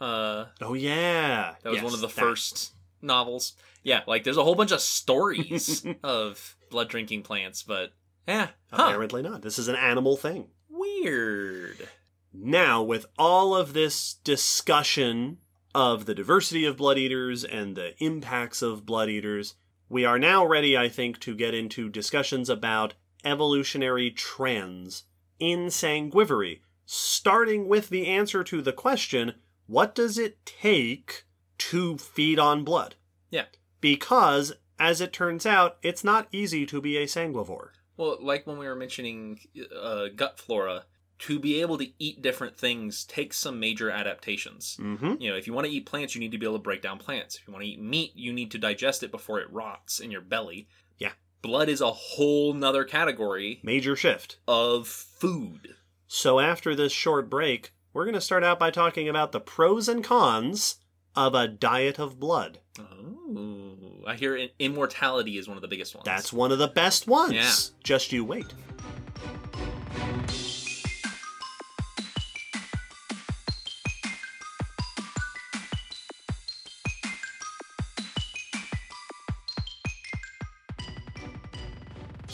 [0.00, 2.12] Uh, Oh yeah, that was Yes, one of the that.
[2.14, 3.54] first novels.
[3.82, 7.92] Yeah, like there's a whole bunch of stories of blood drinking plants, but
[8.26, 8.84] yeah, huh.
[8.88, 9.42] Apparently not.
[9.42, 10.48] This is an animal thing.
[10.70, 11.88] weird.
[12.32, 15.38] Now, with all of this discussion
[15.74, 19.54] of the diversity of blood eaters and the impacts of blood eaters,
[19.88, 22.94] we are now ready, I think, to get into discussions about
[23.24, 25.04] evolutionary trends
[25.38, 29.34] in sanguivory, starting with the answer to the question
[29.66, 31.24] what does it take
[31.56, 32.96] to feed on blood?
[33.30, 33.46] Yeah.
[33.80, 37.70] Because, as it turns out, it's not easy to be a sanguivore.
[37.96, 39.40] Well, like when we were mentioning
[39.74, 40.84] uh, gut flora,
[41.20, 44.76] to be able to eat different things takes some major adaptations.
[44.80, 45.14] Mm-hmm.
[45.20, 46.82] You know, if you want to eat plants, you need to be able to break
[46.82, 47.36] down plants.
[47.36, 50.10] If you want to eat meat, you need to digest it before it rots in
[50.10, 50.68] your belly.
[50.98, 51.12] Yeah.
[51.40, 54.38] Blood is a whole nother category Major shift.
[54.48, 55.76] of food.
[56.06, 59.88] So, after this short break, we're going to start out by talking about the pros
[59.88, 60.76] and cons
[61.16, 62.58] of a diet of blood.
[62.78, 66.04] Oh, I hear immortality is one of the biggest ones.
[66.04, 67.32] That's one of the best ones.
[67.34, 67.52] Yeah.
[67.82, 68.52] Just you wait.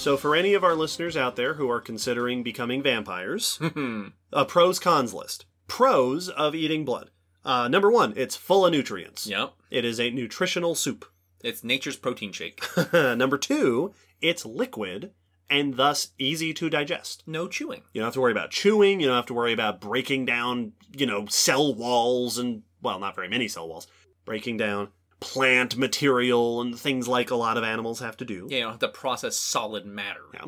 [0.01, 3.61] So, for any of our listeners out there who are considering becoming vampires,
[4.33, 5.45] a pros cons list.
[5.69, 7.11] Pros of eating blood.
[7.45, 9.27] Uh, number one, it's full of nutrients.
[9.27, 9.53] yep.
[9.71, 11.05] It is a nutritional soup.
[11.45, 12.63] It's nature's protein shake.
[12.95, 15.13] Number two, it's liquid
[15.51, 17.23] and thus easy to digest.
[17.27, 17.83] No chewing.
[17.93, 19.01] You don't have to worry about chewing.
[19.01, 23.15] You don't have to worry about breaking down, you know, cell walls and, well, not
[23.15, 23.87] very many cell walls.
[24.25, 24.89] Breaking down
[25.21, 28.47] plant material and things like a lot of animals have to do.
[28.51, 30.23] Yeah, you don't have to process solid matter.
[30.35, 30.47] Yeah.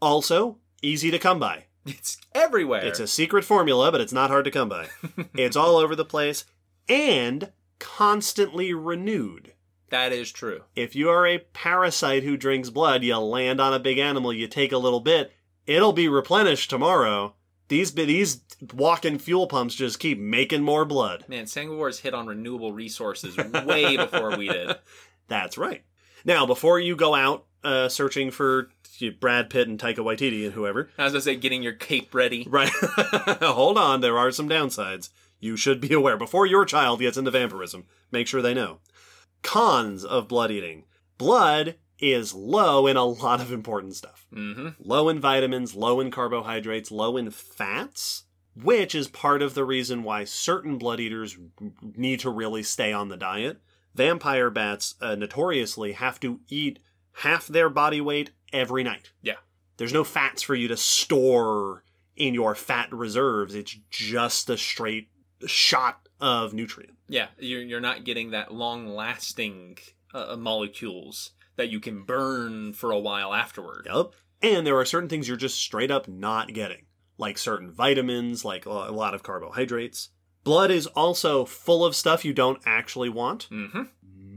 [0.00, 1.64] Also, easy to come by.
[1.86, 2.84] It's everywhere.
[2.84, 4.88] It's a secret formula, but it's not hard to come by.
[5.34, 6.44] it's all over the place
[6.86, 9.54] and constantly renewed.
[9.88, 10.64] that is true.
[10.76, 14.46] If you are a parasite who drinks blood, you land on a big animal, you
[14.48, 15.32] take a little bit,
[15.66, 17.34] it'll be replenished tomorrow.
[17.68, 18.42] These these
[18.72, 21.24] walking fuel pumps just keep making more blood.
[21.28, 23.36] Man, Sanguivores hit on renewable resources
[23.66, 24.76] way before we did.
[25.28, 25.84] That's right.
[26.24, 28.70] Now, before you go out uh, searching for
[29.20, 32.14] Brad Pitt and Taika Waititi and whoever, As I was gonna say, getting your cape
[32.14, 32.46] ready.
[32.48, 32.70] right?
[33.42, 35.10] Hold on, there are some downsides.
[35.38, 37.86] You should be aware before your child gets into vampirism.
[38.10, 38.78] Make sure they know.
[39.42, 40.84] Cons of blood eating:
[41.16, 44.26] blood is low in a lot of important stuff.
[44.32, 44.68] Mm-hmm.
[44.78, 50.02] low in vitamins, low in carbohydrates, low in fats, which is part of the reason
[50.02, 51.36] why certain blood eaters
[51.96, 53.60] need to really stay on the diet.
[53.94, 56.78] Vampire bats uh, notoriously have to eat
[57.12, 59.12] half their body weight every night.
[59.22, 59.36] Yeah.
[59.76, 61.84] There's no fats for you to store
[62.16, 63.54] in your fat reserves.
[63.54, 65.08] It's just a straight
[65.46, 66.94] shot of nutrient.
[67.08, 69.78] Yeah, you're you're not getting that long lasting
[70.12, 73.82] uh, molecules that you can burn for a while afterward.
[73.86, 74.14] Yup.
[74.40, 76.86] And there are certain things you're just straight up not getting,
[77.18, 80.08] like certain vitamins, like a lot of carbohydrates.
[80.44, 83.82] Blood is also full of stuff you don't actually want, Mm-hmm.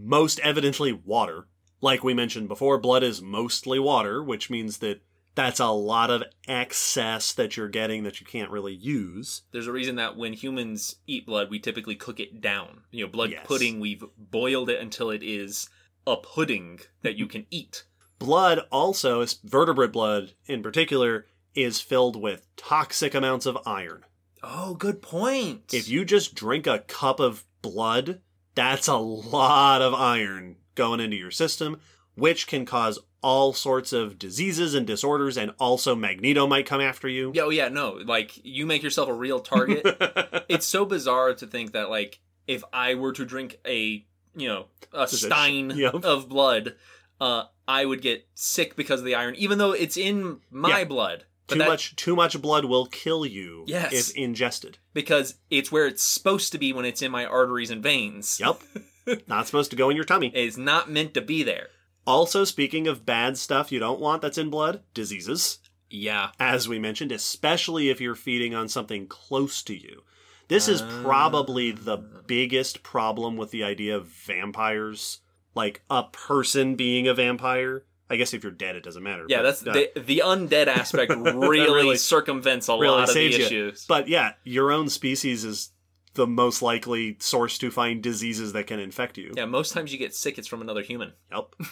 [0.03, 1.47] most evidently water.
[1.79, 5.01] Like we mentioned before, blood is mostly water, which means that
[5.33, 9.43] that's a lot of excess that you're getting that you can't really use.
[9.51, 12.81] There's a reason that when humans eat blood, we typically cook it down.
[12.91, 13.45] You know, blood Yes.
[13.47, 15.69] pudding, we've boiled it until it is
[16.05, 17.83] a pudding that you can eat.
[18.19, 21.25] Blood also, vertebrate blood in particular,
[21.55, 24.05] is filled with toxic amounts of iron.
[24.43, 25.73] Oh, good point.
[25.73, 28.21] If you just drink a cup of blood,
[28.55, 31.79] that's a lot of iron going into your system,
[32.15, 37.07] which can cause all sorts of diseases and disorders, and also Magneto might come after
[37.07, 37.31] you.
[37.35, 39.85] Yeah, oh yeah, no, like you make yourself a real target.
[40.49, 44.05] it's so bizarre to think that like if I were to drink a
[44.35, 46.03] you know a sh- stein yep.
[46.03, 46.75] of blood,
[47.19, 50.83] uh, I would get sick because of the iron, even though it's in my Yeah.
[50.85, 51.25] blood.
[51.47, 53.91] But too that- much too much blood will kill you Yes.
[54.09, 54.77] if ingested.
[54.93, 58.39] because it's where it's supposed to be when it's in my arteries and veins.
[58.39, 58.61] Yep.
[59.27, 60.31] Not supposed to go in your tummy.
[60.33, 61.67] It's not meant to be there.
[62.07, 65.57] Also, speaking of bad stuff you don't want that's in blood, diseases.
[65.89, 66.29] Yeah.
[66.39, 70.03] as we mentioned, especially if you're feeding on something close to you.
[70.51, 72.21] This is probably the Ah.
[72.27, 75.19] biggest problem with the idea of vampires,
[75.55, 77.85] like a person being a vampire.
[78.09, 79.25] I guess if you're dead, it doesn't matter.
[79.29, 83.15] Yeah, but, that's uh, the the undead aspect really, Really- circumvents a really lot of
[83.15, 83.29] the you.
[83.45, 83.85] issues.
[83.85, 85.69] But yeah, your own species is
[86.15, 89.31] the most likely source to find diseases that can infect you.
[89.37, 91.13] Yeah, most times you get sick, it's from another human.
[91.31, 91.55] Yep.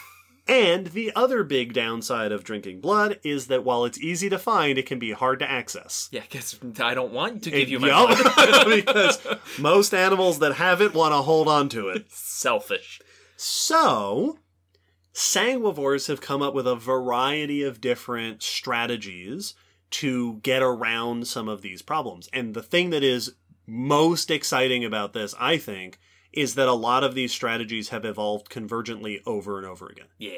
[0.49, 4.79] and the other big downside of drinking blood is that while it's easy to find,
[4.79, 6.09] it can be hard to access.
[6.11, 8.65] Yeah, because I don't want to give you my Yup, blood.
[8.75, 9.19] because
[9.59, 12.11] most animals that have it want to hold on to it.
[12.11, 12.99] selfish.
[13.37, 14.39] So,
[15.13, 19.53] sanguivores have come up with a variety of different strategies
[19.91, 22.27] to get around some of these problems.
[22.33, 23.35] And the thing that is
[23.67, 25.99] most exciting about this, I think,
[26.31, 30.07] is that a lot of these strategies have evolved convergently over and over again.
[30.17, 30.31] Yeah.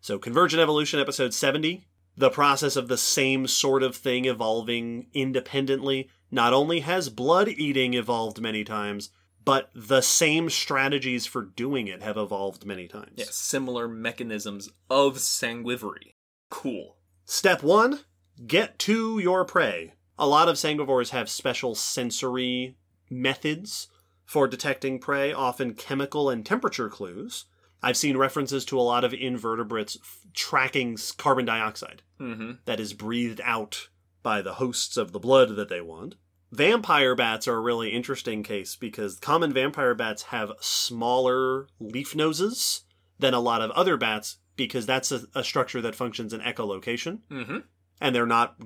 [0.00, 1.86] So, Convergent Evolution, episode 70,
[2.16, 7.94] the process of the same sort of thing evolving independently, not only has blood eating
[7.94, 9.10] evolved many times,
[9.44, 13.12] but the same strategies for doing it have evolved many times.
[13.16, 16.14] Yeah, similar mechanisms of sanguivory.
[16.50, 16.96] Cool.
[17.24, 18.00] Step one
[18.46, 19.94] get to your prey.
[20.18, 22.76] A lot of sanguivores have special sensory
[23.10, 23.88] methods
[24.26, 27.46] for detecting prey, often chemical and temperature clues.
[27.82, 32.52] I've seen references to a lot of invertebrates f- tracking carbon dioxide Mm-hmm.
[32.64, 33.88] that is breathed out
[34.22, 36.14] by the hosts of the blood that they want.
[36.50, 42.84] Vampire bats are a really interesting case because common vampire bats have smaller leaf noses
[43.18, 47.18] than a lot of other bats because that's a, a structure that functions in echolocation
[47.30, 47.58] Mm-hmm.
[48.00, 48.56] and they're not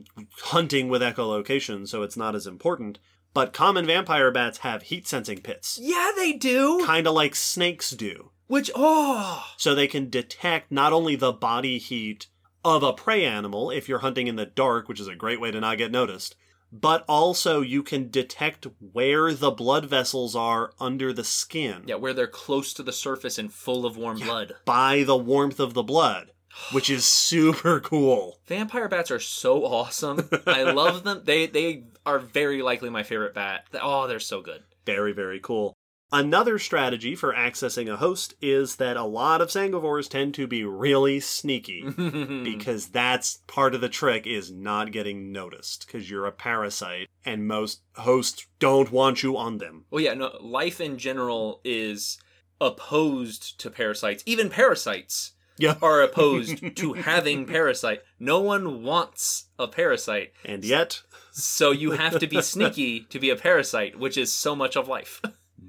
[0.44, 3.00] hunting with echolocation, so it's not as important.
[3.32, 6.84] But common vampire bats have heat sensing pits, Yeah, they do.
[6.84, 8.30] kind of like snakes do.
[8.48, 12.26] Which oh, So they can detect not only the body heat
[12.64, 15.50] of a prey animal if you're hunting in the dark, which is a great way
[15.52, 16.34] to not get noticed,
[16.72, 22.12] but also you can detect where the blood vessels are under the skin yeah, where
[22.12, 24.54] they're close to the surface and full of warm blood.
[24.64, 26.32] by the warmth of the blood,
[26.72, 28.38] which is super cool.
[28.46, 30.28] Vampire bats are so awesome.
[30.46, 31.22] I love them.
[31.24, 33.66] They they are very likely my favorite bat.
[33.80, 34.62] Oh, they're so good.
[34.86, 35.74] Very, very cool.
[36.12, 40.64] Another strategy for accessing a host is that a lot of sanguivores tend to be
[40.64, 41.84] really sneaky
[42.42, 47.46] because that's part of the trick is not getting noticed because you're a parasite and
[47.46, 49.84] most hosts don't want you on them.
[49.92, 50.36] well, yeah, no.
[50.40, 52.18] Life in general is
[52.60, 54.22] opposed to parasites.
[54.26, 55.76] Even parasites Yeah.
[55.82, 58.02] are opposed to having parasite.
[58.18, 60.32] No one wants a parasite.
[60.44, 61.02] And yet,
[61.32, 64.88] So you have to be sneaky to be a parasite, which is so much of
[64.88, 65.20] life.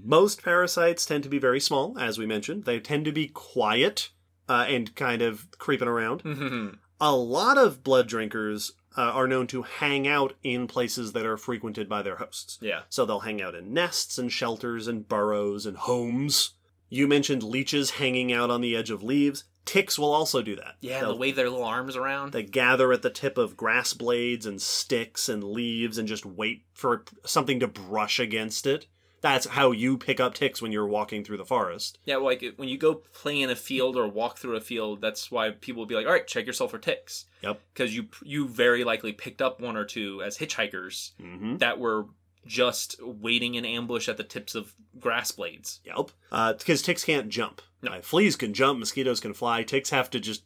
[0.04, 2.66] most parasites tend to be very small, as we mentioned.
[2.66, 4.10] They tend to be quiet
[4.50, 6.24] uh, and kind of creeping around.
[6.24, 6.78] Mhm.
[7.00, 11.38] A lot of blood drinkers uh, are known to hang out in places that are
[11.38, 12.58] frequented by their hosts.
[12.62, 12.82] yeah.
[12.90, 16.52] So they'll hang out in nests and shelters and burrows and homes.
[16.90, 19.46] You mentioned leeches hanging out on the edge of leaves.
[19.66, 20.76] Ticks will also do that.
[20.82, 22.32] Yeah, They'll- they wave their little arms around.
[22.34, 26.64] They gather at the tip of grass blades and sticks and leaves and just wait
[26.74, 28.88] for something to brush against it.
[29.22, 32.00] That's how you pick up ticks when you're walking through the forest.
[32.06, 35.00] Yeah, well, like when you go play in a field or walk through a field,
[35.00, 37.62] that's why people will be like, "All right, check yourself for ticks," Yep.
[37.72, 41.58] because you you very likely picked up one or two as hitchhikers Mm-hmm.
[41.58, 42.08] that were
[42.48, 45.82] just waiting in ambush at the tips of grass blades.
[45.86, 46.10] Yep.
[46.58, 47.62] Because ticks can't jump.
[47.82, 47.92] No.
[47.94, 49.64] Uh, fleas can jump, mosquitoes can fly.
[49.64, 50.44] Ticks have to just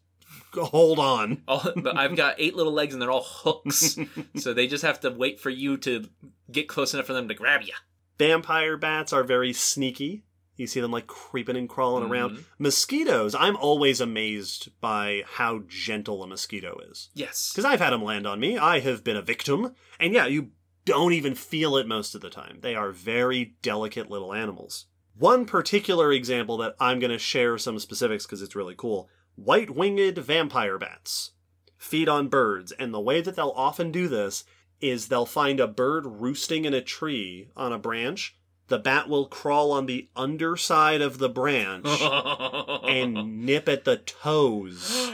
[0.53, 1.43] hold on.
[1.47, 3.97] All, but I've got eight little legs and they're all hooks,
[4.37, 6.07] so they just have to wait for you to
[6.51, 7.73] get close enough for them to grab you.
[8.17, 10.23] Vampire bats are very sneaky.
[10.55, 12.37] You see them like creeping and crawling around.
[12.37, 12.43] Mhm.
[12.57, 17.09] Mosquitoes, I'm always amazed by how gentle a mosquito is.
[17.13, 18.57] Yes, Because I've had them land on me.
[18.57, 19.75] I have been a victim.
[19.99, 20.51] And yeah, you
[20.85, 22.59] don't even feel it most of the time.
[22.61, 24.85] They are very delicate little animals.
[25.17, 29.69] One particular example that I'm going to share some specifics because it's really cool white
[29.69, 31.31] winged vampire bats
[31.77, 34.43] feed on birds, and the way that they'll often do this
[34.81, 38.35] is they'll find a bird roosting in a tree on a branch.
[38.67, 41.87] The bat will crawl on the underside of the branch
[42.83, 45.11] and nip at the toes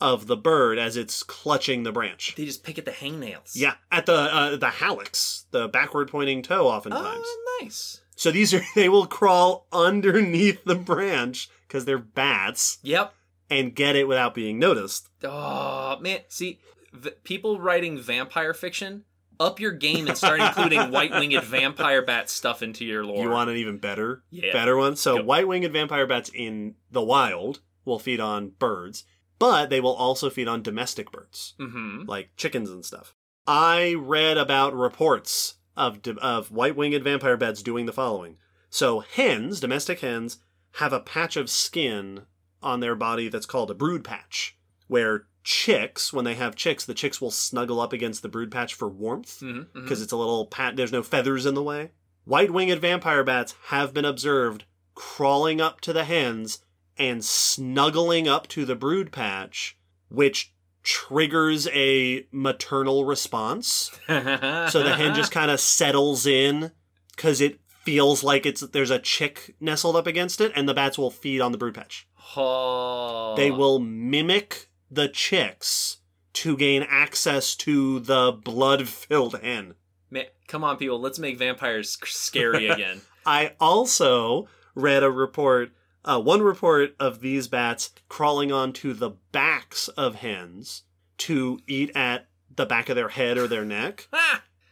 [0.00, 2.34] of the bird as it's clutching the branch.
[2.36, 3.52] they just pick at the hangnails.
[3.54, 7.24] Yeah, at the uh, the hallux, the backward pointing toe, oftentimes.
[7.24, 8.00] Oh, nice.
[8.18, 13.14] So these are they will crawl underneath the branch because they're bats Yep.
[13.48, 15.08] and get it without being noticed.
[15.24, 16.58] Oh man, see,
[16.92, 19.04] v- people writing vampire fiction,
[19.40, 23.22] up your game and start including white-winged vampire bat stuff into your lore.
[23.22, 24.52] You want an even better, Yeah.
[24.52, 24.96] better one.
[24.96, 25.24] So Yep.
[25.24, 29.04] white-winged vampire bats in the wild will feed on birds,
[29.38, 32.02] but they will also feed on domestic birds Mm-hmm.
[32.08, 33.14] like chickens and stuff.
[33.46, 38.36] I read about reports of of white-winged vampire bats doing the following.
[38.68, 40.38] So hens, domestic hens,
[40.72, 42.22] have a patch of skin
[42.62, 46.92] on their body that's called a brood patch, where chicks, when they have chicks, the
[46.92, 49.80] chicks will snuggle up against the brood patch for warmth Mm-hmm.
[49.82, 50.76] because it's a little pat.
[50.76, 51.92] There's no feathers in the way.
[52.24, 54.64] White-winged vampire bats have been observed
[54.94, 56.58] crawling up to the hens
[56.98, 59.78] and snuggling up to the brood patch,
[60.08, 60.52] which
[60.88, 63.90] triggers a maternal response.
[64.08, 66.72] So the hen just kind of settles in
[67.14, 70.96] because it feels like it's there's a chick nestled up against it, and the bats
[70.96, 72.08] will feed on the brood patch.
[72.36, 73.34] Oh.
[73.36, 75.98] They will mimic the chicks
[76.34, 79.74] to gain access to the blood-filled hen.
[80.10, 81.00] Man, come on, people.
[81.00, 83.02] Let's make vampires scary again.
[83.26, 85.70] I also read a report,
[86.04, 90.82] uh, one report of these bats crawling onto the backs of hens
[91.18, 94.08] to eat at the back of their head or their neck.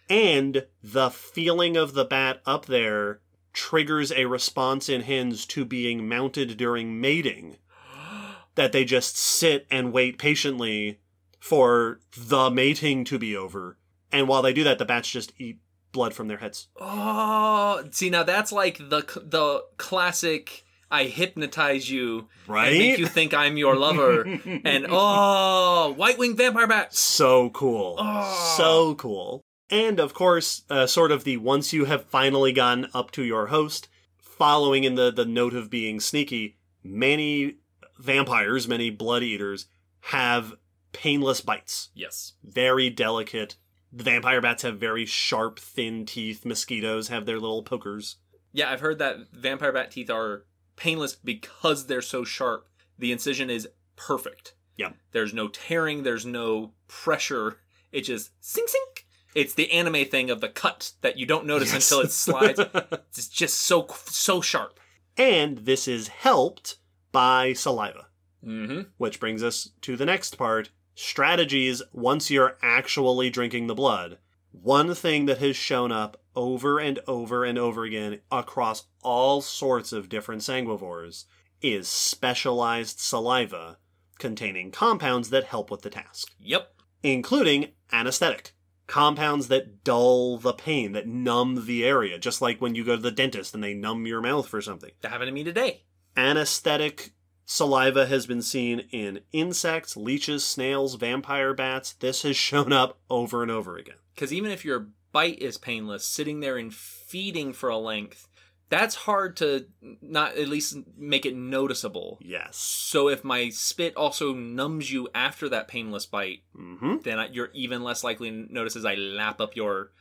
[0.08, 3.22] And the feeling of the bat up there
[3.52, 7.56] triggers a response in hens to being mounted during mating.
[8.54, 11.00] That they just sit and wait patiently
[11.40, 13.78] for the mating to be over.
[14.10, 15.58] And while they do that, the bats just eat
[15.92, 16.68] blood from their heads.
[16.80, 20.64] Oh, see now that's like the the classic.
[20.90, 22.68] I hypnotize you Right?
[22.68, 24.22] and make you think I'm your lover,
[24.64, 26.98] and oh, white winged vampire bats.
[27.00, 27.96] so cool.
[27.98, 28.54] Oh.
[28.56, 29.42] So cool.
[29.68, 33.46] And of course, uh, sort of the once you have finally gone up to your
[33.48, 33.88] host,
[34.18, 37.56] following in the, the note of being sneaky, many
[37.98, 39.66] vampires, many blood eaters
[40.02, 40.54] have
[40.92, 41.88] painless bites.
[41.94, 42.34] Yes.
[42.44, 43.56] Very delicate.
[43.92, 46.44] The vampire bats have very sharp, thin teeth.
[46.44, 48.16] Mosquitoes have their little pokers.
[48.52, 50.44] Yeah, I've heard that vampire bat teeth are
[50.76, 52.68] painless because they're so sharp.
[52.98, 54.54] The incision is perfect.
[54.76, 54.90] Yeah.
[55.12, 57.58] There's no tearing, there's no pressure.
[57.92, 59.06] It just sink sink.
[59.34, 61.90] It's the anime thing of the cut that you don't notice Yes.
[61.90, 62.58] until it slides.
[63.08, 64.78] it's just so so sharp.
[65.18, 66.76] and this is helped
[67.12, 68.06] by saliva.
[68.44, 68.82] Mm-hmm.
[68.98, 74.18] Which brings us to the next part strategies once you're actually drinking the blood.
[74.62, 79.92] One thing that has shown up over and over and over again across all sorts
[79.92, 81.24] of different sanguivores
[81.62, 83.78] is specialized saliva
[84.18, 86.74] containing compounds that help with the task, Yep.
[87.02, 88.52] including anesthetic.
[88.86, 93.02] Compounds that dull the pain, that numb the area, just like when you go to
[93.02, 95.84] the dentist and they numb your mouth for something That happened to me today.
[96.16, 97.12] anesthetic
[97.46, 101.94] saliva has been seen in insects, leeches, snails, vampire bats.
[101.94, 103.96] This has shown up over and over again.
[104.14, 108.28] Because even if your bite is painless, sitting there and feeding for a length,
[108.68, 109.66] that's hard to
[110.02, 112.18] not at least make it noticeable.
[112.20, 112.56] Yes.
[112.56, 117.84] So if my spit also numbs you after that painless bite, hmm then you're even
[117.84, 119.92] less likely to notice as I lap up your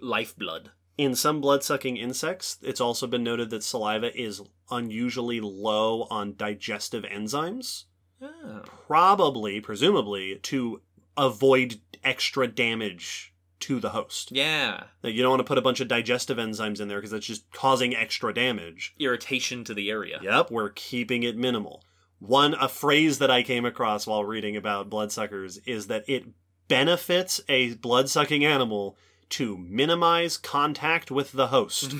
[0.00, 0.70] lifeblood.
[0.96, 6.36] In some blood sucking insects, it's also been noted that saliva is unusually low on
[6.36, 7.84] digestive enzymes,
[8.22, 8.62] Oh.
[8.86, 10.80] probably, presumably, to
[11.16, 14.30] avoid extra damage to the host.
[14.30, 14.84] Yeah.
[15.02, 17.26] That you don't want to put a bunch of digestive enzymes in there because that's
[17.26, 18.94] just causing extra damage.
[18.98, 20.20] Irritation to the area.
[20.22, 21.82] Yep, we're keeping it minimal.
[22.20, 26.24] One a phrase that I came across while reading about bloodsuckers is that it
[26.68, 28.96] benefits a blood-sucking animal
[29.30, 31.94] to minimize contact with the host.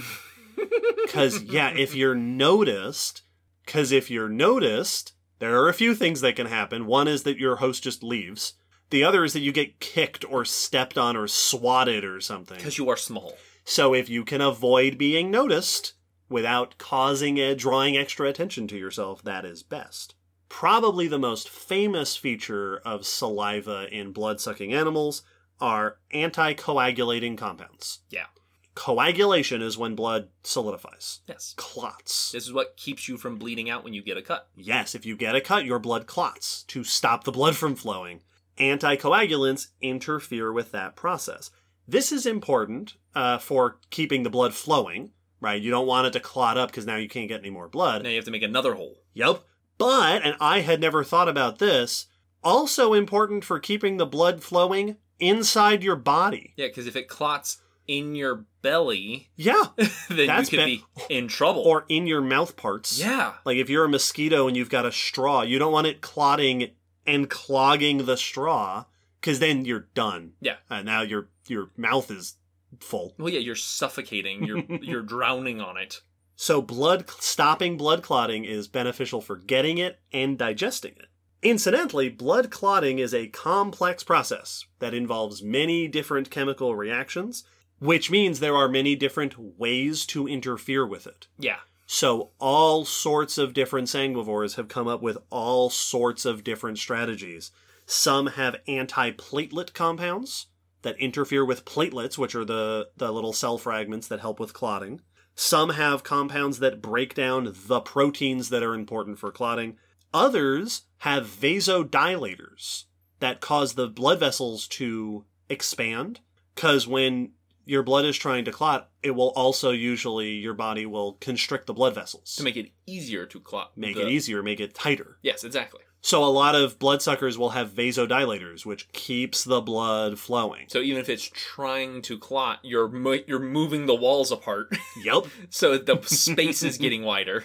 [1.08, 3.22] Cuz yeah, if you're noticed,
[3.66, 6.86] cuz if you're noticed, there are a few things that can happen.
[6.86, 8.54] One is that your host just leaves.
[8.90, 12.56] The other is that you get kicked or stepped on or swatted or something.
[12.56, 13.36] Because you are small.
[13.64, 15.94] So if you can avoid being noticed
[16.28, 20.14] without causing a drawing extra attention to yourself, that is best.
[20.48, 25.22] Probably the most famous feature of saliva in blood-sucking animals
[25.60, 28.00] are anticoagulating compounds.
[28.10, 28.26] Yeah.
[28.74, 31.20] Coagulation is when blood solidifies.
[31.28, 31.54] Yes.
[31.56, 32.32] Clots.
[32.32, 34.48] This is what keeps you from bleeding out when you get a cut.
[34.56, 38.22] Yes, if you get a cut, your blood clots to stop the blood from flowing.
[38.58, 41.50] Anticoagulants interfere with that process.
[41.86, 45.60] This is important uh, for keeping the blood flowing, right?
[45.60, 48.02] You don't want it to clot up because now you can't get any more blood.
[48.02, 49.02] Now you have to make another hole.
[49.12, 49.44] Yep.
[49.78, 52.06] But, and I had never thought about this,
[52.42, 56.54] also important for keeping the blood flowing inside your body.
[56.56, 59.62] Yeah, because if it clots in your belly, Yeah.
[60.08, 60.66] then That's you could bad.
[60.66, 60.84] be
[61.14, 61.62] in trouble.
[61.62, 62.98] Or in your mouth parts.
[62.98, 63.34] yeah.
[63.44, 66.70] Like if you're a mosquito and you've got a straw, you don't want it clotting
[67.06, 68.84] and clogging the straw
[69.20, 70.32] because then you're done.
[70.40, 70.56] Yeah.
[70.70, 72.36] And now your your mouth is
[72.80, 73.14] full.
[73.18, 74.44] Well, yeah, you're suffocating.
[74.44, 76.00] You're you're drowning on it.
[76.36, 81.06] So blood stopping blood clotting is beneficial for getting it and digesting it.
[81.44, 87.44] Incidentally, blood clotting is a complex process that involves many different chemical reactions,
[87.78, 91.28] which means there are many different ways to interfere with it.
[91.38, 91.58] Yeah.
[91.86, 97.50] So all sorts of different sanguivores have come up with all sorts of different strategies.
[97.84, 100.46] Some have anti-platelet compounds
[100.80, 105.02] that interfere with platelets, which are the, the little cell fragments that help with clotting.
[105.34, 109.76] Some have compounds that break down the proteins that are important for clotting.
[110.14, 112.84] Others have vasodilators
[113.18, 116.20] that cause the blood vessels to expand
[116.54, 117.32] because when
[117.66, 121.74] your blood is trying to clot, it will also usually your body will constrict the
[121.74, 123.76] blood vessels To make it easier to clot.
[123.76, 125.18] make the- it easier, make it tighter.
[125.20, 125.80] Yes, exactly.
[126.00, 130.66] So a lot of bloodsuckers will have vasodilators, which keeps the blood flowing.
[130.68, 135.24] So even if it's trying to clot, you're mo- you're moving the walls apart, Yep.
[135.50, 137.44] so the space is getting wider.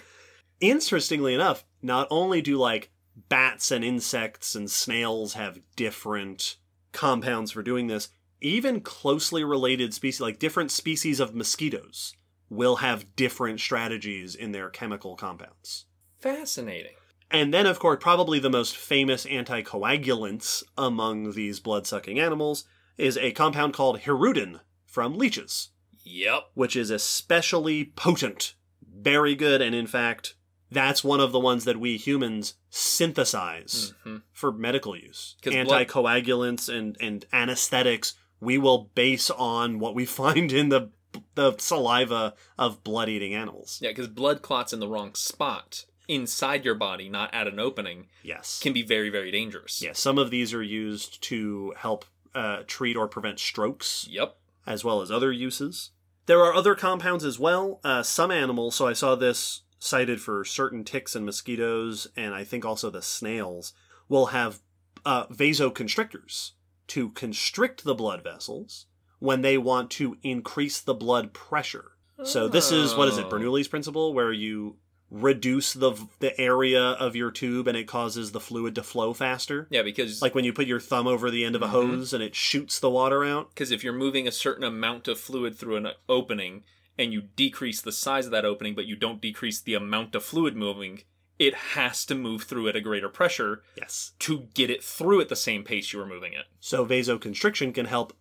[0.60, 2.92] Interestingly enough, not only do like
[3.28, 6.58] bats and insects and snails have different
[6.92, 8.10] compounds for doing this,
[8.42, 12.14] even closely related species, like different species of mosquitoes,
[12.50, 15.86] will have different strategies in their chemical compounds.
[16.20, 16.94] Fascinating.
[17.32, 22.66] And then, of course, probably the most famous anticoagulants among these blood sucking animals
[22.98, 25.70] is a compound called hirudin from leeches,
[26.04, 26.52] Yep.
[26.56, 28.56] which is especially potent.
[28.82, 30.36] Very good, and in fact,
[30.72, 35.36] that's one of the ones that we humans synthesize hmm for medical use.
[35.42, 40.90] 'Cause blood- Anticoagulants and, and anesthetics we will base on what we find in the
[41.34, 43.80] the saliva of blood eating animals.
[43.82, 48.08] Yeah, because blood clots in the wrong spot inside your body, not at an opening,
[48.24, 48.60] Yes.
[48.62, 49.82] can be very, very dangerous.
[49.82, 52.06] Yeah, some of these are used to help
[52.36, 54.38] uh, treat or prevent strokes, Yep.
[54.68, 55.90] as well as other uses.
[56.28, 57.80] There are other compounds as well.
[57.84, 62.44] Uh, some animals, so I saw this cited for certain ticks and mosquitoes, and I
[62.44, 63.74] think also the snails,
[64.08, 64.60] will have
[65.06, 66.52] uh, vasoconstrictors
[66.88, 68.86] to constrict the blood vessels
[69.20, 71.92] when they want to increase the blood pressure.
[72.24, 73.30] So this is what is it, Oh.
[73.30, 74.76] Bernoulli's principle, where you
[75.10, 79.68] reduce the the area of your tube and it causes the fluid to flow faster.
[79.72, 81.70] Yeah, because Like when you put your thumb over the end of a Mhm.
[81.70, 83.50] hose and it shoots the water out.
[83.50, 86.64] because if you're moving a certain amount of fluid through an opening
[87.00, 90.24] and you decrease the size of that opening, but you don't decrease the amount of
[90.24, 91.02] fluid moving,
[91.40, 94.12] it has to move through at a greater pressure Yes.
[94.20, 96.46] to get it through at the same pace you were moving it.
[96.60, 98.14] So vasoconstriction can help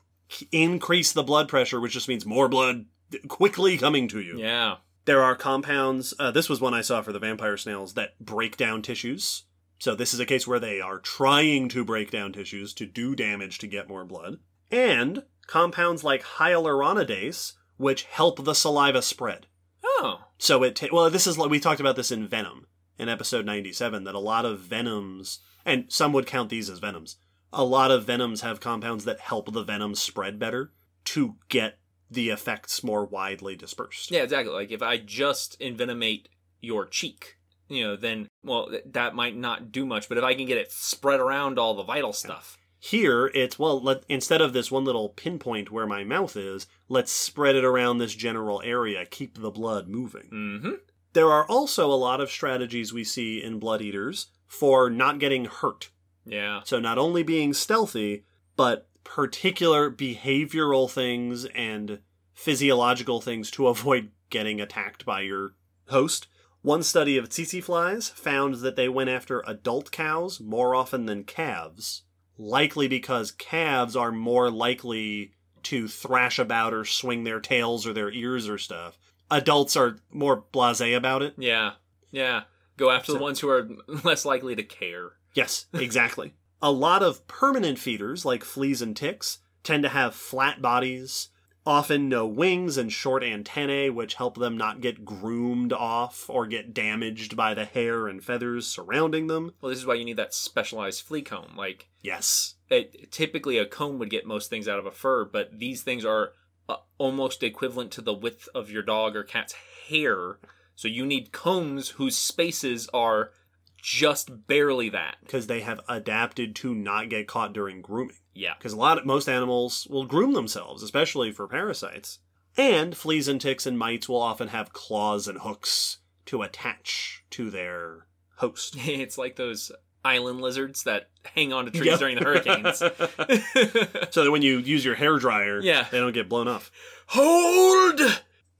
[0.52, 2.86] increase the blood pressure, which just means more blood
[3.26, 4.38] quickly coming to you.
[4.38, 4.76] Yeah.
[5.06, 8.56] There are compounds, uh, this was one I saw for the vampire snails, that break
[8.56, 9.44] down tissues.
[9.80, 13.14] So this is a case where they are trying to break down tissues to do
[13.16, 14.38] damage to get more blood.
[14.70, 19.46] And compounds like hyaluronidase, which help the saliva spread.
[19.84, 20.24] Oh.
[20.36, 22.66] So it ta- well, this is like we talked about this in Venom
[22.98, 26.78] in episode ninety seven that a lot of venoms and some would count these as
[26.78, 27.16] venoms.
[27.52, 30.72] A lot of venoms have compounds that help the venom spread better
[31.06, 31.78] to get
[32.10, 34.10] the effects more widely dispersed.
[34.10, 34.52] Yeah, exactly.
[34.52, 36.26] Like if I just envenomate
[36.60, 37.38] your cheek,
[37.68, 40.08] you know, then well, th- that might not do much.
[40.08, 43.80] But if I can get it spread around all the vital stuff, Here it's well,
[43.82, 47.98] let, instead of this one little pinpoint where my mouth is, let's spread it around
[47.98, 50.30] this general area, keep the blood moving.
[50.32, 50.70] mm-hmm.
[51.14, 55.46] There are also a lot of strategies we see in blood eaters for not getting
[55.46, 55.90] hurt.
[56.24, 58.24] yeah, So not only being stealthy,
[58.56, 62.00] but particular behavioral things and
[62.34, 65.54] physiological things to avoid getting attacked by your
[65.88, 66.28] host.
[66.62, 71.24] One study of tsetse flies found that they went after adult cows more often than
[71.24, 72.02] calves,
[72.38, 75.32] likely because calves are more likely
[75.64, 78.98] to thrash about or swing their tails or their ears or stuff.
[79.30, 81.34] Adults are more blasé about it.
[81.36, 81.72] yeah,
[82.10, 82.42] yeah.
[82.76, 83.68] Go after So- the ones who are
[84.04, 85.10] less likely to care.
[85.34, 86.34] Yes, exactly.
[86.62, 91.28] a lot of permanent feeders, like fleas and ticks, tend to have flat bodies,
[91.68, 96.72] often no wings and short antennae, which help them not get groomed off or get
[96.72, 99.52] damaged by the hair and feathers surrounding them.
[99.60, 101.54] Well, this is why you need that specialized flea comb.
[101.58, 102.54] Like, Yes.
[102.70, 106.06] it, typically a comb would get most things out of a fur, but these things
[106.06, 106.32] are
[106.70, 109.54] uh, almost equivalent to the width of your dog or cat's
[109.90, 110.38] hair.
[110.74, 113.32] So you need combs whose spaces are
[113.80, 115.16] just barely that.
[115.20, 118.16] Because they have adapted to not get caught during grooming.
[118.34, 118.54] Yeah.
[118.56, 122.20] because a lot of most animals will groom themselves, especially for parasites.
[122.56, 127.50] And fleas and ticks and mites will often have claws and hooks to attach to
[127.50, 128.06] their
[128.36, 128.76] host.
[128.86, 129.72] It's like those
[130.04, 131.98] island lizards that hang onto trees Yep.
[131.98, 132.78] during the hurricanes.
[134.12, 135.86] so that when you use your hair dryer, Yeah.
[135.90, 136.70] they don't get blown off.
[137.08, 138.00] Hold!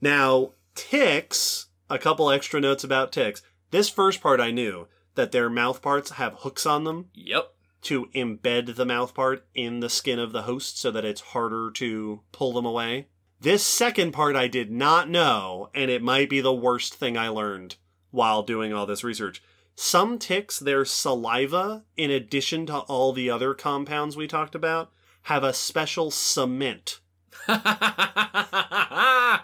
[0.01, 3.41] Now, ticks, a couple extra notes about ticks.
[3.71, 4.87] This first part I knew
[5.19, 7.51] that their mouth parts have hooks on them Yep.
[7.81, 11.69] to embed the mouth part in the skin of the host so that it's harder
[11.71, 13.07] to pull them away.
[13.41, 17.27] This second part I did not know, and it might be the worst thing I
[17.27, 17.75] learned
[18.11, 19.43] while doing all this research.
[19.75, 24.89] Some ticks, their saliva, in addition to all the other compounds we talked about,
[25.23, 27.01] have a special cement
[27.47, 29.43] that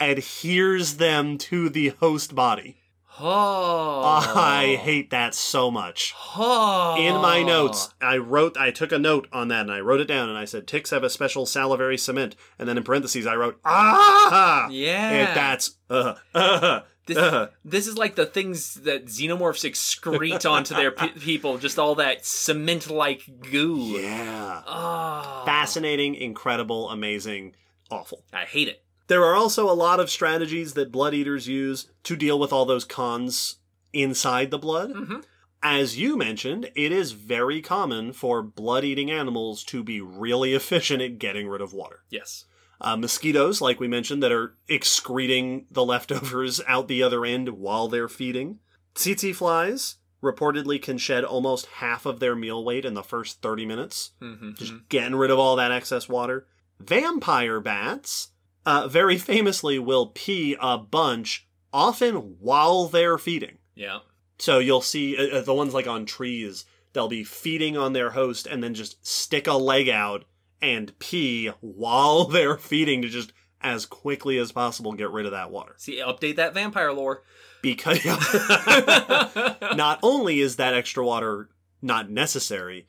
[0.00, 2.78] adheres them to the host body.
[3.18, 4.02] Oh.
[4.34, 6.14] I hate that so much.
[6.36, 6.96] Oh.
[6.98, 10.06] In my notes, I wrote, I took a note on that and I wrote it
[10.06, 12.36] down and I said, ticks have a special salivary cement.
[12.58, 14.68] And then in parentheses, I wrote, ah!
[14.68, 15.10] Yeah.
[15.10, 17.48] And that's, uh, uh, This, uh.
[17.64, 22.26] this is like the things that xenomorphs excrete onto their pe- people, just all that
[22.26, 23.78] cement like goo.
[24.00, 24.62] Yeah.
[24.66, 25.42] Oh.
[25.46, 27.54] Fascinating, incredible, amazing,
[27.90, 28.24] awful.
[28.32, 28.82] I hate it.
[29.08, 32.64] There are also a lot of strategies that blood eaters use to deal with all
[32.66, 33.56] those cons
[33.92, 34.92] inside the blood.
[34.92, 35.24] Mhm.
[35.62, 41.02] As you mentioned, it is very common for blood eating animals to be really efficient
[41.02, 42.00] at getting rid of water.
[42.10, 42.44] Yes.
[42.80, 47.88] Uh, mosquitoes, like we mentioned, that are excreting the leftovers out the other end while
[47.88, 48.58] they're feeding.
[48.94, 53.64] Tsetse flies reportedly can shed almost half of their meal weight in the first 30
[53.66, 54.52] minutes, Mm-hmm.
[54.54, 56.46] just getting rid of all that excess water.
[56.80, 58.28] Vampire bats,
[58.66, 63.58] uh, very famously, will pee a bunch, often while they're feeding.
[63.74, 64.00] Yeah.
[64.38, 68.10] So you'll see uh, uh, the ones like on trees, they'll be feeding on their
[68.10, 70.24] host and then just stick a leg out
[70.60, 73.32] and pee while they're feeding to just
[73.62, 75.74] as quickly as possible get rid of that water.
[75.78, 77.22] See, update that vampire lore.
[77.62, 78.04] Because
[79.76, 81.48] not only is that extra water
[81.80, 82.86] not necessary,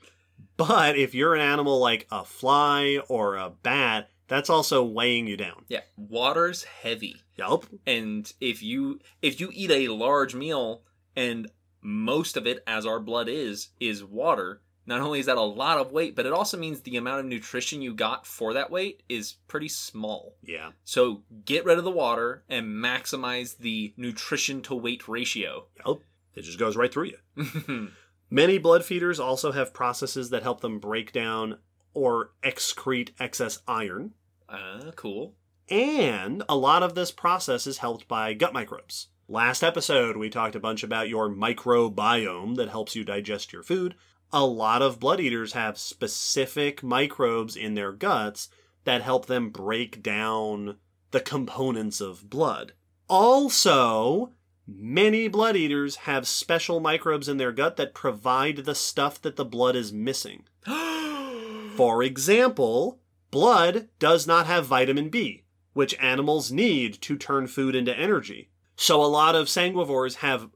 [0.58, 5.38] but if you're an animal like a fly or a bat, that's also weighing you
[5.38, 5.64] down.
[5.68, 7.16] yeah, water's heavy.
[7.38, 7.66] Yup.
[7.86, 10.82] and if you if you eat a large meal
[11.16, 11.50] and
[11.82, 15.78] most of it as our blood is is water not only is that a lot
[15.78, 19.04] of weight but it also means the amount of nutrition you got for that weight
[19.08, 20.72] is pretty small Yeah.
[20.84, 26.00] so get rid of the water and maximize the nutrition to weight ratio Yup.
[26.34, 27.90] It just goes right through you.
[28.30, 31.58] Many blood feeders also have processes that help them break down
[31.94, 34.14] or excrete excess iron.
[34.50, 35.36] Uh, cool
[35.70, 39.08] And a lot of this process is helped by gut microbes.
[39.28, 43.96] Last episode, we talked a bunch about your microbiome that helps you digest your food.
[44.32, 48.50] A lot of blood eaters have specific microbes in their guts
[48.86, 50.78] that help them break down
[51.12, 52.72] the components of blood.
[53.10, 54.32] Also,
[54.66, 59.46] many blood eaters have special microbes in their gut that provide the stuff that the
[59.46, 60.44] blood is missing.
[61.76, 63.00] For example,
[63.32, 65.44] blood does not have vitamin B,
[65.74, 68.50] which animals need to turn food into energy.
[68.76, 70.50] So a lot of sanguivores have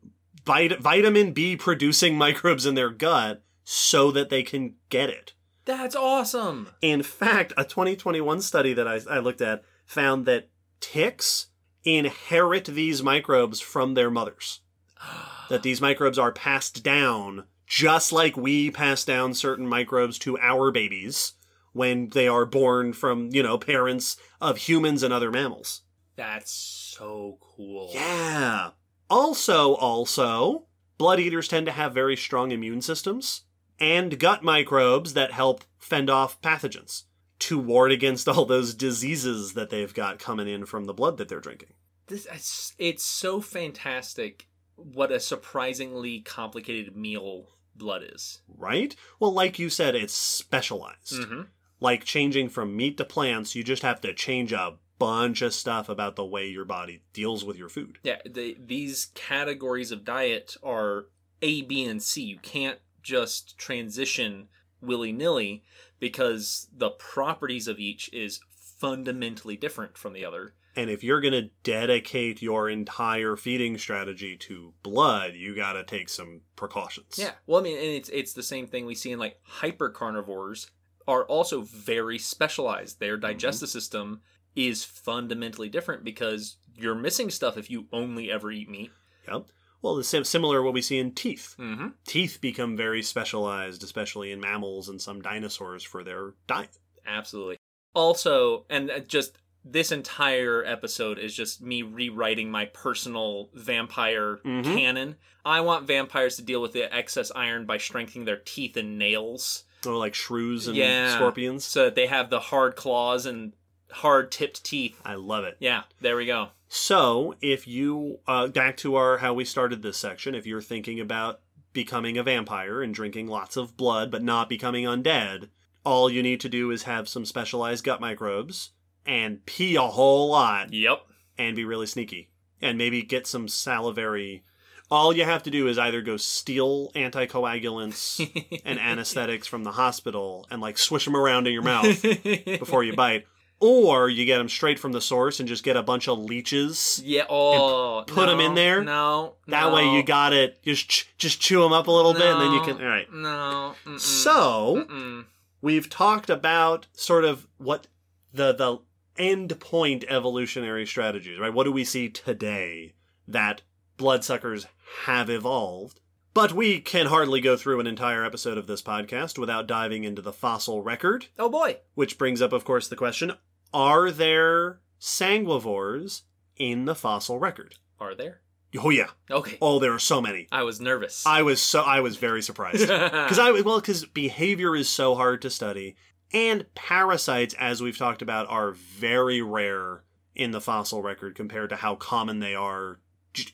[0.46, 5.34] vit- vitamin B producing microbes in their gut so that they can get it.
[5.66, 10.50] that's awesome In fact, a 2021 study that I, I looked at found that
[10.80, 11.48] ticks
[11.84, 14.62] inherit these microbes from their mothers.
[15.50, 20.72] That these microbes are passed down just like we pass down certain microbes to our
[20.72, 21.34] babies
[21.74, 25.82] when they are born from, you know, parents of humans and other mammals.
[26.16, 28.72] that's so cool Yeah.
[29.10, 30.68] Also, also,
[30.98, 33.44] blood eaters tend to have very strong immune systems
[33.80, 37.04] and gut microbes that help fend off pathogens
[37.40, 41.28] to ward against all those diseases that they've got coming in from the blood that
[41.28, 41.74] they're drinking.
[42.08, 48.96] this it's, it's so fantastic what a surprisingly complicated meal blood is Right?
[49.20, 51.14] Well, like you said, it's specialized.
[51.14, 51.42] mm-hmm.
[51.82, 55.90] Like changing from meat to plants, you just have to change a bunch of stuff
[55.90, 57.98] about the way your body deals with your food.
[58.04, 61.08] yeah the, these categories of diet are
[61.42, 64.48] a b and c you can't just transition
[64.80, 65.64] willy-nilly
[66.00, 68.42] because the properties of each is
[68.80, 70.54] fundamentally different from the other.
[70.76, 75.84] And if you're going to dedicate your entire feeding strategy to blood, you got to
[75.84, 77.18] take some precautions.
[77.18, 77.32] Yeah.
[77.46, 80.72] Well, I mean, and it's it's the same thing we see in like hyper carnivores
[81.12, 83.00] are also very specialized.
[83.00, 84.22] Their digestive system
[84.56, 88.92] is fundamentally different because you're missing stuff if you only ever eat meat.
[89.28, 89.48] Yep.
[89.82, 91.56] Well, the sim- similar what we see in teeth.
[91.60, 91.88] Mm-hmm.
[92.06, 96.78] Teeth become very specialized, especially in mammals and some dinosaurs for their diet.
[97.06, 97.58] Absolutely.
[97.94, 104.64] Also, and uh, just this entire episode is just me rewriting my personal vampire Mhm.
[104.64, 105.16] canon.
[105.46, 109.64] I want vampires to deal with the excess iron by strengthening their teeth and nails
[109.86, 111.16] Or like shrews and Yeah.
[111.16, 111.66] scorpions.
[111.66, 113.54] so that they have the hard claws and
[113.92, 115.00] hard tipped teeth.
[115.04, 115.58] I love it.
[115.60, 116.50] Yeah, there we go.
[116.68, 121.00] So, if you uh, back to our how we started this section, if you're thinking
[121.00, 121.42] about
[121.74, 125.50] becoming a vampire and drinking lots of blood but not becoming undead,
[125.84, 128.70] all you need to do is have some specialized gut microbes
[129.06, 131.02] and pee a whole lot Yep.
[131.38, 132.30] and be really sneaky
[132.62, 134.44] and maybe get some salivary.
[134.92, 140.46] All you have to do is either go steal anticoagulants and anesthetics from the hospital
[140.52, 142.02] and like swish them around in your mouth
[142.60, 143.26] before you bite,
[143.62, 147.02] or you get them straight from the source and just get a bunch of leeches.
[147.06, 147.24] Yeah.
[147.30, 148.84] Oh, put no, in there.
[148.84, 149.36] No.
[149.48, 150.62] That no, way you got it.
[150.62, 152.82] Just ch- just chew them up a little bit, and then you can.
[152.82, 153.08] All right.
[153.14, 153.76] No.
[153.86, 155.26] mm-mm, So mm-mm.
[155.62, 157.88] we've talked about sort of what
[158.34, 158.80] the the
[159.18, 161.54] end point evolutionary strategies, right?
[161.54, 162.94] What do we see today
[163.28, 163.62] that
[164.02, 164.66] bloodsuckers
[165.06, 166.00] have evolved?
[166.34, 170.22] But we can hardly go through an entire episode of this podcast without diving into
[170.22, 171.78] the fossil record, Oh boy.
[171.94, 173.34] which brings up, of course, the question:
[173.74, 176.22] Are there sanguivores
[176.58, 177.76] in the fossil record?
[178.00, 178.42] Are there?
[178.82, 179.10] Oh yeah.
[179.30, 179.58] Okay.
[179.62, 180.48] Oh, there are so many.
[180.52, 181.26] I was nervous.
[181.28, 185.42] I was so I was very surprised because I well because behavior is so hard
[185.44, 185.96] to study,
[186.34, 190.04] and parasites, as we've talked about, are very rare
[190.34, 193.00] in the fossil record compared to how common they are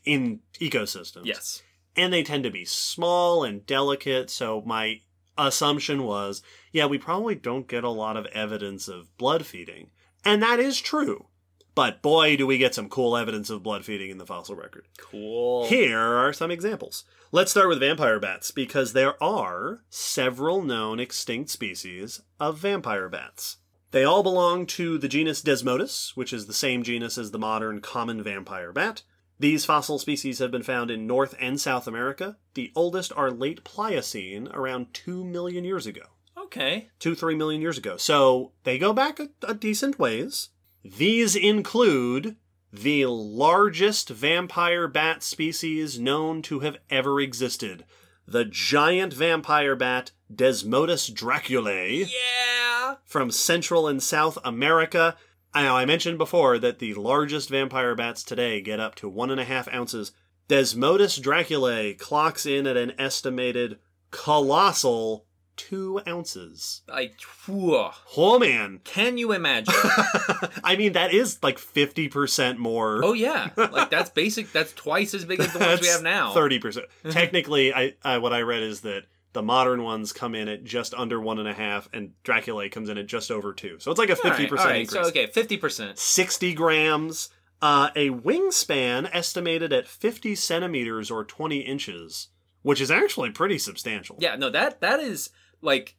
[0.06, 1.26] in ecosystems.
[1.26, 1.62] yes.
[1.96, 4.30] and they tend to be small and delicate.
[4.30, 5.02] So my
[5.38, 6.42] assumption was,
[6.72, 9.92] yeah, we probably don't get a lot of evidence of blood feeding,
[10.26, 11.28] and that is true.
[11.76, 14.88] But boy, do we get some cool evidence of blood feeding in the fossil record.
[14.98, 15.68] Cool.
[15.68, 17.04] Here are some examples.
[17.32, 23.58] Let's start with vampire bats because there are several known extinct species of vampire bats.
[23.92, 27.80] They all belong to the genus Desmodus, which is the same genus as the modern
[27.80, 29.04] common vampire bat.
[29.40, 32.38] These fossil species have been found in North and South America.
[32.56, 36.02] The oldest are late Pliocene, around 2 million years ago.
[36.38, 36.90] Okay.
[37.00, 37.98] Two, three million years ago.
[37.98, 40.50] So they go back a, a decent ways.
[40.84, 42.38] These include
[42.72, 47.86] the largest vampire bat species known to have ever existed
[48.28, 52.96] the giant vampire bat Desmodus draculae Yeah.
[53.06, 55.16] from Central and South America.
[55.58, 59.32] I know I mentioned before that the largest vampire bats today get up to one
[59.32, 60.12] and a half ounces.
[60.48, 63.80] Desmodus draculae clocks in at an estimated
[64.12, 65.26] colossal
[65.56, 66.84] two ounces.
[66.88, 67.10] I.
[67.48, 67.90] Whew.
[68.16, 68.82] Oh man.
[68.84, 69.74] Can you imagine?
[70.64, 73.04] I mean, that is like 50% more.
[73.04, 73.50] oh yeah.
[73.58, 74.52] Like that's basic.
[74.52, 76.36] That's twice as big as the ones we have now.
[76.36, 76.84] 30%.
[77.10, 79.06] Technically, I, I what I read is that
[79.38, 82.90] the modern ones come in at just under one and a half, and Draculae comes
[82.90, 83.78] in at just over two.
[83.78, 84.90] So it's like a 50% All right, increase.
[84.90, 86.00] So okay, fifty percent.
[86.00, 87.30] 60 grams,
[87.62, 92.30] uh, a wingspan estimated at 50 centimeters or 20 inches,
[92.64, 94.16] which is actually pretty substantial.
[94.20, 94.38] Yeah.
[94.38, 94.50] No.
[94.50, 95.30] That that is
[95.62, 95.96] like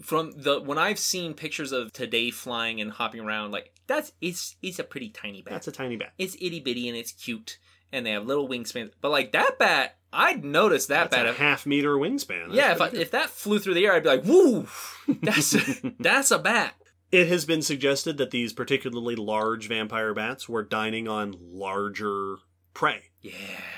[0.00, 3.50] from the when I've seen pictures of today flying and hopping around.
[3.50, 5.52] Like that's it's it's a pretty tiny bat.
[5.52, 6.14] That's a tiny bat.
[6.16, 7.58] it's itty bitty and it's cute
[7.92, 8.90] and they have little wingspans.
[9.00, 11.26] But like that bat, I'd notice that That's bat.
[11.26, 12.46] a if- half meter wingspan.
[12.46, 14.66] That's yeah, if I, if that flew through the air, I'd be like, "Woo,
[15.22, 15.56] that's
[16.00, 16.74] that's a bat."
[17.10, 22.36] It has been suggested that these particularly large vampire bats were dining on larger
[22.74, 23.32] prey Yeah.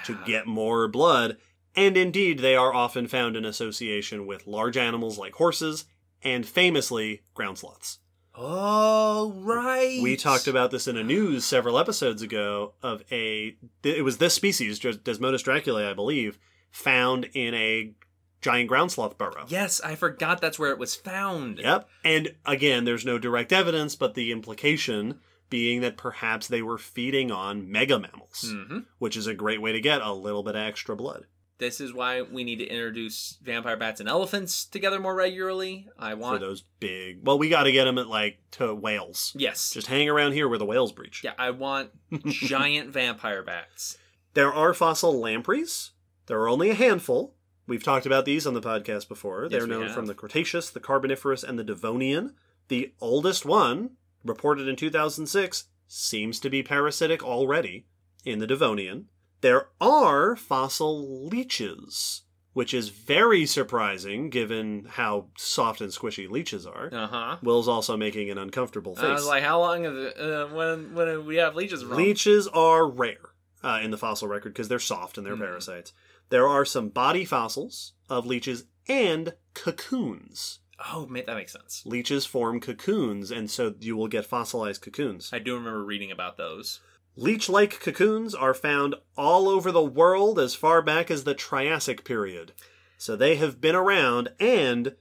[0.07, 1.37] to get more blood,
[1.77, 5.85] and indeed they are often found in association with large animals like horses
[6.23, 7.99] and famously ground sloths.
[8.35, 10.01] Oh right.
[10.03, 14.35] We talked about this in a news several episodes ago of a it was this
[14.35, 16.39] species Des- Desmodus draculae I believe
[16.71, 17.93] found in a
[18.41, 19.45] giant ground sloth burrow.
[19.49, 21.59] Yes, I forgot that's where it was found.
[21.59, 21.89] Yep.
[22.05, 25.21] And again, there's no direct evidence, but the implication
[25.51, 29.73] being that perhaps they were feeding on mega mammals, hmm which is a great way
[29.73, 31.27] to get a little bit of extra blood.
[31.61, 35.89] This is why we need to introduce vampire bats and elephants together more regularly.
[35.99, 36.41] I For want.
[36.41, 39.33] those big, well, we got to get them at like to whales.
[39.37, 39.71] Yes.
[39.71, 41.23] Just hang around here where the whales breach.
[41.23, 41.91] yeah, I want
[42.27, 43.99] giant vampire bats.
[44.35, 45.91] There are fossil lampreys.
[46.27, 47.35] There are only a handful.
[47.67, 49.49] We've talked about these on the podcast before.
[49.49, 49.95] They're known have.
[49.95, 52.35] from the Cretaceous, the Carboniferous, and the Devonian.
[52.69, 53.91] The oldest one
[54.25, 57.87] reported in 2006, seems to be parasitic already
[58.25, 59.07] in the Devonian.
[59.41, 62.23] There are fossil leeches,
[62.53, 66.91] which is very surprising given how soft and squishy leeches are.
[66.93, 67.37] Uh huh.
[67.43, 69.05] Will's also making an uncomfortable face.
[69.05, 70.21] I was like, how long is it?
[70.21, 71.93] Uh, when when we have leeches from?
[71.97, 73.31] Leeches are rare
[73.63, 75.41] uh, in the fossil record because they're soft and they're Mhm.
[75.41, 75.93] parasites.
[76.29, 80.59] There are some body fossils of leeches and cocoons.
[80.93, 81.83] Oh, mate, that makes sense.
[81.85, 85.31] Leeches form cocoons, and so you will get fossilized cocoons.
[85.33, 86.81] I do remember reading about those.
[87.21, 92.03] Leech like cocoons are found all over the world as far back as the Triassic
[92.03, 92.55] period.
[92.97, 94.97] So they have been around, and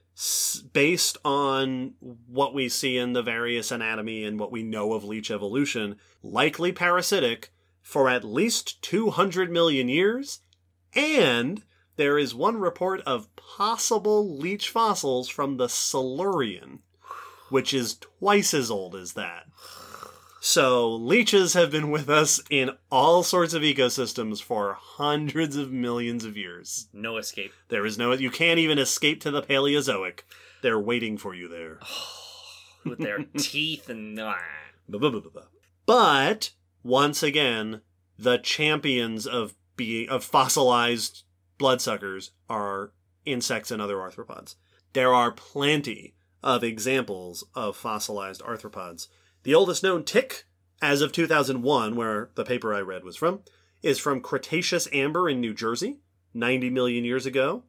[0.74, 1.94] based on
[2.28, 6.74] what we see in the various anatomy and what we know of leech evolution, likely
[6.74, 10.42] parasitic for at least 200 million years.
[10.94, 11.64] And
[11.96, 16.82] there is one report of possible leech fossils from the Silurian,
[17.50, 19.46] which is twice as old as that.
[20.42, 26.24] So, leeches have been with us in all sorts of ecosystems for hundreds of millions
[26.24, 26.88] of years.
[26.94, 27.52] No escape.
[27.68, 30.22] There is no, you can't even escape to the Paleozoic.
[30.62, 31.80] They're waiting for you there.
[32.86, 34.20] With their teeth and.
[35.86, 36.52] But
[36.84, 37.82] once again,
[38.18, 41.24] the champions of being of fossilized
[41.58, 42.94] bloodsuckers are
[43.26, 44.56] insects and other arthropods.
[44.94, 49.08] There are plenty of examples of fossilized arthropods.
[49.44, 50.46] The oldest known tick,
[50.82, 53.42] as of 2001, where the paper I read was from,
[53.82, 56.00] is from Cretaceous amber in New Jersey,
[56.34, 57.64] 90 million years ago.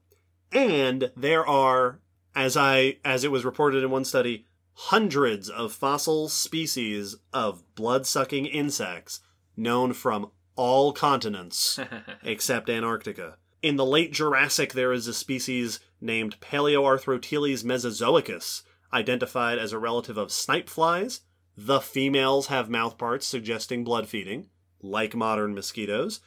[0.52, 2.00] And there are,
[2.34, 8.46] as I as it was reported in one study, hundreds of fossil species of blood-sucking
[8.46, 9.20] insects
[9.56, 11.78] known from all continents
[12.22, 13.36] except Antarctica.
[13.62, 20.16] In the late Jurassic, there is a species named Palaeoarthroteles mesozoicus, identified as a relative
[20.16, 21.20] of snipe flies.
[21.62, 24.48] The females have mouthparts suggesting blood feeding,
[24.80, 26.20] like modern mosquitoes.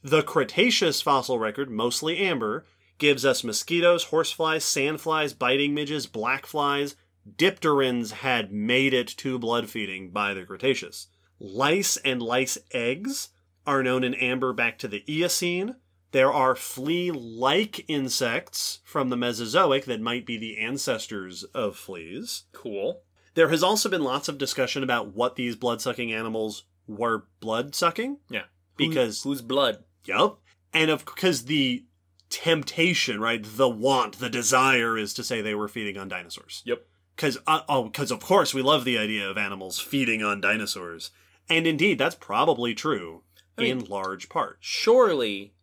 [0.00, 2.64] The Cretaceous fossil record, mostly amber,
[2.98, 6.94] gives us mosquitoes, horseflies, sandflies, biting midges, black flies.
[7.28, 11.08] Dipterans had made it to blood feeding by the Cretaceous.
[11.40, 13.30] Lice and lice eggs
[13.66, 15.74] are known in amber back to the Eocene.
[16.12, 22.44] There are flea like insects from the Mesozoic that might be the ancestors of fleas.
[22.52, 23.02] cool.
[23.36, 27.74] There has also been lots of discussion about what these blood sucking animals were blood
[27.76, 28.18] sucking.
[28.28, 28.44] Yeah.
[28.76, 29.84] Because, Who's blood?
[30.04, 30.40] yup.
[30.74, 31.84] And of because the
[32.30, 36.62] temptation, right, the want, the desire is to say they were feeding on dinosaurs.
[36.66, 36.84] Yep.
[37.14, 41.10] Because, uh, oh, because of course we love the idea of animals feeding on dinosaurs.
[41.48, 43.22] And indeed, that's probably true
[43.56, 44.58] I mean- in large part.
[44.60, 45.54] Surely,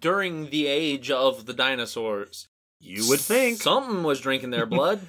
[0.00, 2.48] during the age of the dinosaurs,
[2.80, 3.60] You would think.
[3.60, 5.00] something was drinking their blood.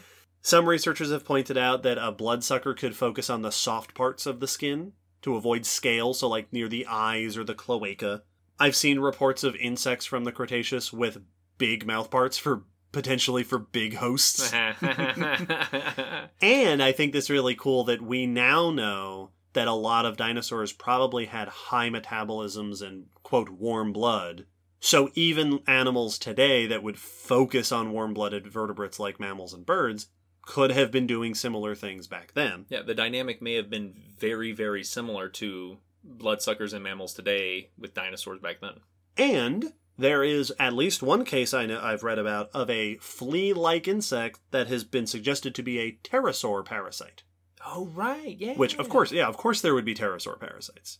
[0.42, 4.40] Some researchers have pointed out that a bloodsucker could focus on the soft parts of
[4.40, 8.24] the skin to avoid scale, so like near the eyes or the cloaca.
[8.60, 11.22] I've seen reports of insects from the Cretaceous with
[11.58, 14.52] big mouth parts for potentially for big hosts.
[16.42, 20.74] and I think it's really cool that we now know that a lot of dinosaurs
[20.74, 24.46] probably had high metabolisms and quote warm blood.
[24.80, 30.08] So even animals today that would focus on warm-blooded vertebrates like mammals and birds
[30.42, 32.66] could have been doing similar things back then.
[32.70, 37.94] yeah, the dynamic may have been very, very similar to bloodsuckers and mammals today with
[37.94, 38.80] dinosaurs back then.
[39.18, 43.88] And there is at least one case I know I've read about of a flea-like
[43.88, 47.24] insect that has been suggested to be a pterosaur parasite.
[47.66, 48.38] Oh, right.
[48.40, 48.54] Yeah.
[48.54, 51.00] Which, of course, yeah, of course, there would be pterosaur parasites.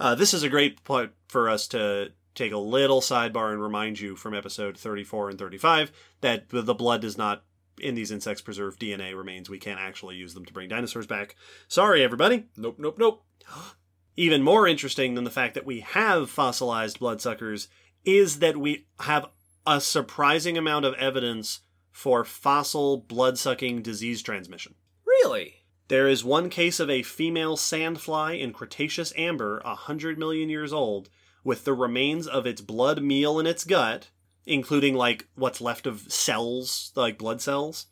[0.00, 4.00] Uh, this is a great point for us to take a little sidebar and remind
[4.00, 5.92] you from episode 34 and 35
[6.22, 7.44] that the blood does not,
[7.80, 9.48] in these insects, preserve DNA remains.
[9.48, 11.36] We can't actually use them to bring dinosaurs back.
[11.68, 12.46] Sorry, everybody.
[12.56, 13.24] Nope, nope, nope.
[14.16, 17.68] Even more interesting than the fact that we have fossilized bloodsuckers
[18.04, 19.26] is that we have
[19.66, 24.74] a surprising amount of evidence for fossil blood-sucking disease transmission.
[25.06, 25.62] Really?
[25.88, 30.72] There is one case of a female sandfly in Cretaceous amber, a hundred million years
[30.72, 31.08] old,
[31.44, 34.10] with the remains of its blood meal in its gut,
[34.46, 37.86] including like what's left of cells, like blood cells,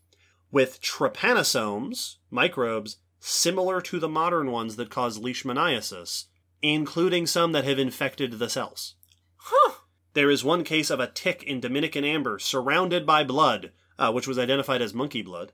[0.51, 6.25] with trypanosomes, microbes, similar to the modern ones that cause leishmaniasis,
[6.63, 8.95] including some that have infected the cells.
[9.37, 9.75] Huh.
[10.15, 14.27] There is one case of a tick in Dominican amber surrounded by blood, uh, which
[14.27, 15.53] was identified as monkey blood.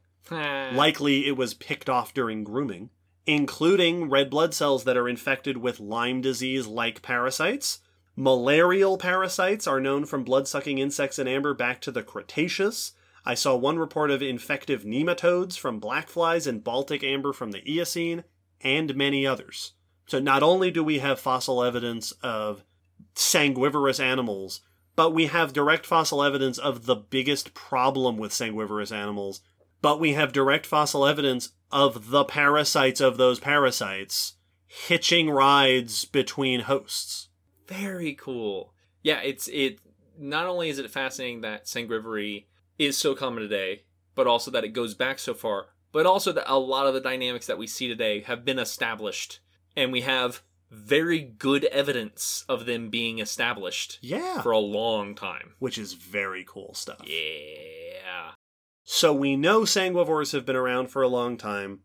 [0.75, 2.91] Likely it was picked off during grooming,
[3.27, 7.81] including red blood cells that are infected with Lyme disease like parasites.
[8.19, 12.93] Malarial parasites are known from blood sucking insects in amber back to the Cretaceous.
[13.27, 18.25] I saw one report of infective nematodes from blackflies and Baltic amber from the Eocene,
[18.63, 19.75] and many others.
[20.07, 22.65] So not only do we have fossil evidence of
[23.15, 24.63] sanguivorous animals,
[24.95, 29.43] but we have direct fossil evidence of the biggest problem with sanguivorous animals,
[29.83, 34.35] but we have direct fossil evidence of the parasites of those parasites
[34.67, 37.26] hitching rides between hosts.
[37.67, 38.73] Very cool.
[39.03, 39.81] Yeah, it's it.
[40.19, 42.47] Not only is it fascinating that sanguivory
[42.79, 43.83] is so common today,
[44.15, 45.67] but also that it goes back so far.
[45.93, 49.41] But also that a lot of the dynamics that we see today have been established,
[49.77, 54.43] and we have very good evidence of them being established Yeah.
[54.43, 55.55] for a long time.
[55.59, 57.03] Which is very cool stuff.
[57.07, 58.33] Yeah.
[58.83, 61.81] So we know sanguivores have been around for a long time.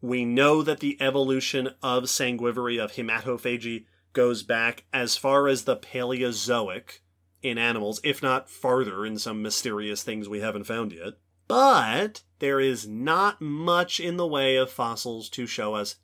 [0.00, 3.86] We know that the evolution of sanguivory, of hematophagy,
[4.16, 7.02] goes back as far as the Paleozoic
[7.42, 11.12] in animals, if not farther in some mysterious things we haven't found yet.
[11.46, 15.96] But there is not much in the way of fossils to show us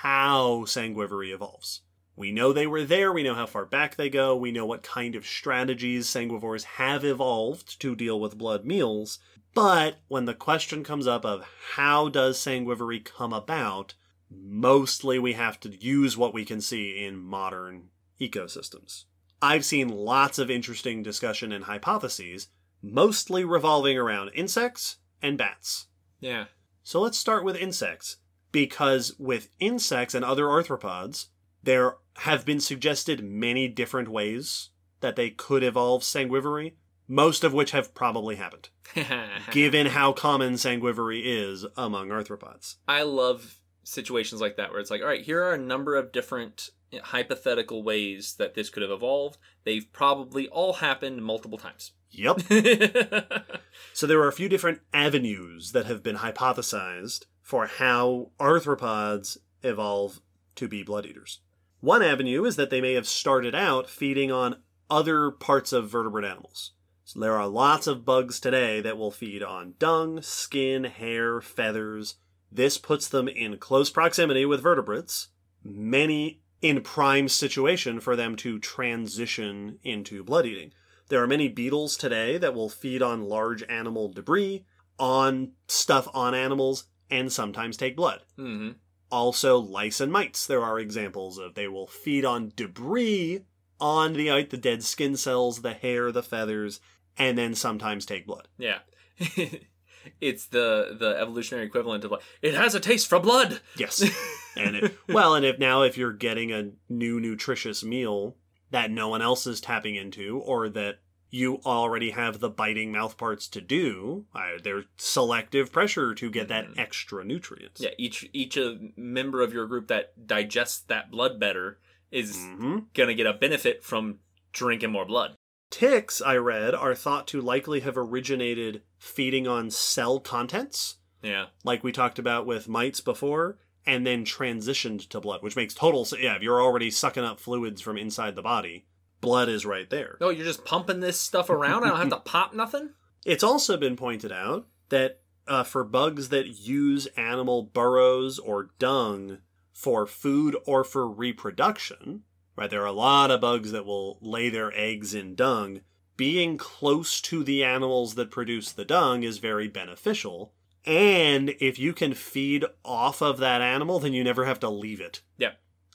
[0.00, 1.82] how sanguivory evolves.
[2.16, 4.82] We know they were there, we know how far back they go, we know what
[4.82, 9.20] kind of strategies sanguivores have evolved to deal with blood meals,
[9.54, 13.94] but when the question comes up of how does sanguivory come about,
[14.40, 17.88] mostly we have to use what we can see in modern
[18.20, 19.04] ecosystems.
[19.40, 22.48] I've seen lots of interesting discussion and hypotheses,
[22.80, 25.86] mostly revolving around insects and bats.
[26.20, 26.44] Yeah.
[26.84, 28.18] So let's start with insects,
[28.52, 31.26] because with insects and other arthropods,
[31.62, 36.74] there have been suggested many different ways that they could evolve sanguivory,
[37.08, 38.68] most of which have probably happened,
[39.50, 42.76] given how common sanguivory is among arthropods.
[42.86, 46.12] I love situations like that where it's like, all right, here are a number of
[46.12, 46.70] different
[47.02, 49.38] hypothetical ways that this could have evolved.
[49.64, 51.92] They've probably all happened multiple times.
[52.10, 52.42] Yep.
[53.92, 60.20] So there are a few different avenues that have been hypothesized for how arthropods evolve
[60.56, 61.40] to be blood eaters.
[61.80, 66.24] One avenue is that they may have started out feeding on other parts of vertebrate
[66.24, 66.72] animals.
[67.04, 72.14] So there are lots of bugs today that will feed on dung, skin, hair, feathers.
[72.54, 75.28] This puts them in close proximity with vertebrates,
[75.64, 80.72] many in prime situation for them to transition into blood eating.
[81.08, 84.64] There are many beetles today that will feed on large animal debris,
[84.98, 88.20] on stuff on animals, and sometimes take blood.
[88.36, 88.70] hmm
[89.10, 93.44] Also, lice and mites, there are examples of they will feed on debris
[93.80, 96.80] on the the dead skin cells, the hair, the feathers,
[97.18, 98.48] and then sometimes take blood.
[98.58, 98.78] Yeah.
[100.20, 103.60] it's the the evolutionary equivalent of like it has a taste for blood.
[103.76, 104.02] Yes.
[104.56, 108.36] and it, well, and if now if you're getting a new nutritious meal
[108.70, 110.98] that no one else is tapping into, or that
[111.34, 116.48] you already have the biting mouth parts to do, uh, there's selective pressure to get
[116.48, 116.78] that Mhm.
[116.78, 117.80] extra nutrients.
[117.80, 121.78] Yeah, each each uh, member of your group that digests that blood better
[122.10, 124.18] is hmm gonna get a benefit from
[124.52, 125.36] drinking more blood.
[125.72, 131.46] Ticks, I read, are thought to likely have originated feeding on cell contents, Yeah.
[131.64, 136.04] like we talked about with mites before, and then transitioned to blood, which makes total
[136.04, 136.22] sense.
[136.22, 138.86] Yeah, if you're already sucking up fluids from inside the body,
[139.22, 140.18] blood is right there.
[140.20, 141.84] No, you're just pumping this stuff around.
[141.84, 142.90] I don't have to pop nothing.
[143.24, 149.38] It's also been pointed out that uh, for bugs that use animal burrows or dung
[149.72, 152.24] for food or for reproduction,
[152.56, 155.80] right, there are a lot of bugs that will lay their eggs in dung.
[156.16, 160.52] Being close to the animals that produce the dung is very beneficial.
[160.84, 165.00] And if you can feed off of that animal, then you never have to leave
[165.00, 165.22] it.
[165.38, 165.52] Yeah.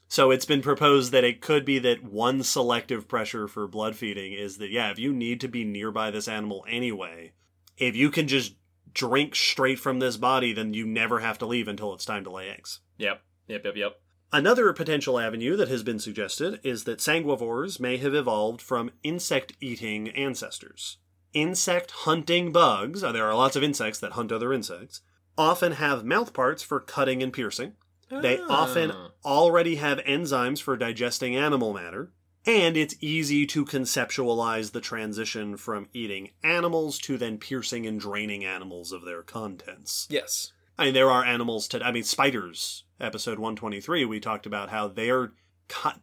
[0.07, 4.33] So it's been proposed that it could be that one selective pressure for blood feeding
[4.33, 7.33] is that, yeah, if you need to be nearby this animal anyway,
[7.77, 8.55] if you can just
[8.93, 12.31] drink straight from this body, then you never have to leave until it's time to
[12.31, 12.79] lay eggs.
[12.97, 13.21] Yep.
[13.47, 13.65] Yep.
[13.65, 13.75] Yep.
[13.75, 13.99] Yep.
[14.33, 19.53] Another potential avenue that has been suggested is that sanguivores may have evolved from insect
[19.61, 20.97] eating ancestors.
[21.33, 25.01] Insect hunting bugs, uh, there are lots of insects that hunt other insects,
[25.37, 27.73] often have mouth parts for cutting and piercing.
[28.09, 29.09] They often Ah.
[29.25, 32.11] already have enzymes for digesting animal matter,
[32.45, 38.43] and it's easy to conceptualize the transition from eating animals to then piercing and draining
[38.45, 40.07] animals of their contents.
[40.09, 40.53] Yes.
[40.77, 44.87] I mean, there are animals to, I mean, spiders, episode 123, we talked about how
[44.87, 45.31] they're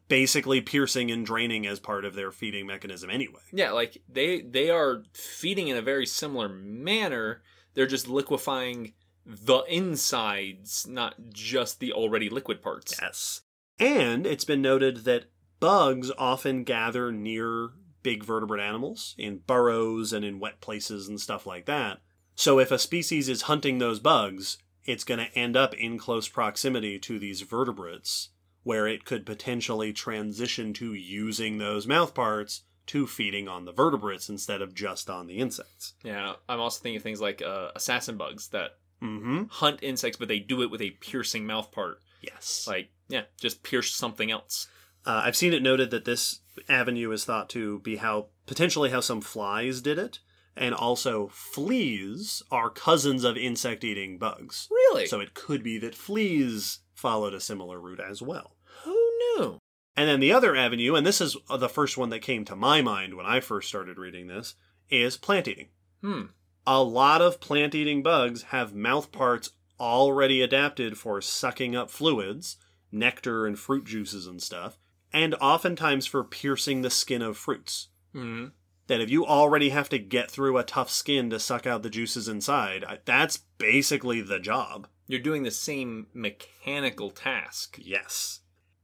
[0.08, 3.40] basically piercing and draining as part of their feeding mechanism anyway.
[3.52, 7.42] Yeah, like they they are feeding in a very similar manner.
[7.74, 8.94] They're just liquefying
[9.26, 12.94] the insides, not just the already liquid parts.
[13.00, 13.42] Yes.
[13.78, 15.26] And it's been noted that
[15.60, 17.70] bugs often gather near
[18.02, 22.00] big vertebrate animals in burrows and in wet places and stuff like that.
[22.36, 26.28] So if a species is hunting those bugs, it's going to end up in close
[26.28, 28.30] proximity to these vertebrates
[28.62, 34.28] where it could potentially transition to using those mouth parts to feeding on the vertebrates
[34.28, 35.94] instead of just on the insects.
[36.02, 39.44] Yeah, I'm also thinking of things like uh, assassin bugs that Mm-hmm.
[39.50, 41.98] hunt insects, but they do it with a piercing mouth part.
[42.22, 42.64] Yes.
[42.66, 44.66] Like, yeah, just pierce something else.
[45.04, 46.40] Uh, I've seen it noted that this
[46.70, 50.20] avenue is thought to be how potentially how some flies did it,
[50.56, 54.68] and also fleas are cousins of insect-eating bugs.
[54.70, 55.06] Really?
[55.06, 58.56] So it could be that fleas followed a similar route as well.
[58.84, 59.58] who knew?
[59.96, 62.82] And then the other avenue, and this is the first one that came to my
[62.82, 64.54] mind when I first started reading this,
[64.90, 65.68] is plant eating.
[66.00, 66.22] Hmm.
[66.66, 72.56] A lot of plant eating bugs have mouth parts already adapted for sucking up fluids,
[72.90, 74.78] nectar and fruit juices and stuff,
[75.12, 77.88] and oftentimes for piercing the skin of fruits.
[78.12, 78.46] hmm
[78.86, 81.90] That if you already have to get through a tough skin to suck out the
[81.90, 84.88] juices inside, that's basically the job.
[85.06, 87.78] You're doing the same mechanical task.
[87.80, 88.40] Yes.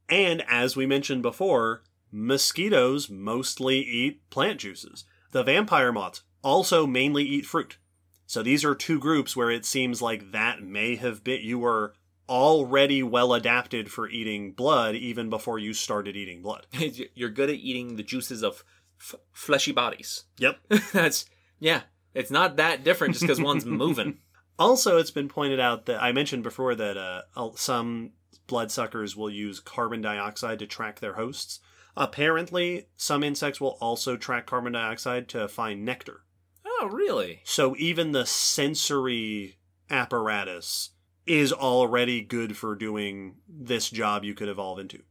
[0.09, 5.05] And as we mentioned before, mosquitoes mostly eat plant juices.
[5.33, 7.79] The vampire moths also mainly eat fruit.
[8.27, 11.95] So these are two groups where it seems like that may have been you were
[12.29, 16.67] already well adapted for eating blood even before you started eating blood.
[17.15, 18.63] You're good at eating the juices of
[19.01, 20.25] f- fleshy bodies.
[20.39, 20.59] Yep.
[20.93, 21.27] That's
[21.59, 21.83] yeah.
[22.15, 24.19] It's not that different just because one's moving.
[24.59, 27.23] Also, it's been pointed out that I mentioned before that uh,
[27.55, 28.11] some
[28.47, 31.61] bloodsuckers will use carbon dioxide to track their hosts.
[31.97, 36.25] Apparently, some insects will also track carbon dioxide to find nectar.
[36.67, 37.41] Oh, really?
[37.45, 39.57] So even the sensory
[39.89, 40.91] apparatus
[41.27, 45.03] is already good for doing this job you could evolve into.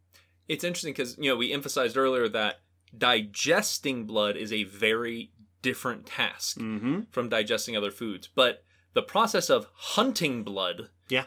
[0.48, 2.60] It's interesting because you know we emphasized earlier that
[2.98, 7.02] digesting blood is a very different task Mm-hmm.
[7.12, 8.64] from digesting other foods, but
[8.94, 11.26] the process of hunting blood, Yeah.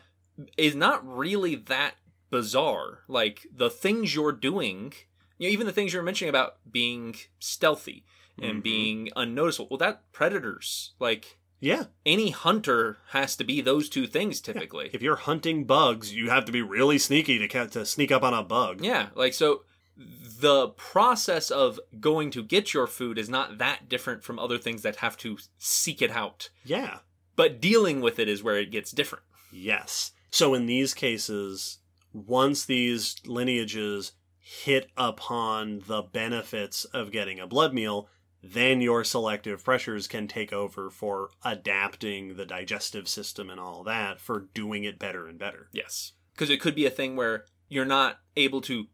[0.56, 1.94] is not really that
[2.30, 3.00] bizarre.
[3.08, 4.94] Like the things you're doing,
[5.38, 8.04] you know, even the things you're mentioning about being stealthy
[8.40, 8.62] and Mhm.
[8.62, 9.68] being unnoticeable.
[9.70, 11.84] Well, that predators like Yeah.
[12.06, 14.90] any hunter has to be those two things typically.
[14.94, 18.32] If you're hunting bugs, you have to be really sneaky to to sneak up on
[18.34, 18.82] a bug.
[18.82, 19.64] Yeah, like so
[19.96, 24.82] the process of going to get your food is not that different from other things
[24.82, 26.50] that have to seek it out.
[26.64, 26.98] Yeah.
[27.36, 29.24] But dealing with it is where it gets different.
[29.52, 30.12] Yes.
[30.30, 31.78] So in these cases,
[32.12, 38.08] once these lineages hit upon the benefits of getting a blood meal,
[38.42, 44.20] then your selective pressures can take over for adapting the digestive system and all that
[44.20, 45.68] for doing it better and better.
[45.72, 46.12] Yes.
[46.34, 48.86] Because it could be a thing where you're not able to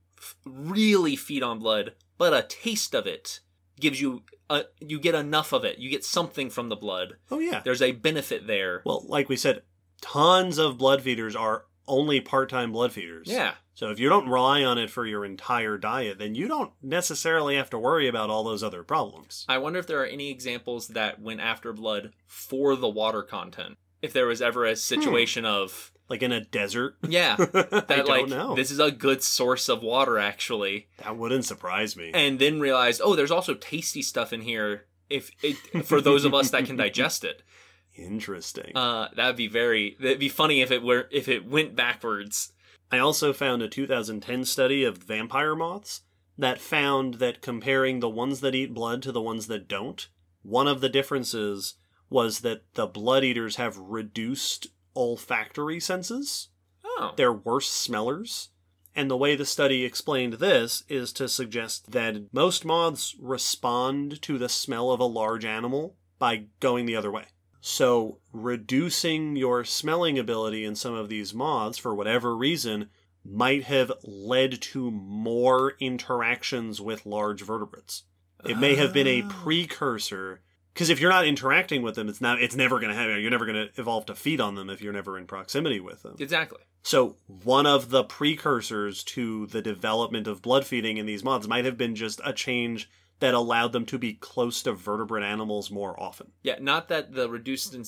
[0.44, 3.40] really feed on blood, but a taste of it
[3.78, 5.78] gives you a, you get enough of it.
[5.78, 7.16] You get something from the blood.
[7.30, 7.60] Oh yeah.
[7.64, 8.82] There's a benefit there.
[8.84, 9.62] Well, like we said,
[10.00, 13.28] tons of blood feeders are only part-time blood feeders.
[13.28, 13.54] Yeah.
[13.74, 17.56] So if you don't rely on it for your entire diet, then you don't necessarily
[17.56, 19.46] have to worry about all those other problems.
[19.48, 23.78] I wonder if there are any examples that went after blood for the water content.
[24.02, 24.76] If there was ever a hmm.
[24.76, 26.96] situation of Like in a desert.
[27.06, 28.54] yeah, I that don't like know.
[28.54, 32.10] this is a good source of water actually, That wouldn't surprise me.
[32.14, 34.86] and then realized oh, there's also tasty stuff in here.
[35.10, 35.56] If it
[35.86, 37.42] for those of us that can digest it,
[37.96, 38.76] Interesting.
[38.76, 39.96] uh, that'd be very.
[40.00, 42.52] That'd be funny if it were if it went backwards.
[42.90, 46.02] I also found a 2010 study of vampire moths
[46.38, 50.08] that found that comparing the ones that eat blood to the ones that don't,
[50.42, 51.74] one of the differences
[52.08, 54.68] was that the blood eaters have reduced
[54.98, 56.48] olfactory senses.
[56.84, 58.50] Oh, They're worse smellers.
[58.94, 64.38] And the way the study explained this is to suggest that most moths respond to
[64.38, 67.26] the smell of a large animal by going the other way.
[67.60, 72.88] So, reducing your smelling ability in some of these moths for whatever reason
[73.24, 78.04] might have led to more interactions with large vertebrates.
[78.44, 79.28] It may have been a Oh.
[79.28, 80.40] precursor
[80.78, 83.20] because if you're not interacting with them, it's not it's never going to happen.
[83.20, 86.04] You're never going to evolve to feed on them if you're never in proximity with
[86.04, 86.14] them.
[86.20, 86.60] exactly.
[86.84, 91.64] So, one of the precursors to the development of blood feeding in these moths might
[91.64, 92.88] have been just a change
[93.18, 96.30] that allowed them to be close to vertebrate animals more often.
[96.44, 97.84] Yeah, not that the reduced in,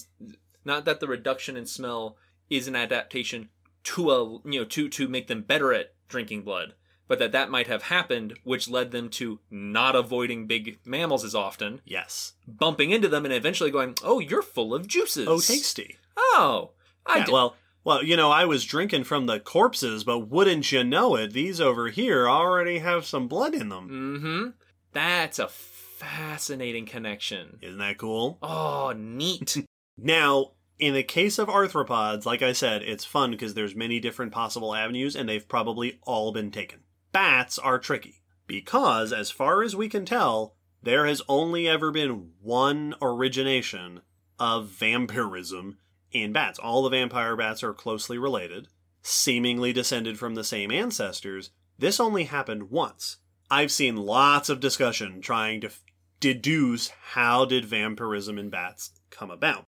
[0.65, 2.17] not that the reduction in smell
[2.51, 3.51] is an adaptation
[3.85, 6.75] to a you know to to make them better at drinking blood,
[7.11, 11.35] but that that might have happened, which led them to not avoiding big mammals as
[11.35, 12.35] often, Yes.
[12.47, 15.97] bumping into them, and eventually going, "Oh, you're full of juices." Oh, tasty.
[16.17, 16.71] Oh,
[17.05, 20.71] I Yeah, did- well, well, you know, I was drinking from the corpses, but wouldn't
[20.71, 23.89] you know it, these over here already have some blood in them.
[23.91, 24.49] Mm-hmm.
[24.93, 27.59] That's a fascinating connection.
[27.63, 28.39] Isn't that cool?
[28.43, 29.57] Oh, neat.
[30.03, 34.33] Now, in the case of arthropods, like I said, it's fun because there's many different
[34.33, 36.81] possible avenues and they've probably all been taken.
[37.13, 42.33] Bats are tricky because, as far as we can tell, there has only ever been
[42.41, 44.01] one origination
[44.39, 45.79] of vampirism
[46.13, 46.59] in bats.
[46.59, 48.69] All the vampire bats are closely related,
[49.03, 51.51] seemingly descended from the same ancestors.
[51.79, 53.19] This only happened once.
[53.51, 55.83] I've seen lots of discussion trying to f-
[56.21, 59.65] deduce how did vampirism in bats come about.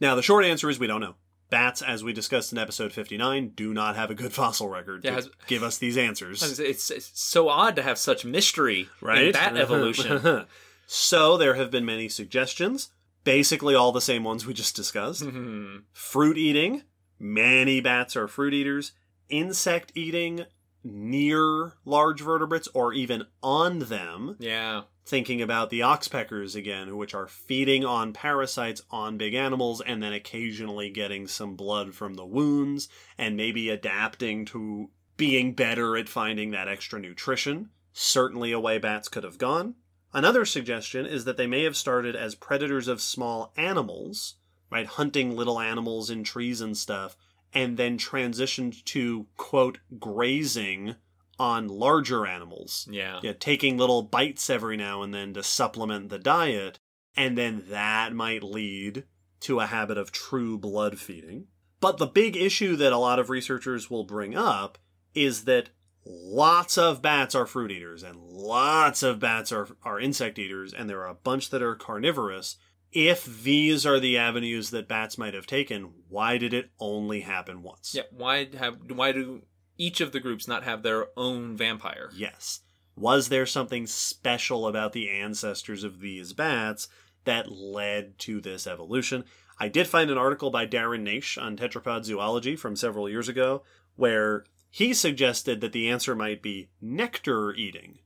[0.00, 1.16] Now, the short answer is we don't know.
[1.50, 5.20] Bats, as we discussed in episode 59, do not have a good fossil record Yeah,
[5.20, 6.58] to give us these answers.
[6.60, 9.26] It's, it's so odd to have such mystery right?
[9.26, 10.46] in that evolution.
[10.86, 12.90] so there have been many suggestions,
[13.24, 15.22] basically all the same ones we just discussed.
[15.24, 15.78] Hmm.
[15.92, 16.82] fruit eating,
[17.18, 18.92] many bats are fruit eaters.
[19.28, 20.46] Insect eating
[20.82, 24.36] near large vertebrates or even on them.
[24.38, 24.82] yeah.
[25.10, 30.12] Thinking about the oxpeckers again, which are feeding on parasites on big animals and then
[30.12, 32.88] occasionally getting some blood from the wounds
[33.18, 37.70] and maybe adapting to being better at finding that extra nutrition.
[37.92, 39.74] Certainly a way bats could have gone.
[40.12, 44.36] Another suggestion is that they may have started as predators of small animals,
[44.70, 44.86] right?
[44.86, 47.16] Hunting little animals in trees and stuff,
[47.52, 50.94] and then transitioned to, quote, grazing
[51.40, 53.18] on larger animals Yeah.
[53.22, 56.78] yeah, taking little bites every now and then to supplement the diet,
[57.16, 59.04] and then that might lead
[59.40, 61.46] to a habit of true blood feeding.
[61.80, 64.76] But the big issue that a lot of researchers will bring up
[65.14, 65.70] is that
[66.04, 70.90] lots of bats are fruit eaters and lots of bats are, are insect eaters, and
[70.90, 72.56] there are a bunch that are carnivorous.
[72.92, 77.62] If these are the avenues that bats might have taken, why did it only happen
[77.62, 77.94] once?
[77.94, 78.02] Yeah.
[78.10, 78.76] Why have?
[78.90, 79.42] Why do
[79.80, 82.10] each of the groups not have their own vampire?
[82.14, 82.60] Yes.
[82.96, 86.88] Was there something special about the ancestors of these bats
[87.24, 89.24] that led to this evolution?
[89.58, 93.62] I did find an article by Darren Naish on tetrapod zoology from several years ago
[93.96, 97.98] where he suggested that the answer might be nectar eating.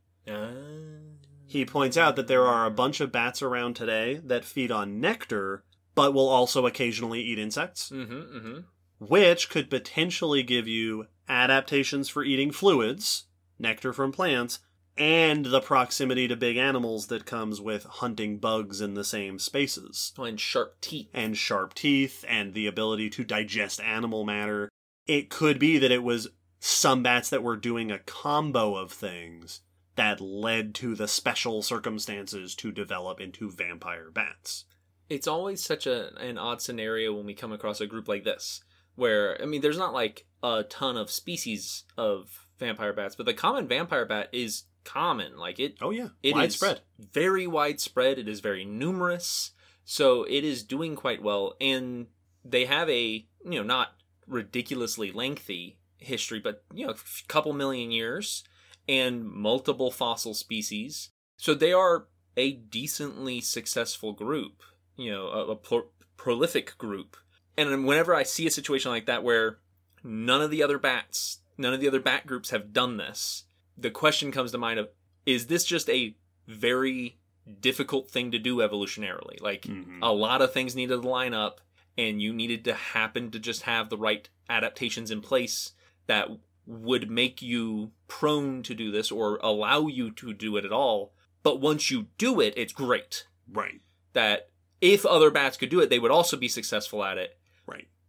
[1.46, 5.00] He points out that there are a bunch of bats around today that feed on
[5.00, 5.64] nectar,
[5.94, 8.12] but will also occasionally eat insects Mm-hmm.
[8.36, 8.58] Mm-hmm.
[9.06, 13.24] which could potentially give you adaptations for eating fluids,
[13.58, 14.60] nectar from plants,
[14.96, 20.12] and the proximity to big animals that comes with hunting bugs in the same spaces.
[20.16, 21.08] And sharp teeth.
[21.12, 24.68] And sharp teeth and the ability to digest animal matter.
[25.06, 26.28] It could be that it was
[26.60, 29.60] some bats that were doing a combo of things
[29.96, 34.64] that led to the special circumstances to develop into vampire bats.
[35.10, 38.62] it's always such a an odd scenario when we come across a group like this
[38.94, 43.34] where i mean there's not like a ton of species of vampire bats but the
[43.34, 45.36] common vampire bat is common.
[45.36, 46.80] Like it Oh yeah, it is widespread.
[47.12, 48.18] very widespread.
[48.18, 49.52] It is very numerous.
[49.84, 51.54] So it is doing quite well.
[51.60, 52.06] And
[52.44, 53.92] they have a you know not
[54.26, 56.96] ridiculously lengthy history but you know a
[57.28, 58.44] couple million years
[58.88, 61.10] and multiple fossil species.
[61.36, 62.06] So they are
[62.36, 64.62] a decently successful group
[64.96, 67.16] you know a, a pro- prolific group
[67.56, 69.58] and whenever i see a situation like that where
[70.02, 73.44] none of the other bats none of the other bat groups have done this
[73.76, 74.88] the question comes to mind of
[75.26, 76.14] is this just a
[76.46, 77.18] very
[77.60, 79.40] difficult thing to do evolutionarily?
[79.40, 79.98] Like Mhm.
[80.02, 81.60] a lot of things needed to line up
[81.96, 85.72] and you needed to happen to just have the right adaptations in place
[86.06, 86.28] that
[86.66, 91.12] would make you prone to do this or allow you to do it at all.
[91.42, 93.26] But once you do it it's great.
[93.50, 93.80] Right,
[94.14, 94.50] that
[94.80, 97.38] if other bats could do it they would also be successful at it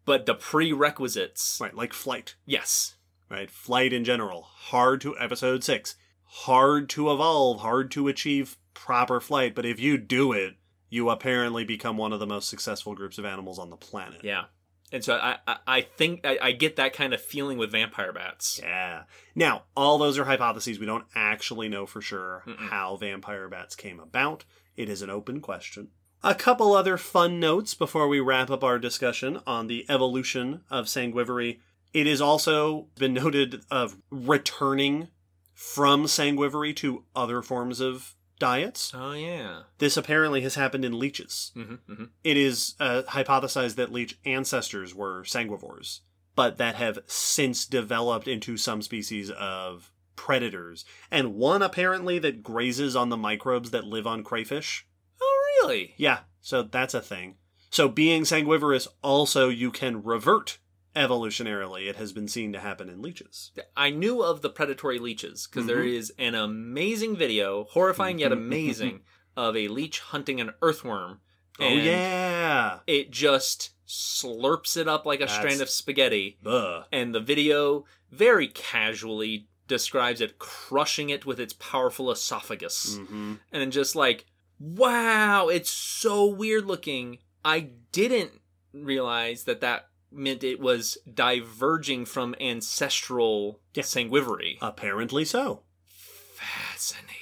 [0.06, 1.76] but the prerequisites right.
[1.76, 2.36] Like flight.
[2.46, 2.96] yes
[3.30, 3.50] right?
[3.50, 5.96] Flight in general, hard to episode six,
[6.26, 9.56] hard to evolve, hard to achieve proper flight.
[9.56, 10.56] But if you do it,
[10.90, 14.24] you apparently become one of the most successful groups of animals on the planet.
[14.24, 14.46] yeah
[14.92, 18.14] and so i i, I think I, I get that kind of feeling with vampire
[18.14, 19.04] bats Yeah.
[19.34, 20.78] Now, all those are hypotheses.
[20.80, 22.70] We don't actually know for sure Mm-mm.
[22.70, 24.46] how vampire bats came about.
[24.78, 25.88] It is an open question.
[26.28, 30.86] A couple other fun notes before we wrap up our discussion on the evolution of
[30.88, 31.60] sanguivory.
[31.94, 35.10] It has also been noted of returning
[35.54, 38.92] from sanguivory to other forms of diets.
[38.96, 41.52] oh yeah This apparently has happened in leeches.
[41.54, 46.00] hmm hmm It is uh, hypothesized that leech ancestors were sanguivores,
[46.36, 50.86] but that have since developed into some species of predators.
[51.12, 54.88] And one apparently that grazes on the microbes that live on crayfish.
[55.68, 57.36] Really Yeah, so that's a thing.
[57.70, 60.60] So being sanguivorous, also you can revert
[60.96, 61.88] evolutionarily.
[61.90, 63.52] It has been seen to happen in leeches.
[63.76, 65.94] I knew of the predatory leeches because there Mhm.
[65.94, 69.02] is an amazing video, horrifying yet amazing,
[69.36, 71.20] of a leech hunting an earthworm
[71.60, 72.80] oh yeah.
[72.88, 76.38] It just slurps it up like a That's- strand of spaghetti.
[76.46, 76.86] Ugh.
[76.92, 82.98] And the video very casually describes it crushing it with its powerful esophagus.
[83.00, 83.40] Mhm.
[83.52, 84.26] And then just like,
[84.60, 87.20] wow, it's so weird looking.
[87.44, 88.32] I didn't
[88.74, 93.84] realize that that meant it was diverging from ancestral Yeah.
[93.84, 94.58] sanguivory.
[94.62, 95.64] Apparently so.
[95.86, 97.16] Fascinating.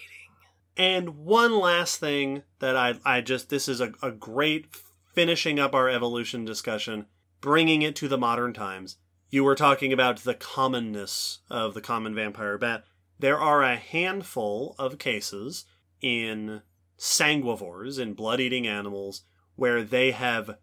[0.76, 4.68] And one last thing that I I just this is a, a great
[5.14, 7.05] finishing up our evolution discussion,
[7.41, 8.97] bringing it to the modern times.
[9.30, 12.84] You were talking about the commonness of the common vampire bat.
[13.19, 15.65] There are a handful of cases
[16.01, 16.61] in
[16.97, 19.23] sanguivores, and blood eating animals,
[19.55, 20.57] where they have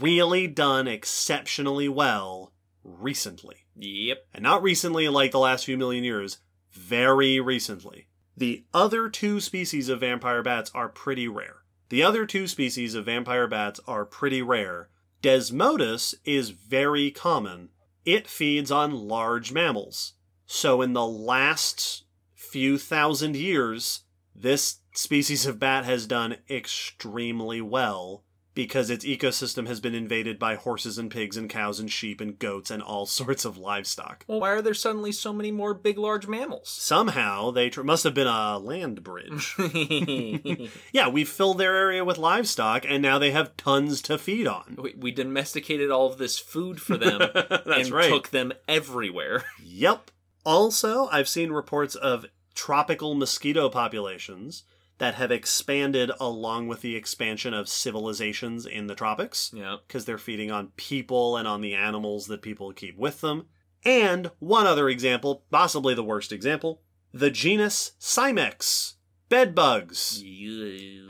[0.00, 2.52] really done exceptionally well
[2.82, 3.66] recently.
[3.76, 4.26] Yep.
[4.32, 6.38] And not recently like the last few million years,
[6.72, 8.08] very recently.
[8.36, 11.64] The other two species of vampire bats are pretty rare.
[11.88, 14.88] The other two species of vampire bats are pretty rare.
[15.22, 17.70] Desmodus is very common.
[18.04, 20.14] It feeds on large mammals.
[20.46, 24.00] So in the last few thousand years,
[24.34, 30.54] this species of bat has done extremely well because its ecosystem has been invaded by
[30.54, 34.24] horses and pigs and cows and sheep and goats and all sorts of livestock.
[34.26, 36.68] Well, why are there suddenly so many more big, large mammals?
[36.70, 39.54] Somehow they tr- must have been a land bridge.
[40.92, 44.76] yeah, we filled their area with livestock and now they have tons to feed on.
[44.80, 47.20] we, we domesticated all of this food for them
[47.66, 48.08] and right.
[48.08, 49.44] took them everywhere.
[49.62, 50.10] Yep.
[50.44, 54.62] Also, I've seen reports of tropical mosquito populations
[54.98, 59.76] that have expanded along with the expansion of civilizations in the tropics Yeah.
[59.86, 63.46] because they're feeding on people and on the animals that people keep with them.
[63.84, 68.94] And one other example, possibly the worst example, the genus Cimex,
[69.28, 70.22] bedbugs,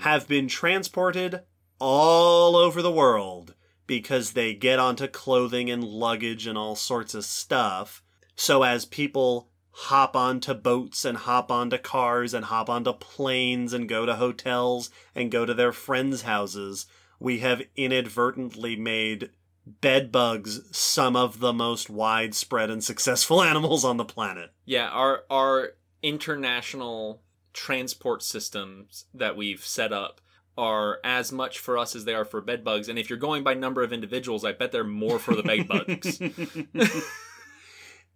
[0.01, 1.43] have been transported
[1.79, 3.55] all over the world
[3.87, 8.03] because they get onto clothing and luggage and all sorts of stuff.
[8.35, 13.89] So as people hop onto boats and hop onto cars and hop onto planes and
[13.89, 16.87] go to hotels and go to their friends' houses,
[17.19, 19.31] we have inadvertently made
[19.67, 24.53] bedbugs some of the most widespread and successful animals on the planet.
[24.65, 25.71] Yeah, our our
[26.03, 27.23] international
[27.53, 30.21] transport systems that we've set up
[30.57, 32.89] are as much for us as they are for bedbugs.
[32.89, 36.21] And if you're going by number of individuals, I bet they're more for the bedbugs.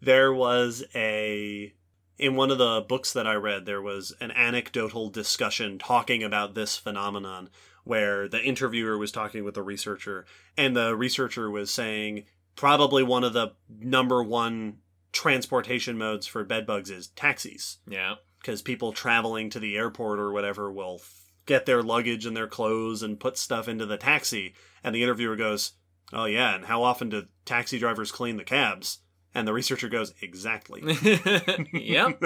[0.00, 1.72] there was a
[2.18, 6.54] in one of the books that I read, there was an anecdotal discussion talking about
[6.54, 7.48] this phenomenon
[7.84, 12.24] where the interviewer was talking with the researcher, and the researcher was saying
[12.56, 14.78] probably one of the number one
[15.12, 18.16] transportation modes for bedbugs is taxis yeah.
[18.40, 22.46] because people traveling to the airport or whatever will f- get their luggage and their
[22.46, 24.54] clothes and put stuff into the taxi.
[24.84, 25.72] And the interviewer goes,
[26.12, 28.98] Oh, yeah, and how often do taxi drivers clean the cabs?
[29.38, 30.82] And the researcher goes, Exactly.
[31.72, 32.20] yep.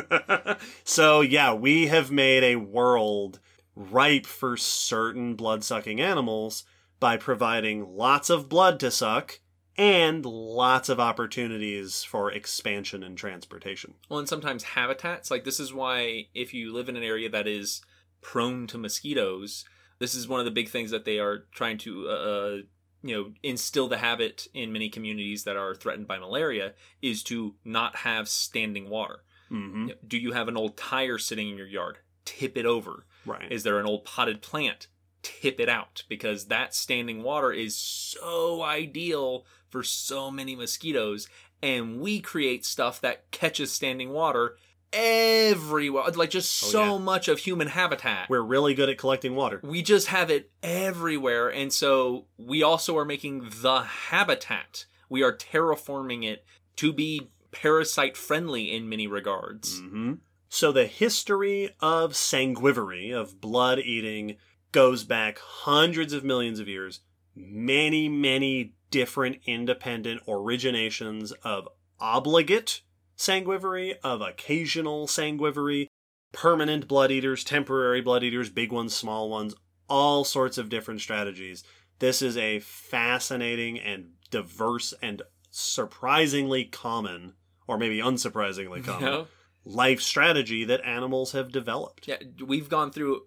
[0.84, 3.38] so, yeah, we have made a world
[3.76, 6.64] ripe for certain blood sucking animals
[7.00, 9.40] by providing lots of blood to suck
[9.76, 13.94] and lots of opportunities for expansion and transportation.
[14.08, 15.30] Well, and sometimes habitats.
[15.30, 17.82] Like this is why if you live in an area that is
[18.20, 19.64] prone to mosquitoes,
[19.98, 22.56] this is one of the big things that they are trying to, uh,
[23.02, 27.54] you know, instill the habit in many communities that are threatened by malaria is to
[27.64, 29.24] not have standing water.
[29.50, 29.88] Mm-hmm.
[30.06, 31.98] Do you have an old tire sitting in your yard?
[32.24, 33.06] Tip it over.
[33.26, 33.50] Right.
[33.50, 34.86] Is there an old potted plant?
[35.22, 41.28] Tip it out because that standing water is so ideal for so many mosquitoes.
[41.62, 44.56] And we create stuff that catches standing water
[44.92, 46.04] everywhere.
[46.14, 46.98] Like just Oh, so yeah.
[46.98, 48.28] much of human habitat.
[48.28, 49.60] We're really good at collecting water.
[49.62, 51.48] we just have it everywhere.
[51.48, 54.86] And so we also are making the habitat.
[55.08, 56.44] We are terraforming it
[56.76, 59.78] to be parasite friendly in many regards.
[59.80, 60.14] hmm
[60.48, 64.36] So the history of sanguivory, of blood eating,
[64.72, 67.00] goes back hundreds of millions of years.
[67.34, 71.68] Many, many different independent originations of
[72.00, 72.82] obligate
[73.26, 75.86] sanguivory, of occasional sanguivory,
[76.32, 79.54] permanent blood eaters, temporary blood eaters, big ones, small ones,
[79.88, 81.62] all sorts of different strategies.
[82.00, 87.34] This is a fascinating and diverse and surprisingly common,
[87.68, 89.26] or maybe unsurprisingly common, know?
[89.64, 92.08] life strategy that animals have developed.
[92.08, 93.22] Yeah, we've gone through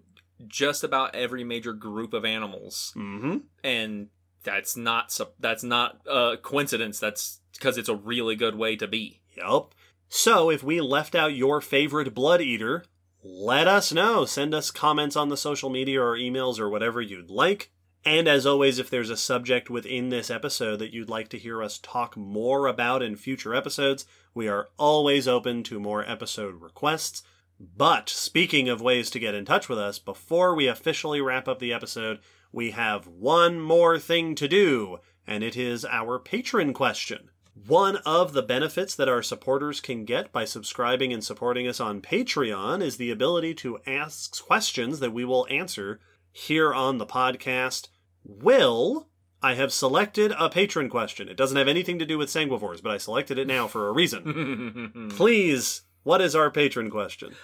[0.48, 3.38] just about every major group of animals, Mm-hmm.
[3.64, 4.08] and
[4.44, 7.00] that's not that's not a coincidence.
[7.00, 9.22] That's because it's a really good way to be.
[9.38, 9.74] Yup.
[10.10, 12.86] So if we left out your favorite blood eater,
[13.24, 14.26] let us know.
[14.26, 17.72] Send us comments on the social media or emails or whatever you'd like.
[18.06, 21.64] And as always, if there's a subject within this episode that you'd like to hear
[21.64, 27.24] us talk more about in future episodes, we are always open to more episode requests.
[27.60, 31.58] But speaking of ways to get in touch with us, before we officially wrap up
[31.58, 32.20] the episode,
[32.52, 37.32] we have one more thing to do, and it is our patron question.
[37.56, 42.02] One of the benefits that our supporters can get by subscribing and supporting us on
[42.02, 46.02] Patreon is the ability to ask questions that we will answer
[46.34, 47.88] here on the podcast.
[48.26, 49.08] Will,
[49.42, 51.30] I have selected a patron question.
[51.30, 53.94] It doesn't have anything to do with Sanguivores, but I selected it now for a
[53.94, 55.12] reason.
[55.16, 57.36] Please, what is our patron question?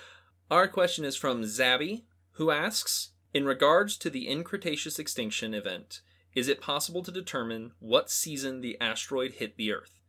[0.52, 6.02] Our question is from Zabby, who asks In regards to the end Cretaceous extinction event,
[6.36, 10.01] is it possible to determine what season the asteroid hit the Earth?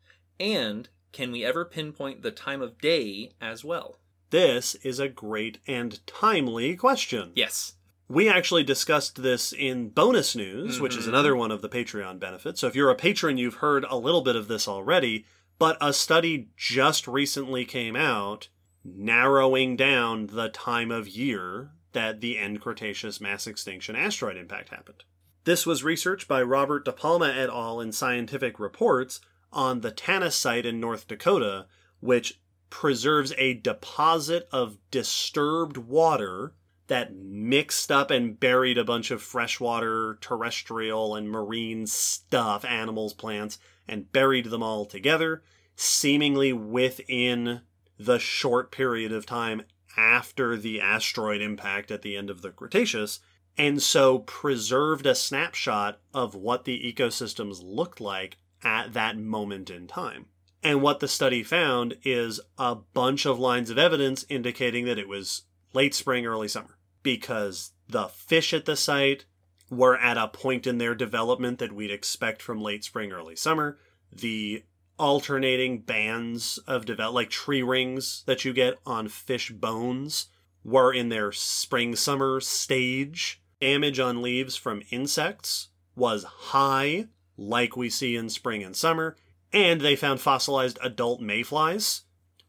[0.42, 4.00] And can we ever pinpoint the time of day as well?
[4.30, 7.30] This is a great and timely question.
[7.36, 7.76] Yes.
[8.08, 11.08] We actually discussed this in bonus news, which is Mhm.
[11.10, 12.60] another one of the Patreon benefits.
[12.60, 15.26] So if you're a patron, you've heard a little bit of this already,
[15.60, 18.48] but a study just recently came out
[18.84, 25.04] narrowing down the time of year that the end Cretaceous mass extinction asteroid impact happened.
[25.44, 27.80] This was research by Robert De Palma et al.
[27.80, 29.20] in Scientific Reports
[29.52, 31.66] on the Tanis site in North Dakota,
[32.00, 32.40] which
[32.70, 36.54] preserves a deposit of disturbed water
[36.86, 43.58] that mixed up and buried a bunch of freshwater, terrestrial, and marine stuff, animals, plants,
[43.86, 45.42] and buried them all together,
[45.76, 47.60] seemingly within
[47.98, 49.62] the short period of time
[49.96, 53.20] after the asteroid impact at the end of the Cretaceous,
[53.56, 59.86] and so preserved a snapshot of what the ecosystems looked like at that moment in
[59.86, 60.26] time.
[60.62, 65.08] And what the study found is a bunch of lines of evidence indicating that it
[65.08, 65.42] was
[65.72, 69.24] late spring, early summer, because the fish at the site
[69.70, 73.78] were at a point in their development that we'd expect from late spring, early summer.
[74.12, 74.64] The
[74.98, 80.26] alternating bands of develop, like tree rings that you get on fish bones,
[80.62, 83.40] were in their spring summer stage.
[83.60, 87.06] Damage on leaves from insects was high,
[87.42, 89.16] like we see in spring and summer,
[89.52, 92.02] and they found fossilized adult mayflies,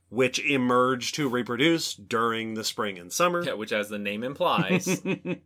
[0.09, 3.43] which emerge to reproduce during the spring and summer.
[3.43, 5.01] Yeah, which, as the name implies,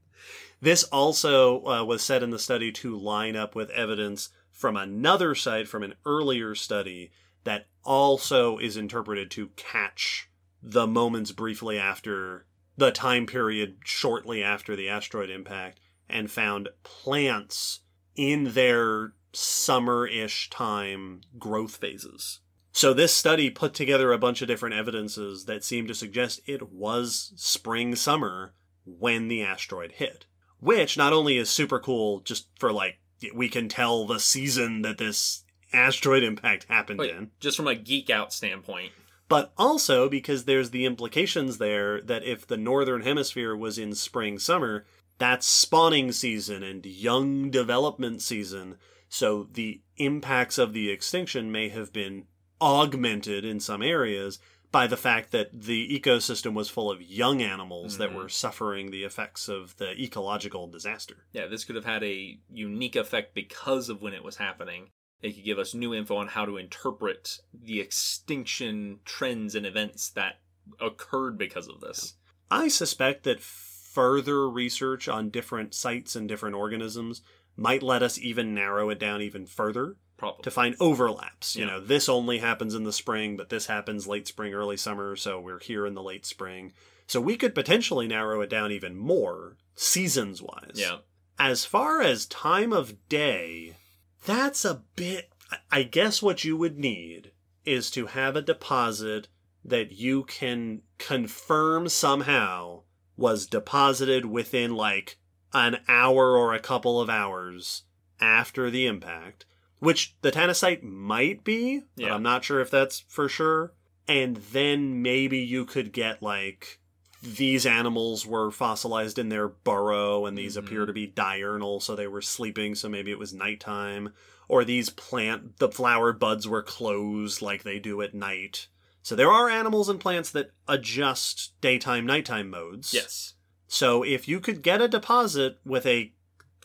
[0.62, 5.36] this also uh, was said in the study to line up with evidence from another
[5.36, 7.12] site from an earlier study
[7.44, 10.30] that also is interpreted to catch
[10.62, 12.46] the moments briefly after
[12.76, 17.82] the time period shortly after the asteroid impact and found plants
[18.16, 22.40] in their summer-ish time growth phases.
[22.72, 26.72] So this study put together a bunch of different evidences that seem to suggest it
[26.72, 28.54] was spring summer
[28.86, 30.26] when the asteroid hit.
[30.60, 33.00] Which not only is super cool just for like
[33.34, 37.76] we can tell the season that this asteroid impact happened Wait, in, just from a
[37.76, 38.92] geek out standpoint.
[39.28, 44.38] but also because there's the implications there that if the northern hemisphere was in spring
[44.40, 44.86] summer,
[45.18, 48.78] that's spawning season and young development season.
[49.10, 52.26] So the impacts of the extinction may have been
[52.62, 54.40] augmented in some areas
[54.72, 58.16] by the fact that the ecosystem was full of young animals that Mhm.
[58.16, 61.26] were suffering the effects of the ecological disaster.
[61.32, 64.92] Yeah, this could have had a unique effect because of when it was happening.
[65.22, 70.10] It could give us new info on how to interpret the extinction trends and events
[70.12, 70.42] that
[70.82, 72.16] occurred because of this.
[72.52, 77.22] I suspect that further research on different sites and different organisms
[77.58, 80.44] might let us even narrow it down even further Probably.
[80.44, 81.56] to find overlaps.
[81.56, 81.72] You Yeah.
[81.72, 85.40] know, this only happens in the spring, but this happens late spring, early summer, so
[85.40, 86.74] we're here in the late spring.
[87.08, 90.72] So we could potentially narrow it down even more, seasons wise.
[90.76, 91.00] yeah.
[91.40, 93.78] As far as time of day,
[94.26, 95.30] that's a bit.
[95.52, 97.32] I- I guess what you would need
[97.64, 99.28] is to have a deposit
[99.64, 102.84] that you can confirm somehow
[103.16, 105.18] was deposited within like
[105.66, 107.84] an hour or a couple of hours
[108.20, 109.46] after the impact,
[109.80, 112.16] which the Tanis site might be, but Yeah.
[112.16, 113.74] I'm not sure if that's for sure.
[114.08, 116.80] And then maybe you could get like
[117.22, 120.60] these animals were fossilized in their burrow and these Mhm.
[120.60, 124.14] appear to be diurnal so they were sleeping so maybe it was nighttime
[124.48, 128.68] or these plant the flower buds were closed like they do at night
[129.02, 133.34] so there are animals and plants that adjust daytime nighttime modes Yes.
[133.68, 136.14] So if you could get a deposit with a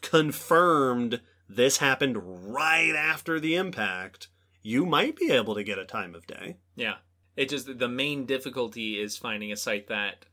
[0.00, 2.16] confirmed this happened
[2.54, 4.28] right after the impact
[4.62, 6.96] you might be able to get a time of day Yeah.
[7.34, 10.26] It just the main difficulty is finding a site that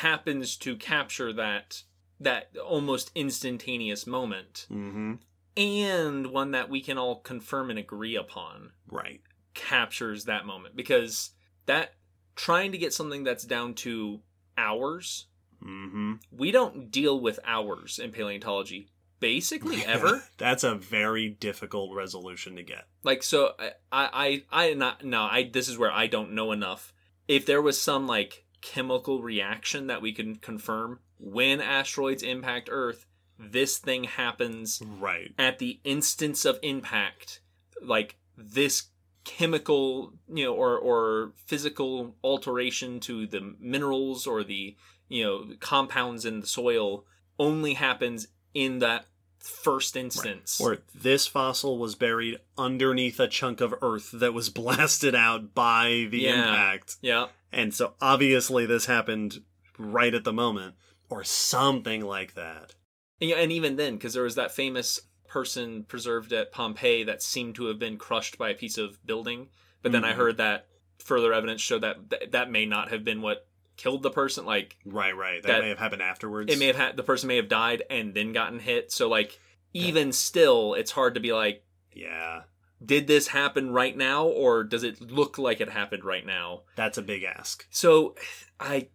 [0.00, 1.82] happens to capture that
[2.20, 5.14] that almost instantaneous moment Mm-hmm.
[5.56, 9.20] and one that we can all confirm and agree upon Right.
[9.54, 11.30] captures that moment because
[11.66, 11.94] that
[12.36, 14.20] trying to get something that's down to
[14.58, 15.26] hours
[15.62, 16.12] Mm-hmm.
[16.30, 18.88] we don't deal with hours in paleontology
[19.20, 22.86] basically ever That's a very difficult resolution to get.
[23.04, 26.92] like so I I I not no I this is where I don't know enough
[27.28, 33.06] if there was some like chemical reaction that we can confirm when asteroids impact earth
[33.38, 35.32] this thing happens Right.
[35.38, 37.40] at the instance of impact
[37.80, 38.88] like this
[39.24, 44.76] chemical you know or or physical alteration to the minerals or the
[45.12, 47.04] you know compounds in the soil
[47.38, 49.06] only happens in that
[49.38, 55.14] first instance Or this fossil was buried underneath a chunk of earth that was blasted
[55.14, 56.34] out by the Yeah.
[56.48, 56.96] impact.
[57.02, 59.42] yeah And so obviously this happened
[59.78, 60.76] right at the moment.
[61.10, 62.74] Or something like that.
[63.20, 67.22] And, yeah, and even then, because there was that famous person preserved at Pompeii that
[67.22, 69.48] seemed to have been crushed by a piece of building,
[69.82, 70.16] but then I Mhm.
[70.16, 70.68] heard that
[71.04, 73.46] further evidence showed that th- that may not have been what
[73.82, 74.44] killed the person.
[74.46, 75.42] Like Right, right.
[75.42, 76.52] That, That- may have happened afterwards.
[76.52, 78.92] it may have had the person may have died and then gotten hit.
[78.92, 79.38] So like
[79.74, 82.42] even still, it's hard to be like, Yeah.
[82.84, 86.62] did this happen right now, or does it look like it happened right now?
[86.76, 87.66] That's a big ask.
[87.70, 88.14] So
[88.60, 88.88] I.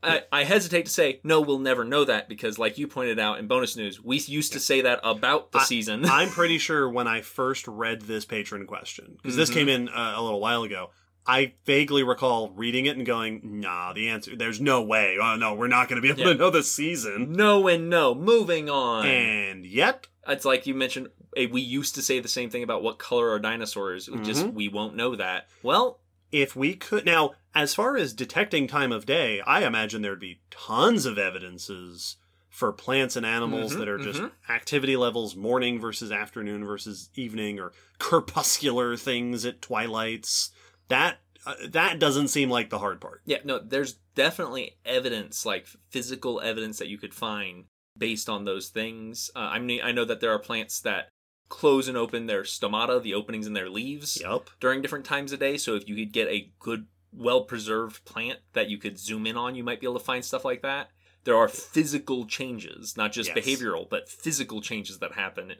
[0.00, 1.40] I, I hesitate to say no.
[1.40, 4.60] We'll never know that because, like you pointed out in bonus news, we used to
[4.60, 6.04] say that about the I- season.
[6.04, 9.54] I'm pretty sure when I first read this patron question, because this Mhm.
[9.54, 10.90] came in uh, a little while ago,
[11.28, 15.18] I vaguely recall reading it and going, nah, the answer, there's no way.
[15.20, 16.32] Oh, no, we're not going to be able Yeah.
[16.32, 17.32] to know the season.
[17.32, 18.14] No and no.
[18.14, 19.06] Moving on.
[19.06, 21.08] And yet, it's like you mentioned.
[21.36, 24.08] eh, We used to say the same thing about what color are dinosaurs.
[24.08, 25.48] We Just we won't know that.
[25.62, 26.00] Well,
[26.32, 27.04] if we could.
[27.04, 32.16] Now, as far as detecting time of day, I imagine there'd be tons of evidences
[32.48, 34.30] for plants and animals Mhm, that are just mhm.
[34.48, 40.50] activity levels morning versus afternoon versus evening or crepuscular things at twilights.
[40.88, 41.18] That.
[41.46, 43.22] Uh, that doesn't seem like the hard part.
[43.24, 43.58] yeah, no.
[43.58, 47.64] There's definitely evidence, like physical evidence that you could find
[47.96, 49.30] based on those things.
[49.34, 51.08] Uh, I mean, I know that there are plants that
[51.48, 54.50] close and open their stomata, the openings in their leaves, Yup.
[54.60, 55.56] during different times of day.
[55.56, 59.36] So if you could get a good, well preserved plant that you could zoom in
[59.36, 60.90] on, you might be able to find stuff like that.
[61.24, 63.38] There are physical changes, not just Yes.
[63.46, 65.54] behavioral, but physical changes that happen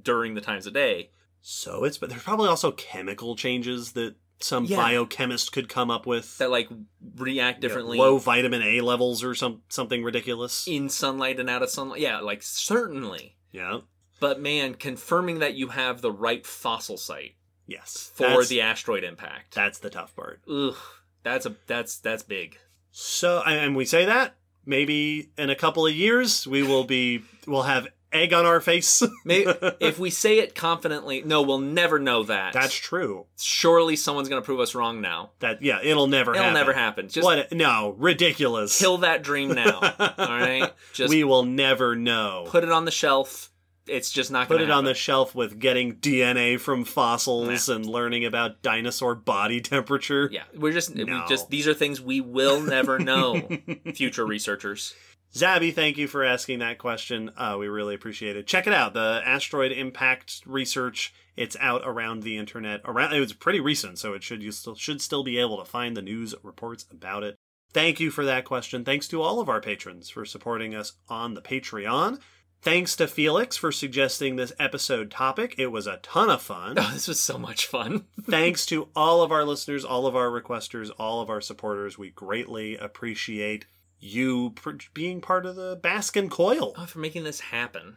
[0.00, 1.10] during the times of day.
[1.40, 4.14] So it's, but there's probably also chemical changes that
[4.44, 4.76] some Yeah.
[4.76, 6.38] biochemist could come up with.
[6.38, 6.68] that like
[7.16, 10.66] react You know, differently low vitamin A levels or some something ridiculous.
[10.68, 12.00] in sunlight and out of sunlight.
[12.00, 13.36] Yeah, like certainly.
[13.52, 13.80] yeah.
[14.20, 17.34] But man, confirming that you have the right fossil site
[17.66, 18.12] Yes.
[18.14, 19.54] for the asteroid impact.
[19.54, 20.42] That's the tough part.
[20.48, 20.76] Ugh,
[21.22, 22.58] that's a that's that's big.
[22.90, 27.62] So, and we say that maybe in a couple of years we will be we'll
[27.62, 29.02] have egg on our face.
[29.24, 32.52] Maybe if we say it confidently, no, we'll never know that.
[32.52, 33.26] That's true.
[33.40, 35.30] surely someone's gonna prove us wrong now.
[35.40, 36.54] That yeah, it'll never It'll happen.
[36.54, 37.08] never happen.
[37.08, 37.52] Just what?
[37.52, 38.78] No, ridiculous.
[38.78, 39.78] kill that dream now.
[39.98, 42.44] all right, just we will never know.
[42.48, 43.48] put it on the shelf.
[43.88, 48.24] It's just not Put it on the shelf with getting DNA from fossils and learning
[48.24, 50.28] about dinosaur body temperature.
[50.30, 53.48] Yeah, we're just we just these are things we will never know.
[53.92, 54.94] Future researchers.
[55.34, 57.30] Zabby, thank you for asking that question.
[57.36, 58.46] Uh, we really appreciate it.
[58.46, 58.92] Check it out.
[58.92, 61.14] The asteroid impact research.
[61.36, 62.82] It's out around the internet.
[62.84, 65.64] Around it was pretty recent, so it should you still should still be able to
[65.64, 67.36] find the news reports about it.
[67.72, 68.84] Thank you for that question.
[68.84, 72.20] Thanks to all of our patrons for supporting us on the Patreon.
[72.60, 75.54] Thanks to Felix for suggesting this episode topic.
[75.58, 76.78] It was a ton of fun.
[76.78, 78.04] Oh, this was so much fun.
[78.22, 81.98] Thanks to all of our listeners, all of our requesters, all of our supporters.
[81.98, 83.64] We greatly appreciate
[84.02, 86.74] you pr- being part of the Baskin Coil.
[86.76, 87.96] Oh, for making this happen.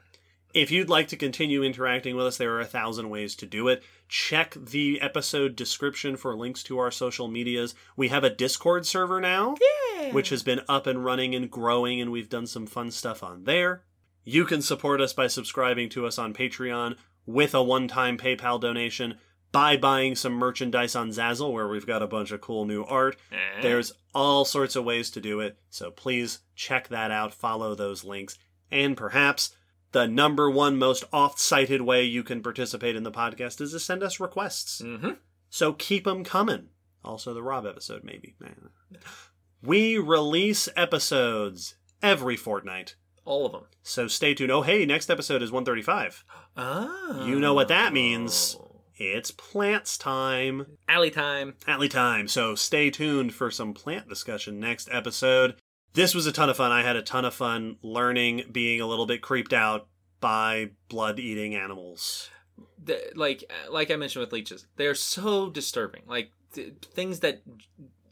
[0.53, 3.67] If you'd like to continue interacting with us, there are a thousand ways to do
[3.67, 3.83] it.
[4.07, 7.75] Check the episode description for links to our social medias.
[7.97, 9.55] We have a Discord server now,
[9.97, 10.13] Yeah.
[10.13, 13.43] which has been up and running and growing, and we've done some fun stuff on
[13.43, 13.83] there.
[14.23, 18.61] You can support us by subscribing to us on Patreon with a one time PayPal
[18.61, 19.17] donation,
[19.51, 23.17] by buying some merchandise on Zazzle, where we've got a bunch of cool new art.
[23.31, 23.61] Eh.
[23.61, 28.03] There's all sorts of ways to do it, so please check that out, follow those
[28.03, 28.37] links,
[28.71, 29.53] and perhaps
[29.91, 33.79] the number one most oft cited way you can participate in the podcast is to
[33.79, 34.81] send us requests.
[34.81, 35.17] Mhm.
[35.49, 36.69] So keep them coming.
[37.03, 38.35] Also, the Rob episode, maybe.
[39.61, 42.95] We release episodes every fortnight,
[43.25, 43.65] All of them.
[43.83, 44.51] so stay tuned.
[44.51, 46.23] Oh, hey, next episode is 135.
[46.57, 47.25] Oh.
[47.27, 48.57] You know what that means.
[48.97, 50.77] It's plants time.
[50.87, 51.55] Alley time.
[51.67, 52.27] Alley time.
[52.27, 55.55] So stay tuned for some plant discussion next episode.
[55.93, 56.71] this was a ton of fun.
[56.71, 59.87] I had a ton of fun learning, being a little bit creeped out
[60.19, 62.29] by blood eating animals.
[62.83, 66.03] The, like like I mentioned with leeches, they're so disturbing.
[66.07, 67.41] Like th- things that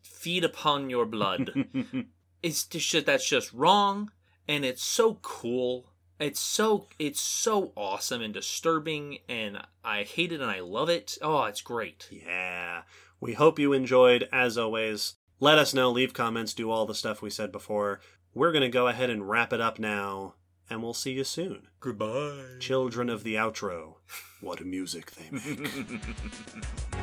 [0.02, 1.52] feed upon your blood.
[2.44, 4.12] it's just that's just wrong,
[4.48, 5.93] and it's so cool.
[6.24, 11.18] It's so it's so awesome and disturbing, and I hate it and I love it.
[11.22, 12.08] Oh, it's great.
[12.10, 12.84] yeah.
[13.20, 14.30] We hope you enjoyed.
[14.32, 18.00] As always, let us know, leave comments, do all the stuff we said before.
[18.34, 20.36] We're going to go ahead and wrap it up now,
[20.70, 21.68] and we'll see you soon.
[21.82, 22.56] Goodbye.
[22.62, 23.96] Children of the outro.
[24.40, 26.02] What music they make.